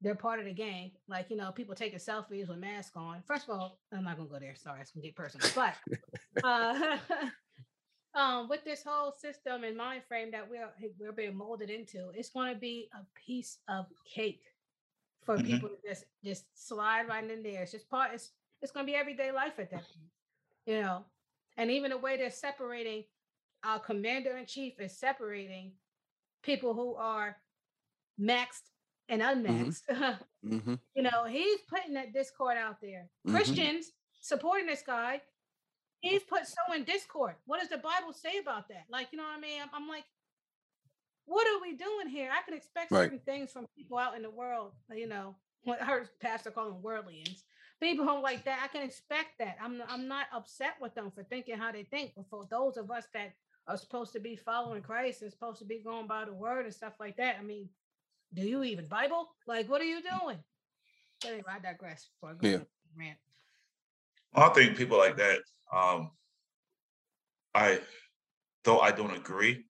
they're 0.00 0.14
part 0.14 0.38
of 0.38 0.44
the 0.44 0.52
gang. 0.52 0.92
Like 1.08 1.30
you 1.30 1.36
know, 1.36 1.50
people 1.52 1.74
taking 1.74 1.98
selfies 1.98 2.48
with 2.48 2.58
masks 2.58 2.96
on. 2.96 3.22
First 3.26 3.44
of 3.48 3.50
all, 3.50 3.78
I'm 3.92 4.04
not 4.04 4.16
gonna 4.16 4.28
go 4.28 4.38
there. 4.38 4.54
Sorry, 4.56 4.80
it's 4.80 4.90
gonna 4.90 5.04
get 5.04 5.16
personal. 5.16 5.48
But 5.54 5.74
uh, 6.44 6.98
um, 8.18 8.48
with 8.48 8.64
this 8.64 8.82
whole 8.86 9.12
system 9.12 9.64
and 9.64 9.76
mind 9.76 10.02
frame 10.08 10.30
that 10.32 10.48
we're 10.48 10.68
we're 10.98 11.12
being 11.12 11.36
molded 11.36 11.70
into, 11.70 12.10
it's 12.14 12.30
going 12.30 12.52
to 12.52 12.58
be 12.58 12.88
a 12.94 13.04
piece 13.26 13.58
of 13.68 13.86
cake 14.04 14.42
for 15.24 15.38
Mhm. 15.38 15.46
people 15.46 15.68
to 15.70 15.76
just 15.88 16.04
just 16.22 16.44
slide 16.68 17.08
right 17.08 17.28
in 17.28 17.42
there. 17.42 17.62
It's 17.62 17.72
just 17.72 17.88
part. 17.88 18.12
It's 18.14 18.32
it's 18.62 18.72
going 18.72 18.86
to 18.86 18.90
be 18.92 18.96
everyday 18.96 19.32
life 19.32 19.58
at 19.58 19.70
that 19.70 19.82
point, 19.82 20.10
you 20.66 20.80
know. 20.80 21.04
And 21.56 21.70
even 21.70 21.90
the 21.90 21.98
way 21.98 22.16
they're 22.16 22.30
separating 22.30 23.04
our 23.62 23.78
commander 23.78 24.36
in 24.36 24.46
chief 24.46 24.78
is 24.80 24.96
separating 24.98 25.72
people 26.42 26.74
who 26.74 26.94
are 26.96 27.36
maxed 28.20 28.68
and 29.08 29.22
unmaxed. 29.22 29.84
Mm-hmm. 30.44 30.74
you 30.94 31.02
know, 31.02 31.24
he's 31.24 31.60
putting 31.70 31.94
that 31.94 32.12
discord 32.12 32.58
out 32.58 32.76
there. 32.82 33.08
Mhm. 33.26 33.30
Christians 33.32 33.92
supporting 34.20 34.66
this 34.66 34.82
guy. 34.86 35.22
He's 36.00 36.22
put 36.22 36.46
so 36.46 36.74
in 36.74 36.84
discord. 36.84 37.36
What 37.46 37.60
does 37.60 37.70
the 37.70 37.78
Bible 37.78 38.12
say 38.12 38.36
about 38.42 38.68
that? 38.68 38.84
Like, 38.90 39.08
you 39.10 39.16
know 39.16 39.24
what 39.24 39.38
I 39.38 39.40
mean? 39.40 39.62
I'm, 39.62 39.70
I'm 39.72 39.88
like, 39.88 40.04
what 41.24 41.46
are 41.46 41.62
we 41.62 41.76
doing 41.78 42.08
here? 42.08 42.30
I 42.30 42.42
can 42.44 42.52
expect 42.52 42.90
Right. 42.90 43.04
certain 43.04 43.20
things 43.20 43.52
from 43.52 43.66
people 43.74 43.96
out 43.96 44.16
in 44.16 44.22
the 44.22 44.28
world. 44.30 44.72
You 44.94 45.06
know, 45.08 45.34
what 45.64 45.80
I 45.80 45.86
heard 45.86 46.08
Pastor 46.20 46.50
call 46.50 46.66
them 46.70 46.82
worldlians. 46.82 47.42
People 47.80 48.06
who 48.06 48.22
like 48.22 48.44
that, 48.44 48.60
I 48.62 48.68
can 48.68 48.82
expect 48.82 49.38
that. 49.38 49.56
I'm 49.62 49.82
I'm 49.88 50.06
not 50.08 50.26
upset 50.32 50.74
with 50.80 50.94
them 50.94 51.10
for 51.10 51.22
thinking 51.24 51.56
how 51.56 51.72
they 51.72 51.84
think. 51.84 52.12
But 52.16 52.28
for 52.28 52.44
those 52.50 52.76
of 52.76 52.90
us 52.90 53.06
that 53.14 53.32
are 53.66 53.78
supposed 53.78 54.12
to 54.12 54.20
be 54.20 54.36
following 54.36 54.82
Christ 54.82 55.22
and 55.22 55.32
supposed 55.32 55.58
to 55.60 55.64
be 55.64 55.80
going 55.82 56.06
by 56.06 56.26
the 56.26 56.34
word 56.34 56.66
and 56.66 56.74
stuff 56.74 57.00
like 57.00 57.16
that, 57.16 57.36
I 57.40 57.42
mean, 57.42 57.70
do 58.32 58.42
you 58.42 58.62
even 58.64 58.86
Bible? 58.86 59.28
Like, 59.46 59.68
what 59.68 59.80
are 59.80 59.84
you 59.84 60.00
doing? 60.02 60.38
But 61.22 61.30
anyway, 61.30 61.44
I 61.48 61.58
digress. 61.58 62.08
Before 62.20 62.30
I 62.30 62.34
go 62.34 62.48
Yeah. 62.48 62.56
on 62.56 62.62
a 62.62 62.98
rant. 62.98 63.18
I 64.34 64.48
think 64.48 64.76
people 64.76 64.98
like 64.98 65.16
that, 65.16 65.40
um, 65.72 66.10
I 67.54 67.80
though 68.64 68.80
I 68.80 68.90
don't 68.90 69.14
agree, 69.14 69.64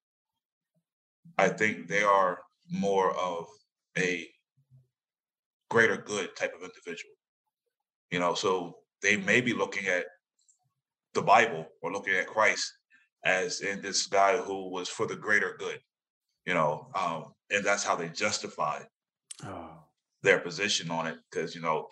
I 1.37 1.49
think 1.49 1.87
they 1.87 2.03
are 2.03 2.39
more 2.71 3.15
of 3.15 3.45
a 3.97 4.27
greater 5.69 5.97
good 5.97 6.35
type 6.35 6.53
of 6.55 6.63
individual. 6.63 7.13
You 8.09 8.19
know, 8.19 8.33
so 8.33 8.79
they 9.01 9.17
may 9.17 9.41
be 9.41 9.53
looking 9.53 9.87
at 9.87 10.05
the 11.13 11.21
Bible 11.21 11.67
or 11.81 11.91
looking 11.91 12.15
at 12.15 12.27
Christ 12.27 12.71
as 13.23 13.61
in 13.61 13.81
this 13.81 14.07
guy 14.07 14.37
who 14.37 14.69
was 14.69 14.89
for 14.89 15.05
the 15.05 15.15
greater 15.15 15.55
good, 15.57 15.79
you 16.45 16.53
know, 16.53 16.87
um, 16.95 17.34
and 17.51 17.63
that's 17.63 17.83
how 17.83 17.95
they 17.95 18.09
justify 18.09 18.81
Oh. 19.43 19.83
their 20.23 20.39
position 20.39 20.89
on 20.89 21.07
it 21.07 21.17
because 21.29 21.53
you 21.53 21.61
know 21.61 21.89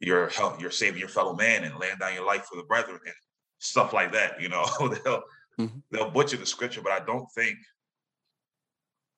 you're 0.00 0.28
help 0.30 0.60
you're 0.60 0.70
saving 0.70 0.98
your 0.98 1.08
fellow 1.10 1.34
man 1.34 1.62
and 1.64 1.78
laying 1.78 1.98
down 1.98 2.14
your 2.14 2.24
life 2.24 2.46
for 2.46 2.56
the 2.56 2.62
brethren 2.64 2.98
and 3.04 3.14
stuff 3.58 3.92
like 3.92 4.12
that 4.12 4.40
you 4.40 4.48
know 4.48 4.64
they'll 5.04 5.22
Mhm. 5.58 5.82
they'll 5.90 6.10
butcher 6.10 6.38
the 6.38 6.46
scripture 6.46 6.80
but 6.80 6.92
i 6.92 7.04
don't 7.04 7.26
think 7.34 7.58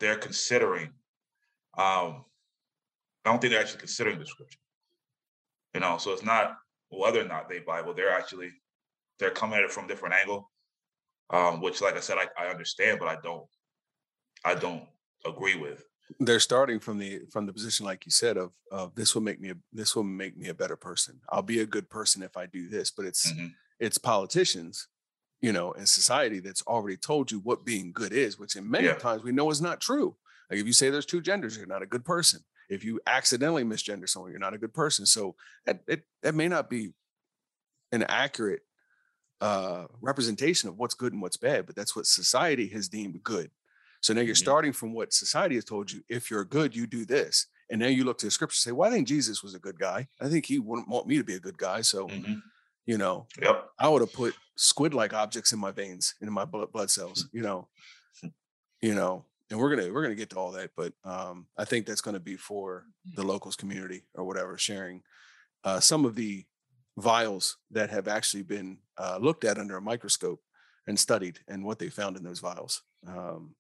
they're 0.01 0.17
considering 0.19 0.87
um 1.79 2.25
i 3.25 3.31
don't 3.31 3.41
think 3.41 3.53
they're 3.53 3.61
actually 3.63 3.79
considering 3.79 4.19
the 4.19 4.27
scripture 4.27 4.59
you 5.75 5.81
know 5.81 5.99
so 5.99 6.13
it's 6.13 6.25
not 6.25 6.57
whether 6.89 7.21
or 7.21 7.29
not 7.29 7.49
they 7.49 7.61
bible 7.61 7.95
they're 7.95 8.11
actually 8.13 8.51
they're 9.19 9.31
coming 9.31 9.57
at 9.59 9.65
it 9.65 9.71
from 9.71 9.85
a 9.85 9.89
different 9.89 10.15
angle 10.17 10.51
um 11.31 11.61
which 11.61 11.81
like 11.81 11.97
i 11.97 12.01
said 12.01 12.19
i, 12.19 12.27
I 12.37 12.49
understand 12.49 12.99
but 12.99 13.07
i 13.09 13.17
don't 13.23 13.47
i 14.45 14.55
don't 14.55 14.85
agree 15.27 15.55
with 15.57 15.85
they're 16.21 16.41
starting 16.41 16.79
from 16.79 16.99
the 16.99 17.21
from 17.31 17.47
the 17.47 17.53
position 17.53 17.87
like 17.87 18.05
you 18.05 18.11
said 18.13 18.37
of 18.37 18.53
of 18.71 18.95
this 18.95 19.15
will 19.15 19.23
make 19.23 19.41
me 19.41 19.51
a, 19.51 19.55
this 19.73 19.97
will 19.97 20.03
make 20.05 20.37
me 20.37 20.49
a 20.49 20.55
better 20.55 20.77
person 20.77 21.21
i'll 21.31 21.43
be 21.43 21.61
a 21.61 21.67
good 21.67 21.89
person 21.89 22.23
if 22.23 22.37
i 22.37 22.45
do 22.47 22.69
this 22.69 22.91
but 22.91 23.07
it's 23.07 23.33
Mhm. 23.33 23.53
it's 23.79 23.99
politicians 23.99 24.89
you 25.45 25.53
know, 25.53 25.73
in 25.73 25.87
society 25.87 26.39
that's 26.39 26.63
already 26.69 26.97
told 26.97 27.33
you 27.33 27.41
what 27.41 27.65
being 27.65 27.91
good 27.93 28.13
is, 28.13 28.39
which 28.39 28.55
in 28.55 28.71
many 28.71 28.87
Yeah. 28.87 28.95
times 28.95 29.25
we 29.25 29.33
know 29.33 29.51
is 29.51 29.61
not 29.61 29.81
true. 29.81 30.17
Like 30.49 30.61
if 30.61 30.67
you 30.69 30.73
say 30.73 30.89
there's 30.89 31.05
two 31.05 31.21
genders, 31.21 31.57
you're 31.57 31.67
not 31.67 31.83
a 31.83 31.87
good 31.87 32.05
person. 32.05 32.45
If 32.71 32.85
you 32.85 33.01
accidentally 33.09 33.65
misgender 33.65 34.09
someone, 34.09 34.31
you're 34.31 34.39
not 34.39 34.55
a 34.55 34.59
good 34.59 34.73
person. 34.73 35.05
So 35.05 35.35
that 35.67 35.83
it, 35.89 36.05
that 36.23 36.37
may 36.37 36.47
not 36.47 36.71
be 36.71 36.93
an 37.91 38.05
accurate 38.05 38.63
uh, 39.41 39.87
representation 40.01 40.69
of 40.69 40.79
what's 40.79 40.95
good 40.95 41.13
and 41.13 41.21
what's 41.21 41.37
bad, 41.37 41.67
but 41.67 41.75
that's 41.75 41.97
what 41.97 42.07
society 42.07 42.69
has 42.69 42.89
deemed 42.89 43.21
good. 43.25 43.51
So 44.03 44.13
now 44.15 44.21
you're 44.23 44.35
Mhm. 44.35 44.37
starting 44.37 44.73
from 44.73 44.93
what 44.93 45.13
society 45.15 45.55
has 45.57 45.65
told 45.65 45.91
you. 45.91 46.03
If 46.09 46.31
you're 46.31 46.45
good, 46.45 46.77
you 46.77 46.87
do 46.87 47.05
this. 47.07 47.47
And 47.71 47.81
now 47.81 47.89
you 47.89 48.05
look 48.05 48.19
to 48.19 48.27
the 48.27 48.31
scripture 48.31 48.57
and 48.59 48.65
say, 48.65 48.73
well, 48.73 48.91
I 48.91 48.93
think 48.93 49.09
Jesus 49.09 49.43
was 49.43 49.55
a 49.55 49.61
good 49.61 49.79
guy. 49.79 50.09
I 50.21 50.29
think 50.29 50.47
he 50.47 50.59
wouldn't 50.59 50.89
want 50.89 51.07
me 51.07 51.17
to 51.19 51.25
be 51.25 51.35
a 51.37 51.41
good 51.41 51.59
guy. 51.59 51.81
So, 51.83 52.09
Mhm. 52.09 52.43
you 52.87 52.99
know, 52.99 53.27
Yep. 53.41 53.71
I 53.79 53.89
would 53.89 54.03
have 54.03 54.13
put 54.13 54.37
squid-like 54.57 55.15
objects 55.15 55.53
in 55.53 55.59
my 55.59 55.73
veins 55.73 56.15
in 56.21 56.33
my 56.33 56.45
blood 56.45 56.73
blood 56.73 56.91
cells, 56.91 57.29
you 57.33 57.43
know, 57.43 57.69
you 58.81 58.95
know, 58.95 59.25
and 59.51 59.59
we're 59.59 59.75
gonna 59.75 59.93
we're 59.93 60.03
gonna 60.03 60.15
get 60.15 60.31
to 60.31 60.37
all 60.39 60.53
that, 60.53 60.71
but 60.77 60.93
um, 61.05 61.47
I 61.57 61.65
think 61.65 61.87
that's 61.87 62.01
gonna 62.01 62.21
be 62.21 62.37
for 62.37 62.87
the 63.15 63.23
locals 63.23 63.57
community 63.57 64.05
or 64.15 64.25
whatever, 64.25 64.57
sharing 64.59 65.03
uh, 65.65 65.81
some 65.81 66.05
of 66.05 66.15
the 66.17 66.47
vials 66.99 67.59
that 67.71 67.91
have 67.91 68.09
actually 68.09 68.43
been 68.45 68.79
uh, 68.99 69.19
looked 69.21 69.45
at 69.45 69.59
under 69.59 69.77
a 69.77 69.83
microscope 69.83 70.41
and 70.87 70.99
studied 70.99 71.41
and 71.49 71.65
what 71.65 71.79
they 71.79 71.91
found 71.91 72.17
in 72.17 72.25
those 72.25 72.41
vials. 72.41 72.83
Um, 73.07 73.55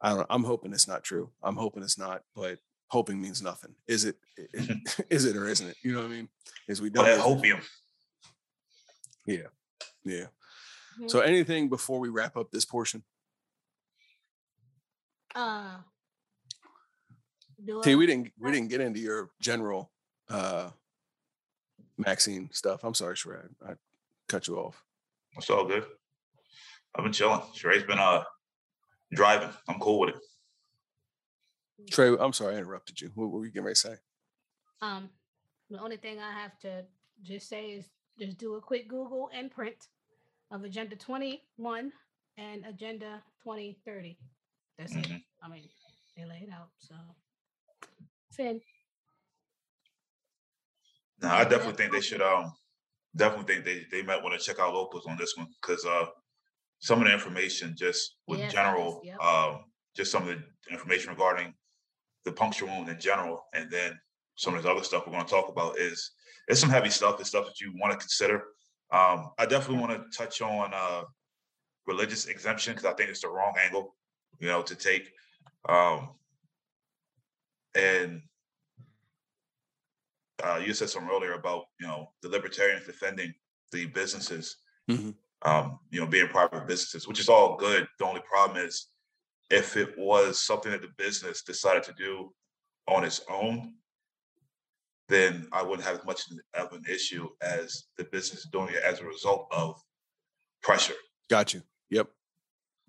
I 0.00 0.10
don't, 0.14 0.26
I'm 0.30 0.44
hoping 0.44 0.72
it's 0.72 0.88
not 0.88 1.04
true. 1.04 1.30
I'm 1.42 1.56
hoping 1.56 1.82
it's 1.82 1.98
not, 1.98 2.22
but 2.34 2.58
hoping 2.88 3.20
means 3.20 3.42
nothing. 3.42 3.74
Is 3.86 4.04
it? 4.04 4.16
Is 5.10 5.24
it 5.26 5.36
or 5.36 5.46
isn't 5.48 5.68
it? 5.68 5.76
You 5.82 5.92
know 5.92 5.98
what 6.00 6.06
I 6.06 6.10
mean? 6.10 6.28
Is 6.68 6.80
we 6.80 6.88
But 6.90 7.04
don't 7.04 7.18
that 7.18 7.18
know. 7.18 7.36
hopium. 7.36 7.62
Yeah. 9.26 9.46
Mm-hmm. 10.06 11.08
So 11.08 11.20
anything 11.20 11.68
before 11.68 12.00
we 12.00 12.08
wrap 12.08 12.36
up 12.36 12.50
this 12.50 12.64
portion? 12.64 13.02
uh 15.34 15.76
do 17.64 17.80
T, 17.84 17.92
I- 17.92 17.94
we 17.94 18.06
didn't 18.06 18.32
we 18.38 18.50
didn't 18.50 18.68
get 18.68 18.80
into 18.80 18.98
your 19.00 19.30
general 19.40 19.92
uh 20.28 20.70
Maxine 21.98 22.48
stuff. 22.52 22.82
I'm 22.82 22.94
sorry, 22.94 23.14
Shrad. 23.14 23.50
I 23.64 23.74
cut 24.28 24.48
you 24.48 24.56
off. 24.56 24.82
It's 25.36 25.50
all 25.50 25.66
good. 25.66 25.84
I've 26.96 27.04
been 27.04 27.12
chilling. 27.12 27.42
Sheray's 27.54 27.84
been 27.84 27.98
uh 27.98 28.24
driving. 29.12 29.50
I'm 29.68 29.78
cool 29.80 30.00
with 30.00 30.10
it. 30.10 31.90
Trey, 31.90 32.14
I'm 32.18 32.32
sorry 32.32 32.54
I 32.54 32.58
interrupted 32.58 33.00
you. 33.00 33.10
What 33.14 33.30
were 33.30 33.44
you 33.44 33.50
getting 33.50 33.64
ready 33.64 33.74
to 33.74 33.80
say? 33.80 33.94
Um, 34.82 35.08
the 35.70 35.80
only 35.80 35.96
thing 35.96 36.18
I 36.18 36.32
have 36.32 36.58
to 36.60 36.84
just 37.22 37.48
say 37.48 37.70
is 37.70 37.86
just 38.18 38.38
do 38.38 38.54
a 38.56 38.60
quick 38.60 38.88
Google 38.88 39.30
and 39.32 39.50
print 39.50 39.76
of 40.50 40.64
Agenda 40.64 40.96
21 40.96 41.92
and 42.36 42.64
Agenda 42.66 43.22
2030. 43.42 44.18
That's 44.78 44.94
it. 44.94 45.04
Mhm. 45.06 45.22
I 45.42 45.48
mean, 45.48 45.68
they 46.16 46.24
lay 46.24 46.42
it 46.46 46.52
out. 46.52 46.70
So, 46.78 46.94
Finn, 48.32 48.60
No, 51.22 51.28
I 51.28 51.44
definitely 51.44 51.74
think 51.74 51.92
they 51.92 52.00
should 52.00 52.22
um 52.22 52.52
definitely 53.14 53.54
think 53.54 53.64
they 53.64 53.84
they 53.90 54.02
might 54.02 54.22
want 54.22 54.38
to 54.38 54.44
check 54.44 54.58
out 54.58 54.72
locals 54.74 55.06
on 55.06 55.16
this 55.18 55.34
one 55.36 55.48
because 55.60 55.84
uh 55.84 56.06
some 56.80 57.00
of 57.00 57.06
the 57.06 57.12
information 57.12 57.74
just 57.76 58.16
with 58.26 58.40
Yes, 58.40 58.52
general 58.52 59.00
yes, 59.04 59.16
yep. 59.20 59.26
um 59.26 59.64
just 59.94 60.10
some 60.10 60.26
of 60.26 60.28
the 60.28 60.42
information 60.72 61.10
regarding 61.10 61.54
the 62.24 62.32
puncture 62.32 62.66
wound 62.66 62.88
in 62.88 62.98
general 62.98 63.44
and 63.54 63.70
then 63.70 63.98
some 64.36 64.54
of 64.54 64.62
this 64.62 64.70
other 64.70 64.82
stuff 64.82 65.06
we're 65.06 65.12
going 65.12 65.24
to 65.24 65.30
talk 65.30 65.48
about 65.48 65.78
is 65.78 66.12
it's 66.48 66.60
some 66.60 66.70
heavy 66.70 66.90
stuff 66.90 67.20
it's 67.20 67.28
stuff 67.28 67.44
that 67.46 67.60
you 67.60 67.72
want 67.78 67.92
to 67.92 67.98
consider 67.98 68.44
um 68.92 69.30
i 69.38 69.46
definitely 69.46 69.78
want 69.78 69.92
to 69.92 70.16
touch 70.18 70.40
on 70.40 70.70
uh 70.74 71.02
religious 71.86 72.26
exemption 72.26 72.72
because 72.72 72.86
i 72.86 72.92
think 72.94 73.10
it's 73.10 73.20
the 73.22 73.28
wrong 73.28 73.54
angle 73.62 73.94
you 74.38 74.48
know 74.48 74.62
to 74.62 74.74
take 74.74 75.12
um 75.68 76.10
and 77.74 78.22
uh, 80.42 80.60
you 80.64 80.72
said 80.72 80.88
something 80.88 81.10
earlier 81.10 81.34
about 81.34 81.64
you 81.78 81.86
know 81.86 82.10
the 82.22 82.28
libertarians 82.28 82.86
defending 82.86 83.32
the 83.72 83.84
businesses, 83.86 84.56
Mhm. 84.90 85.14
Um, 85.42 85.78
you 85.90 86.00
know, 86.00 86.06
being 86.06 86.28
private 86.28 86.66
businesses, 86.66 87.08
which 87.08 87.20
is 87.20 87.28
all 87.28 87.56
good. 87.56 87.86
The 87.98 88.04
only 88.04 88.20
problem 88.20 88.64
is 88.64 88.88
if 89.50 89.76
it 89.76 89.98
was 89.98 90.38
something 90.38 90.70
that 90.70 90.82
the 90.82 90.92
business 90.96 91.42
decided 91.42 91.82
to 91.84 91.92
do 91.94 92.32
on 92.86 93.04
its 93.04 93.20
own, 93.28 93.74
then 95.08 95.48
I 95.52 95.62
wouldn't 95.62 95.86
have 95.86 95.98
as 95.98 96.04
much 96.04 96.22
of 96.54 96.72
an 96.72 96.84
issue 96.88 97.28
as 97.42 97.84
the 97.98 98.04
business 98.04 98.46
doing 98.52 98.68
it 98.68 98.82
as 98.84 99.00
a 99.00 99.04
result 99.04 99.48
of 99.50 99.80
pressure. 100.62 100.94
Got 101.28 101.52
you. 101.52 101.62
Yep. 101.90 102.08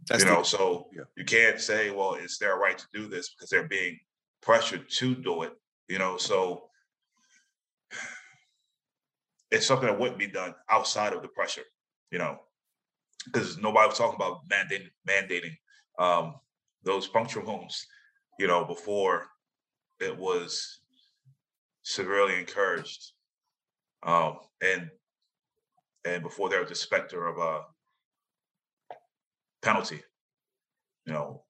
That's 0.08 0.24
you 0.24 0.30
the- 0.30 0.36
know, 0.36 0.44
so 0.44 0.88
yeah. 0.94 1.04
you 1.16 1.26
can't 1.26 1.60
say, 1.60 1.92
well, 1.92 2.16
it's 2.16 2.38
their 2.38 2.58
right 2.58 2.78
to 2.78 2.86
do 2.94 3.08
this 3.08 3.30
because 3.30 3.50
they're 3.50 3.68
being 3.68 4.00
pressured 4.42 4.90
to 4.90 5.16
do 5.16 5.44
it. 5.44 5.54
You 5.88 6.00
know, 6.00 6.18
so 6.18 6.70
it's 9.52 9.66
something 9.66 9.88
that 9.88 10.00
wouldn't 10.00 10.20
be 10.20 10.28
done 10.28 10.54
outside 10.70 11.14
of 11.14 11.22
the 11.22 11.28
pressure. 11.28 11.64
You 12.12 12.20
know, 12.20 12.40
because 13.26 13.58
nobody 13.58 13.88
was 13.88 13.98
talking 13.98 14.16
about 14.16 14.48
mandating 14.50 14.90
mandating 15.08 15.58
um, 16.00 16.36
those 16.84 17.08
puncture 17.08 17.42
wounds. 17.42 17.86
You 18.40 18.48
know, 18.48 18.66
before 18.66 19.28
it 20.00 20.18
was 20.18 20.80
severely 21.84 22.38
encouraged, 22.40 23.14
um, 24.04 24.38
and 24.62 24.90
and 26.06 26.24
before 26.24 26.50
there 26.50 26.60
was 26.60 26.70
the 26.70 26.76
specter 26.76 27.28
of 27.28 27.38
a 27.38 27.62
penalty. 29.62 30.02
You 31.06 31.14
know, 31.14 31.44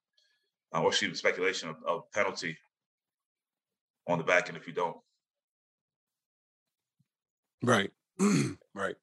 or 0.73 0.87
excuse 0.87 1.17
speculation 1.19 1.69
of, 1.69 1.75
of 1.85 2.11
penalty 2.11 2.57
on 4.07 4.17
the 4.17 4.23
back 4.23 4.47
end 4.47 4.57
if 4.57 4.67
you 4.67 4.73
don't. 4.73 4.97
Right. 7.63 7.91
right. 8.73 8.95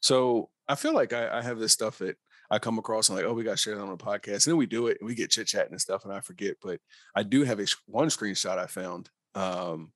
So 0.00 0.50
I 0.70 0.74
feel 0.76 0.94
like 0.94 1.12
I, 1.12 1.38
I 1.38 1.42
have 1.42 1.58
this 1.58 1.72
stuff 1.72 1.98
that 1.98 2.16
I 2.48 2.60
come 2.60 2.78
across 2.78 3.08
and 3.08 3.18
like, 3.18 3.26
oh, 3.26 3.34
we 3.34 3.42
got 3.42 3.58
shared 3.58 3.78
on 3.78 3.88
a 3.88 3.96
podcast. 3.96 4.46
And 4.46 4.52
then 4.52 4.56
we 4.56 4.66
do 4.66 4.86
it 4.86 4.98
and 5.00 5.08
we 5.08 5.16
get 5.16 5.32
chit 5.32 5.48
chatting 5.48 5.72
and 5.72 5.80
stuff 5.80 6.04
and 6.04 6.12
I 6.12 6.20
forget. 6.20 6.58
But 6.62 6.78
I 7.12 7.24
do 7.24 7.42
have 7.42 7.58
a 7.58 7.66
one 7.86 8.06
screenshot 8.06 8.56
I 8.56 8.66
found. 8.66 9.10
Um, 9.34 9.90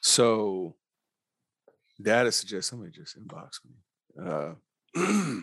so 0.00 0.74
data 2.02 2.32
suggests 2.32 2.70
somebody 2.70 2.90
just 2.90 3.16
inbox 3.16 3.60
me. 3.64 3.76
Uh, 4.20 4.54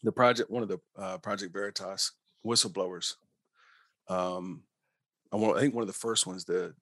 the 0.03 0.11
project, 0.11 0.51
one 0.51 0.61
of 0.61 0.69
the 0.69 0.79
uh, 0.97 1.17
Project 1.19 1.53
Veritas 1.53 2.11
whistleblowers. 2.45 3.15
Um, 4.09 4.63
I, 5.31 5.37
want, 5.37 5.57
I 5.57 5.61
think 5.61 5.73
one 5.73 5.81
of 5.81 5.87
the 5.87 5.93
first 5.93 6.27
ones, 6.27 6.45
the 6.45 6.73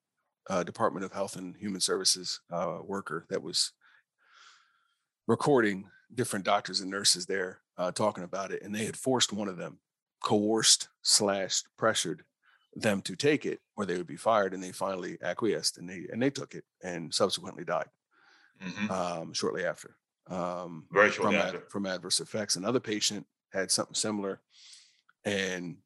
uh, 0.50 0.64
Department 0.64 1.06
of 1.06 1.14
Health 1.14 1.36
and 1.36 1.56
Human 1.56 1.82
Services 1.82 2.42
uh, 2.52 2.80
worker 2.84 3.26
that 3.30 3.42
was 3.42 3.72
recording 5.28 5.90
different 6.14 6.46
doctors 6.46 6.82
and 6.82 6.90
nurses 6.92 7.26
there 7.26 7.60
uh, 7.78 7.92
talking 7.92 8.24
about 8.24 8.52
it, 8.52 8.62
and 8.62 8.74
they 8.74 8.86
had 8.86 8.98
forced 8.98 9.34
one 9.34 9.48
of 9.48 9.58
them, 9.58 9.80
coerced 10.24 10.90
slash 11.02 11.64
pressured 11.78 12.24
them 12.76 13.02
to 13.02 13.16
take 13.16 13.46
it, 13.46 13.60
or 13.76 13.86
they 13.86 13.98
would 13.98 14.08
be 14.08 14.16
fired, 14.18 14.54
and 14.54 14.64
they 14.64 14.72
finally 14.72 15.18
acquiesced 15.22 15.78
and 15.78 15.90
they 15.90 16.08
and 16.12 16.22
they 16.22 16.30
took 16.30 16.56
it 16.56 16.64
and 16.84 17.14
subsequently 17.14 17.64
died 17.64 17.90
Mhm. 18.62 18.90
um, 18.90 19.34
shortly 19.34 19.66
after. 19.66 19.96
Um, 20.28 20.88
Very 20.92 21.10
from, 21.12 21.34
shortly 21.34 21.38
ad- 21.60 21.70
from 21.70 21.86
adverse 21.86 22.20
effects. 22.20 22.56
Another 22.56 22.80
patient 22.80 23.28
had 23.52 23.72
something 23.72 23.94
similar, 23.96 24.42
and 25.24 25.78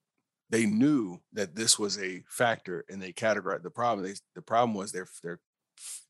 they 0.50 0.66
knew 0.66 1.20
that 1.34 1.56
this 1.56 1.78
was 1.78 2.00
a 2.00 2.24
factor, 2.28 2.86
and 2.90 3.02
they 3.02 3.14
categorized 3.14 3.64
the 3.64 3.70
problem. 3.70 4.06
They, 4.06 4.16
the 4.36 4.42
problem 4.42 4.74
was 4.76 4.92
they're 4.92 5.08
they're 5.24 5.40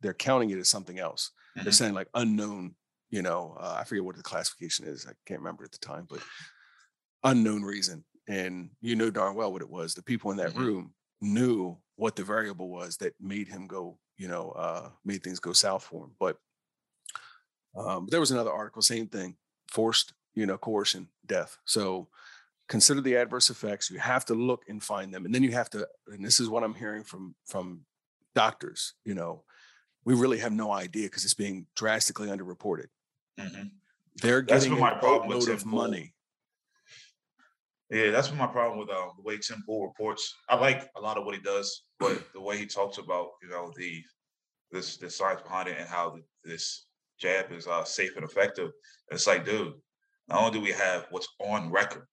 they're 0.01 0.13
counting 0.13 0.49
it 0.49 0.57
as 0.59 0.69
something 0.69 0.97
else. 0.99 1.31
They're 1.55 1.65
Mhm. 1.65 1.73
saying 1.73 1.93
like 1.93 2.09
unknown. 2.13 2.75
You 3.09 3.21
know, 3.21 3.57
uh, 3.59 3.77
I 3.79 3.83
forget 3.85 4.03
what 4.03 4.17
the 4.17 4.23
classification 4.23 4.87
is. 4.87 5.05
I 5.07 5.13
can't 5.25 5.39
remember 5.39 5.63
at 5.63 5.71
the 5.71 5.79
time, 5.79 6.05
but 6.09 6.21
unknown 7.23 7.63
reason. 7.63 8.05
And 8.27 8.69
you 8.81 8.95
know 8.95 9.09
darn 9.09 9.35
well 9.35 9.51
what 9.51 9.61
it 9.63 9.69
was. 9.69 9.95
The 9.95 10.03
people 10.03 10.31
in 10.31 10.37
that 10.37 10.53
Mhm. 10.53 10.57
room 10.57 10.95
knew 11.21 11.81
what 11.95 12.15
the 12.15 12.23
variable 12.23 12.69
was 12.69 12.97
that 12.97 13.19
made 13.19 13.47
him 13.47 13.67
go, 13.67 13.99
you 14.17 14.27
know, 14.27 14.51
uh, 14.51 14.91
made 15.03 15.23
things 15.23 15.39
go 15.39 15.53
south 15.53 15.83
for 15.83 16.05
him. 16.05 16.15
But 16.19 16.37
Um, 17.75 18.07
there 18.07 18.19
was 18.19 18.31
another 18.31 18.51
article, 18.51 18.81
same 18.81 19.07
thing, 19.07 19.37
forced, 19.71 20.13
you 20.33 20.45
know, 20.45 20.57
coercion, 20.57 21.09
death. 21.25 21.57
So 21.65 22.09
consider 22.67 23.01
the 23.01 23.15
adverse 23.15 23.49
effects. 23.49 23.89
You 23.89 23.99
have 23.99 24.25
to 24.25 24.33
look 24.35 24.67
and 24.67 24.83
find 24.83 25.13
them, 25.13 25.25
and 25.25 25.33
then 25.33 25.43
you 25.43 25.51
have 25.51 25.69
to. 25.71 25.87
And 26.07 26.25
this 26.25 26.39
is 26.39 26.49
what 26.49 26.63
I'm 26.63 26.73
hearing 26.75 27.03
from 27.03 27.35
from 27.45 27.85
doctors. 28.35 28.95
You 29.05 29.13
know, 29.13 29.45
we 30.03 30.15
really 30.15 30.39
have 30.39 30.51
no 30.53 30.71
idea 30.71 31.07
because 31.07 31.25
it's 31.25 31.33
being 31.35 31.67
drastically 31.75 32.27
underreported. 32.29 32.87
Hmm 33.39 33.63
They're 34.21 34.41
That's 34.41 34.65
getting 34.65 34.77
a 34.77 34.81
my 34.81 34.93
problem 34.95 35.37
with 35.37 35.47
of 35.47 35.65
money. 35.65 36.13
Yeah, 37.89 38.11
that's 38.11 38.27
been 38.27 38.37
my 38.37 38.47
problem 38.47 38.79
with 38.79 38.89
um, 38.89 39.11
the 39.17 39.23
way 39.23 39.37
Tim 39.37 39.63
Pool 39.65 39.87
reports. 39.87 40.35
I 40.47 40.55
like 40.55 40.87
a 40.95 41.01
lot 41.01 41.17
of 41.17 41.25
what 41.25 41.33
he 41.33 41.41
does, 41.41 41.85
but 41.99 42.21
the 42.33 42.41
way 42.41 42.57
he 42.57 42.67
talks 42.67 42.99
about, 42.99 43.29
you 43.41 43.49
know, 43.49 43.71
the 43.77 44.03
this 44.71 44.97
the 44.97 45.09
science 45.09 45.41
behind 45.41 45.69
it 45.69 45.77
and 45.79 45.89
how 45.89 46.11
th- 46.11 46.23
this 46.43 46.85
jab 47.19 47.51
is 47.51 47.65
uh, 47.65 47.83
safe 47.83 48.15
and 48.15 48.23
effective. 48.25 48.69
It's 49.09 49.25
like, 49.25 49.43
dude, 49.43 49.73
not 50.27 50.39
only 50.39 50.51
do 50.51 50.61
we 50.63 50.71
have 50.71 51.07
what's 51.09 51.27
on 51.39 51.71
record, 51.71 52.05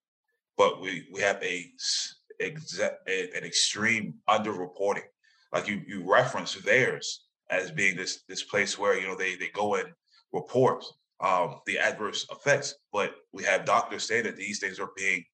but 0.56 0.80
we 0.80 1.08
we 1.12 1.20
have 1.20 1.42
a 1.42 1.66
s- 1.74 2.14
exa- 2.40 2.96
an 3.06 3.44
extreme 3.44 4.14
underreporting. 4.30 5.04
Like 5.52 5.68
you 5.68 5.82
you 5.86 6.10
reference 6.10 6.54
VAERS 6.54 7.04
as 7.50 7.70
being 7.70 7.96
this 7.96 8.22
this 8.28 8.44
place 8.44 8.78
where 8.78 8.98
you 8.98 9.06
know 9.06 9.16
they 9.16 9.36
they 9.36 9.48
go 9.52 9.74
and 9.74 9.88
report 10.32 10.84
um, 11.20 11.60
the 11.66 11.78
adverse 11.78 12.26
effects, 12.30 12.74
but 12.92 13.14
we 13.32 13.42
have 13.44 13.64
doctors 13.64 14.06
saying 14.06 14.24
that 14.24 14.36
these 14.36 14.58
things 14.58 14.78
are 14.78 14.90
being 14.96 15.24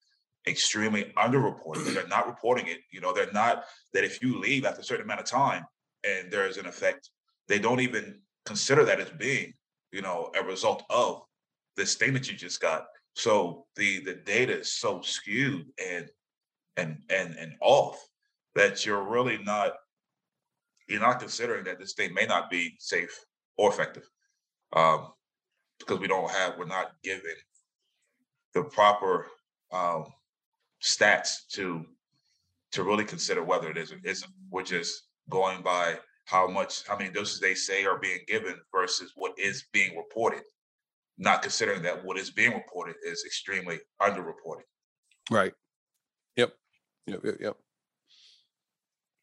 extremely 0.47 1.13
underreported. 1.17 1.93
They're 1.93 2.07
not 2.07 2.27
reporting 2.27 2.67
it. 2.67 2.79
You 2.91 3.01
know, 3.01 3.13
they're 3.13 3.33
not 3.33 3.65
that 3.93 4.05
if 4.05 4.23
you 4.23 4.39
leave 4.39 4.65
after 4.65 4.81
a 4.81 4.85
certain 4.85 5.05
amount 5.05 5.21
of 5.21 5.27
time 5.27 5.65
and 6.05 6.31
there's 6.31 6.57
an 6.57 6.67
effect, 6.67 7.11
they 7.49 7.59
don't 7.59 7.81
even 7.81 8.21
consider 8.47 8.85
that 8.85 9.01
as 9.01 9.11
being, 9.11 9.55
you 9.93 10.03
know, 10.03 10.31
a 10.39 10.45
result 10.45 10.85
of 10.91 11.23
this 11.77 11.95
thing 11.95 12.13
that 12.13 12.31
you 12.31 12.37
just 12.37 12.61
got. 12.61 12.87
So 13.15 13.67
the 13.77 14.01
the 14.05 14.15
data 14.15 14.61
is 14.61 14.73
so 14.73 15.01
skewed 15.03 15.67
and 15.85 16.09
and 16.77 16.99
and 17.11 17.35
and 17.37 17.53
off 17.61 18.03
that 18.55 18.87
you're 18.87 19.03
really 19.03 19.39
not 19.39 19.73
you're 20.89 21.01
not 21.01 21.21
considering 21.21 21.65
that 21.65 21.79
this 21.79 21.95
thing 21.95 22.13
may 22.15 22.27
not 22.27 22.51
be 22.51 22.77
safe 22.79 23.17
or 23.57 23.71
effective. 23.71 24.09
Um, 24.75 25.13
because 25.87 26.01
we 26.01 26.09
don't 26.09 26.31
have 26.31 26.57
we're 26.59 26.65
not 26.65 26.93
given 27.03 27.35
the 28.55 28.65
proper 28.65 29.27
um 29.73 30.07
stats 30.83 31.47
to 31.51 31.85
to 32.73 32.83
really 32.83 33.05
consider 33.05 33.43
whether 33.43 33.71
it 33.71 33.77
is 33.77 33.93
or 33.93 33.99
isn't. 34.05 34.33
We're 34.51 34.63
just 34.63 35.05
going 35.31 35.63
by 35.63 35.99
how 36.25 36.47
much, 36.49 36.87
how 36.87 36.97
many 36.97 37.11
doses 37.11 37.41
they 37.41 37.55
say 37.55 37.85
are 37.85 37.99
being 37.99 38.21
given 38.27 38.55
versus 38.75 39.13
what 39.15 39.39
is 39.39 39.65
being 39.73 39.97
reported, 39.97 40.43
not 41.19 41.43
considering 41.43 41.83
that 41.83 42.05
what 42.05 42.19
is 42.19 42.31
being 42.31 42.55
reported 42.55 42.97
is 43.05 43.25
extremely 43.25 43.79
underreported. 44.01 44.65
Right. 45.31 45.53
Yep. 46.37 46.55
Yep. 47.07 47.21
Yep. 47.25 47.37
Yep. 47.41 47.57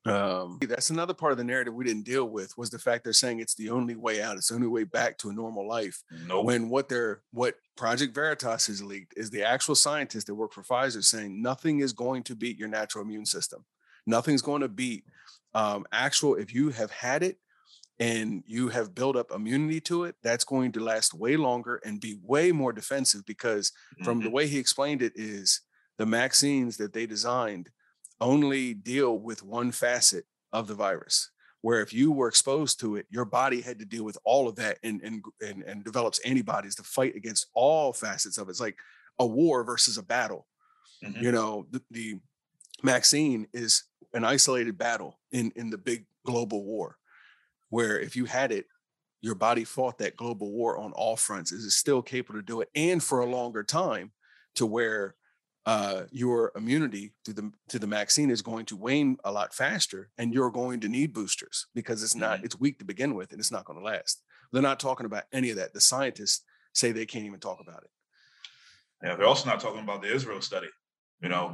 Um, 0.06 0.60
that's 0.62 0.89
another 0.89 1.14
part 1.14 1.32
of 1.32 1.38
the 1.38 1.43
narrative 1.43 1.74
we 1.74 1.84
didn't 1.86 2.04
deal 2.06 2.26
with 2.26 2.58
was 2.58 2.70
the 2.70 2.80
fact 2.80 3.04
they're 3.04 3.14
saying 3.14 3.39
it's 3.39 3.56
the 3.56 3.70
only 3.70 3.95
way 3.95 4.22
out. 4.22 4.38
It's 4.38 4.47
the 4.50 4.56
only 4.56 4.68
way 4.68 4.84
back 4.84 5.18
to 5.20 5.30
a 5.30 5.34
normal 5.34 5.68
life. 5.68 6.04
No, 6.12 6.41
When 6.41 6.70
what 6.70 6.89
they're 6.89 7.24
what 7.32 7.56
Project 7.76 8.16
Veritas 8.16 8.68
has 8.68 8.82
leaked 8.84 9.14
is 9.18 9.30
the 9.30 9.43
actual 9.43 9.76
scientists 9.76 10.26
that 10.26 10.36
work 10.36 10.54
for 10.54 10.64
Pfizer 10.64 11.04
saying 11.04 11.41
nothing 11.41 11.80
is 11.80 11.93
going 11.93 12.24
to 12.24 12.36
beat 12.36 12.58
your 12.58 12.68
natural 12.70 13.04
immune 13.04 13.26
system. 13.26 13.66
Nothing's 14.06 14.41
going 14.41 14.62
to 14.62 14.70
beat 14.70 15.06
um, 15.54 15.86
actual. 15.91 16.36
If 16.36 16.54
you 16.54 16.70
have 16.70 16.91
had 16.91 17.24
it 17.24 17.39
and 18.00 18.43
you 18.47 18.70
have 18.70 18.95
built 18.95 19.16
up 19.16 19.32
immunity 19.32 19.82
to 19.82 20.06
it, 20.06 20.16
that's 20.24 20.43
going 20.45 20.72
to 20.74 20.80
last 20.80 21.14
way 21.14 21.36
longer 21.38 21.82
and 21.86 22.00
be 22.02 22.18
way 22.24 22.52
more 22.52 22.72
defensive 22.74 23.26
because 23.26 23.72
from 24.04 24.22
the 24.22 24.30
Mhm. 24.30 24.32
way 24.32 24.47
he 24.47 24.58
explained 24.58 25.02
it 25.02 25.14
is 25.16 25.62
the 25.97 26.06
vaccines 26.06 26.78
that 26.78 26.93
they 26.93 27.06
designed 27.06 27.70
only 28.22 28.74
deal 28.74 29.17
with 29.17 29.43
one 29.43 29.72
facet 29.72 30.26
of 30.51 30.67
the 30.67 30.76
virus 30.76 31.32
where 31.61 31.82
if 31.82 31.93
you 31.93 32.11
were 32.11 32.28
exposed 32.28 32.80
to 32.80 32.95
it 32.95 33.05
your 33.09 33.26
body 33.26 33.61
had 33.61 33.80
to 33.80 33.86
deal 33.86 34.03
with 34.03 34.17
all 34.24 34.47
of 34.47 34.55
that 34.55 34.78
and 34.84 35.01
and 35.01 35.24
and, 35.41 35.63
and 35.63 35.84
develops 35.84 36.20
antibodies 36.20 36.76
to 36.76 36.84
fight 36.84 37.15
against 37.15 37.47
all 37.53 37.93
facets 37.93 38.38
of 38.38 38.47
it. 38.47 38.51
It's 38.51 38.59
like 38.61 38.78
a 39.20 39.26
war 39.26 39.63
versus 39.63 39.97
a 39.97 40.03
battle. 40.03 40.47
Mhm. 41.03 41.22
you 41.22 41.32
know 41.32 41.65
the, 41.72 41.82
the 41.91 42.20
vaccine 42.84 43.47
is 43.53 43.84
an 44.13 44.24
isolated 44.26 44.78
battle 44.78 45.20
in 45.32 45.51
in 45.55 45.70
the 45.70 45.78
big 45.78 46.05
global 46.26 46.63
war 46.65 46.97
where 47.70 47.99
if 47.99 48.15
you 48.15 48.26
had 48.26 48.51
it 48.51 48.65
your 49.22 49.36
body 49.36 49.65
fought 49.65 49.97
that 49.97 50.15
global 50.15 50.51
war 50.51 50.78
on 50.78 50.93
all 50.93 51.17
fronts. 51.17 51.51
Is 51.51 51.65
it 51.65 51.72
still 51.72 52.01
capable 52.01 52.39
to 52.39 52.45
do 52.45 52.61
it? 52.61 52.70
And 52.74 53.03
for 53.03 53.20
a 53.20 53.26
longer 53.26 53.63
time 53.63 54.13
to 54.55 54.65
where 54.65 55.15
uh, 55.70 56.05
your 56.11 56.51
immunity 56.55 57.13
to 57.24 57.32
the 57.32 57.51
to 57.67 57.78
the 57.78 57.86
vaccine 57.86 58.32
is 58.32 58.41
going 58.41 58.65
to 58.65 58.76
wane 58.76 59.17
a 59.24 59.32
lot 59.32 59.53
faster 59.53 60.09
and 60.17 60.34
you're 60.34 60.49
going 60.49 60.80
to 60.80 60.89
need 60.89 61.13
boosters 61.13 61.67
because 61.76 62.01
it's 62.01 62.15
not 62.15 62.39
Mhm. 62.39 62.45
it's 62.45 62.59
weak 62.59 62.80
to 62.80 62.86
begin 62.86 63.13
with 63.13 63.32
and 63.32 63.39
it's 63.39 63.51
not 63.51 63.65
going 63.65 63.78
to 63.78 63.86
last 63.86 64.24
they're 64.51 64.70
not 64.72 64.80
talking 64.80 65.05
about 65.05 65.26
any 65.32 65.51
of 65.51 65.57
that 65.57 65.74
the 65.74 65.80
scientists 65.91 66.43
say 66.74 66.91
they 66.91 67.05
can't 67.05 67.26
even 67.26 67.39
talk 67.39 67.59
about 67.59 67.84
it 67.84 67.91
Yeah, 69.03 69.13
they're 69.15 69.28
also 69.28 69.47
not 69.47 69.59
talking 69.59 69.84
about 69.88 70.01
the 70.01 70.11
Israel 70.17 70.41
study. 70.41 70.72
You 71.24 71.30
know, 71.34 71.45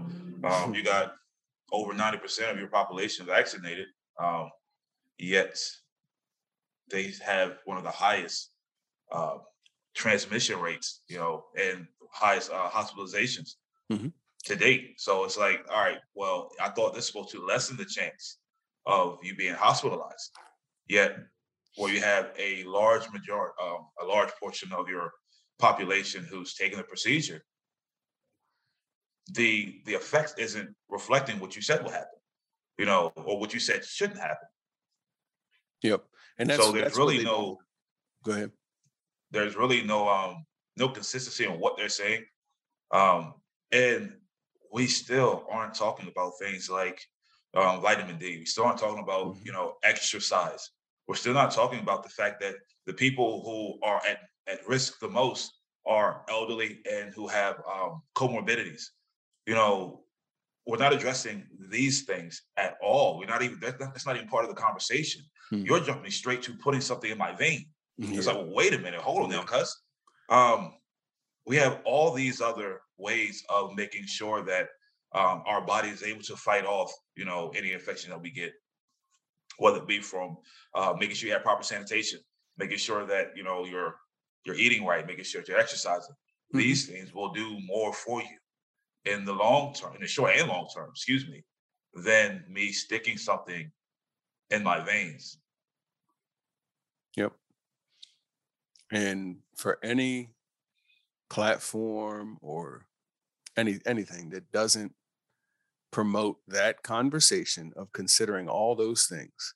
um, 0.50 0.74
you 0.76 0.84
got 0.96 1.08
over 1.78 1.92
90% 1.94 2.52
of 2.54 2.58
your 2.58 2.70
population 2.80 3.26
vaccinated, 3.26 3.88
um, 4.26 4.50
yet 5.18 5.54
they 6.90 7.12
have 7.34 7.50
one 7.66 7.78
of 7.78 7.84
the 7.84 7.98
highest 8.08 8.40
uh, 9.12 9.38
transmission 9.94 10.58
rates, 10.68 10.88
you 11.12 11.18
know, 11.22 11.34
and 11.66 11.78
highest 12.12 12.50
uh, 12.52 12.70
hospitalizations 12.78 13.50
Mhm. 13.92 14.14
to 14.46 14.56
date. 14.56 15.00
So 15.00 15.24
it's 15.26 15.38
like, 15.38 15.66
all 15.70 15.82
right, 15.84 16.00
well, 16.14 16.52
I 16.60 16.70
thought 16.70 16.94
this 16.94 16.98
was 16.98 17.08
supposed 17.08 17.30
to 17.32 17.46
lessen 17.46 17.78
the 17.78 17.86
chance 17.86 18.40
of 18.86 19.20
you 19.24 19.36
being 19.36 19.56
hospitalized. 19.56 20.32
Yet, 20.88 21.18
where 21.78 21.92
you 21.92 22.00
have 22.02 22.32
a 22.38 22.64
large 22.66 23.10
majority, 23.10 23.54
um, 23.62 23.88
a 24.02 24.06
large 24.06 24.32
portion 24.40 24.72
of 24.72 24.88
your 24.88 25.12
population 25.60 26.24
who's 26.26 26.54
taking 26.54 26.78
the 26.78 26.84
procedure, 26.84 27.44
the 29.34 29.82
the 29.86 29.96
effect 29.96 30.36
isn't 30.38 30.76
reflecting 30.90 31.40
what 31.40 31.56
you 31.56 31.62
said 31.62 31.84
will 31.84 31.92
happen, 31.92 32.20
you 32.78 32.86
know, 32.86 33.12
or 33.16 33.40
what 33.40 33.54
you 33.54 33.60
said 33.60 33.84
shouldn't 33.84 34.20
happen. 34.20 34.48
yep 35.82 36.04
and 36.38 36.50
that's 36.50 36.64
so 36.64 36.72
there's 36.72 36.98
really 36.98 37.24
no 37.24 37.58
go 38.24 38.32
ahead 38.32 38.52
there's 39.32 39.56
really 39.56 39.82
no 39.84 40.08
um 40.08 40.46
no 40.78 40.88
consistency 40.90 41.46
in 41.46 41.60
what 41.60 41.76
they're 41.78 41.90
saying. 41.90 42.24
Um 42.92 43.34
and 43.72 44.14
we 44.72 44.88
still 44.88 45.46
aren't 45.50 45.74
talking 45.74 46.08
about 46.10 46.34
things 46.40 46.70
like 46.70 47.02
um, 47.54 47.82
vitamin 47.82 48.18
D. 48.18 48.38
We 48.40 48.46
still 48.46 48.66
aren't 48.66 48.80
talking 48.80 49.04
about, 49.04 49.36
Mhm. 49.36 49.46
you 49.46 49.52
know, 49.54 49.76
exercise. 49.84 50.70
We're 51.08 51.16
still 51.16 51.34
not 51.34 51.52
talking 51.52 51.80
about 51.80 52.04
the 52.04 52.10
fact 52.10 52.42
that 52.42 52.56
the 52.86 52.94
people 52.94 53.44
who 53.44 53.80
are 53.88 54.02
at, 54.06 54.20
at 54.48 54.68
risk 54.68 55.00
the 55.00 55.08
most 55.08 55.54
are 55.86 56.26
elderly 56.30 56.82
and 56.92 57.14
who 57.14 57.28
have 57.28 57.62
um, 57.72 58.02
comorbidities. 58.16 58.84
You 59.46 59.54
know, 59.54 60.04
we're 60.66 60.78
not 60.80 60.94
addressing 60.94 61.48
these 61.70 62.04
things 62.04 62.42
at 62.58 62.76
all. 62.82 63.18
We're 63.20 63.28
not 63.28 63.44
even, 63.44 63.60
that, 63.60 63.78
that's 63.80 64.06
not 64.06 64.16
even 64.16 64.28
part 64.28 64.46
of 64.46 64.50
the 64.50 64.60
conversation. 64.60 65.22
Hmm. 65.52 65.64
You're 65.64 65.80
jumping 65.80 66.12
straight 66.12 66.42
to 66.44 66.54
putting 66.56 66.82
something 66.82 67.12
in 67.12 67.18
my 67.18 67.34
vein. 67.34 67.68
It's 68.00 68.28
like, 68.28 68.36
well, 68.36 68.52
wait 68.54 68.74
a 68.74 68.80
minute, 68.80 69.00
hold 69.00 69.24
on 69.24 69.30
now, 69.30 69.44
cuz. 69.44 69.74
Um, 70.28 70.74
we 71.46 71.56
have 71.58 71.82
all 71.86 72.12
these 72.12 72.42
other 72.42 72.82
ways 72.98 73.44
of 73.50 73.76
making 73.76 74.06
sure 74.06 74.44
that 74.44 74.70
um, 75.14 75.44
our 75.46 75.66
body 75.66 75.90
is 75.90 76.04
able 76.04 76.24
to 76.24 76.36
fight 76.36 76.66
off, 76.66 76.92
you 77.16 77.26
know, 77.26 77.52
any 77.56 77.72
infection 77.72 78.10
that 78.10 78.22
we 78.22 78.32
get, 78.32 78.52
whether 79.58 79.78
it 79.78 79.88
be 79.88 80.02
from 80.02 80.38
uh, 80.74 80.94
making 81.00 81.16
sure 81.16 81.28
you 81.28 81.34
have 81.34 81.44
proper 81.44 81.64
sanitation, 81.64 82.20
making 82.58 82.78
sure 82.78 83.06
that 83.06 83.28
you 83.36 83.44
know 83.44 83.66
you're 83.66 83.96
you're 84.46 84.56
eating 84.56 84.86
right, 84.86 85.08
making 85.08 85.24
sure 85.24 85.42
that 85.42 85.48
you're 85.48 85.60
exercising. 85.60 86.16
Mhm. 86.54 86.60
These 86.60 86.88
things 86.88 87.14
will 87.14 87.32
do 87.32 87.60
more 87.62 87.94
for 87.94 88.22
you 88.22 88.38
in 89.06 89.26
the 89.26 89.34
long 89.34 89.74
term, 89.74 89.96
in 89.96 90.02
the 90.02 90.08
short 90.08 90.36
and 90.36 90.48
long 90.48 90.68
term, 90.74 90.90
excuse 90.90 91.28
me, 91.28 91.44
than 91.94 92.44
me 92.50 92.72
sticking 92.72 93.18
something 93.18 93.72
in 94.50 94.64
my 94.64 94.80
veins. 94.84 95.40
Yep. 97.16 97.34
And 98.92 99.38
for 99.56 99.80
any 99.84 100.35
platform 101.30 102.38
or 102.42 102.88
any 103.58 103.80
anything 103.86 104.30
that 104.30 104.52
doesn't 104.52 104.94
promote 105.92 106.40
that 106.48 106.84
conversation 106.84 107.72
of 107.76 107.92
considering 107.94 108.50
all 108.50 108.76
those 108.76 109.08
things, 109.08 109.54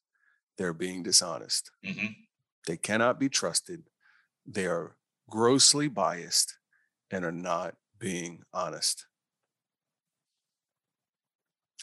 they're 0.57 0.73
being 0.73 1.03
dishonest. 1.03 1.71
Mhm. 1.83 2.15
They 2.65 2.77
cannot 2.77 3.19
be 3.19 3.29
trusted. 3.29 3.89
They 4.45 4.67
are 4.67 4.95
grossly 5.29 5.87
biased 5.87 6.57
and 7.11 7.25
are 7.25 7.31
not 7.31 7.75
being 7.97 8.43
honest. 8.53 9.05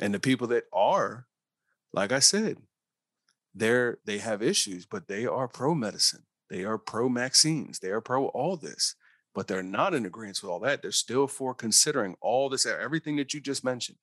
And 0.00 0.12
the 0.14 0.20
people 0.20 0.46
that 0.48 0.64
are, 0.72 1.26
like 1.92 2.12
I 2.12 2.18
said, 2.20 2.66
they're 3.54 3.98
they 4.04 4.18
have 4.18 4.42
issues, 4.42 4.86
but 4.86 5.08
they 5.08 5.26
are 5.26 5.48
pro 5.48 5.74
medicine. 5.74 6.26
They 6.48 6.64
are 6.64 6.78
pro 6.78 7.08
vaccines. 7.08 7.78
They 7.78 7.90
are 7.90 8.00
pro 8.02 8.26
all 8.28 8.56
this, 8.56 8.94
but 9.36 9.46
they're 9.46 9.62
not 9.62 9.92
in 9.92 10.06
agreement 10.06 10.40
with 10.42 10.50
all 10.50 10.60
that. 10.60 10.80
They're 10.80 10.90
still 10.90 11.26
for 11.28 11.54
considering 11.54 12.16
all 12.22 12.48
this, 12.48 12.64
everything 12.64 13.16
that 13.16 13.34
you 13.34 13.40
just 13.40 13.64
mentioned, 13.64 13.98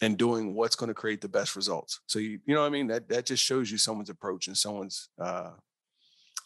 and 0.00 0.16
doing 0.16 0.54
what's 0.54 0.74
going 0.74 0.88
to 0.88 0.94
create 0.94 1.20
the 1.20 1.28
best 1.28 1.54
results. 1.54 2.00
So 2.06 2.18
you, 2.18 2.40
you 2.46 2.54
know 2.54 2.64
I 2.64 2.70
mean? 2.70 2.86
That 2.86 3.10
that 3.10 3.26
just 3.26 3.44
shows 3.44 3.70
you 3.70 3.76
someone's 3.76 4.08
approach 4.08 4.46
and 4.46 4.56
someone's 4.56 5.10
uh, 5.20 5.50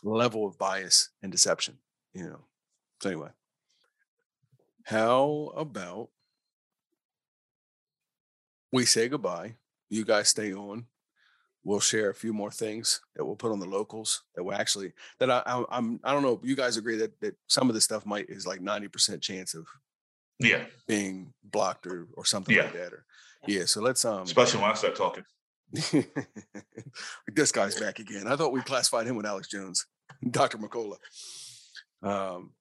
level 0.02 0.48
of 0.48 0.58
bias 0.58 1.10
and 1.22 1.30
deception. 1.30 1.78
You 2.12 2.24
know. 2.24 2.44
So 3.00 3.10
anyway, 3.10 3.30
how 4.82 5.52
about 5.56 6.08
we 8.72 8.84
say 8.84 9.08
goodbye? 9.08 9.54
You 9.88 10.04
guys 10.04 10.30
stay 10.30 10.52
on 10.52 10.86
we'll 11.66 11.80
share 11.80 12.10
a 12.10 12.14
few 12.14 12.32
more 12.32 12.50
things 12.52 13.00
that 13.16 13.24
we'll 13.24 13.34
put 13.34 13.50
on 13.50 13.58
the 13.58 13.66
locals 13.66 14.22
that 14.36 14.44
will 14.44 14.54
actually 14.54 14.92
that 15.18 15.30
I, 15.30 15.42
I 15.44 15.64
I'm 15.70 15.98
I 16.04 16.12
don't 16.12 16.22
know. 16.22 16.40
You 16.44 16.54
guys 16.56 16.76
agree 16.76 16.96
that 16.98 17.18
that 17.20 17.34
some 17.48 17.68
of 17.68 17.74
this 17.74 17.84
stuff 17.84 18.06
might 18.06 18.30
is 18.30 18.46
like 18.46 18.60
ninety 18.60 18.88
percent 18.88 19.20
chance 19.20 19.52
of 19.54 19.66
yeah 20.38 20.64
being 20.86 21.32
blocked 21.42 21.86
or 21.86 22.06
or 22.14 22.24
something 22.24 22.54
Yeah. 22.54 22.62
like 22.64 22.72
that 22.74 22.92
or 22.92 23.04
yeah. 23.48 23.64
So 23.64 23.80
let's 23.82 24.04
um 24.04 24.22
especially 24.22 24.60
when 24.62 24.70
I 24.70 24.74
start 24.74 24.94
talking. 24.96 25.24
this 27.34 27.52
guy's 27.52 27.78
back 27.78 27.98
again. 27.98 28.26
I 28.28 28.36
thought 28.36 28.52
we 28.52 28.60
classified 28.62 29.06
him 29.06 29.16
with 29.16 29.26
Alex 29.26 29.48
Jones, 29.48 29.86
Dr. 30.30 30.58
McCullough. 30.58 30.98
Um, 32.02 32.52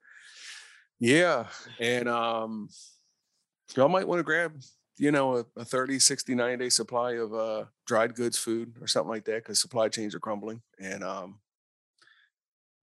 yeah, 0.99 1.45
and 1.79 2.09
um, 2.09 2.69
y'all 3.75 3.89
might 3.89 4.07
want 4.07 4.19
to 4.19 4.23
grab, 4.23 4.53
you 4.97 5.11
know, 5.11 5.37
a, 5.37 5.45
a 5.57 5.65
30, 5.65 5.99
60, 5.99 6.35
90 6.35 6.63
day 6.63 6.69
supply 6.69 7.13
of 7.13 7.33
uh, 7.33 7.65
dried 7.85 8.15
goods 8.15 8.37
food 8.37 8.73
or 8.81 8.87
something 8.87 9.09
like 9.09 9.25
that 9.25 9.43
because 9.43 9.59
supply 9.59 9.89
chains 9.89 10.15
are 10.15 10.19
crumbling. 10.19 10.61
And 10.79 11.03
um, 11.03 11.39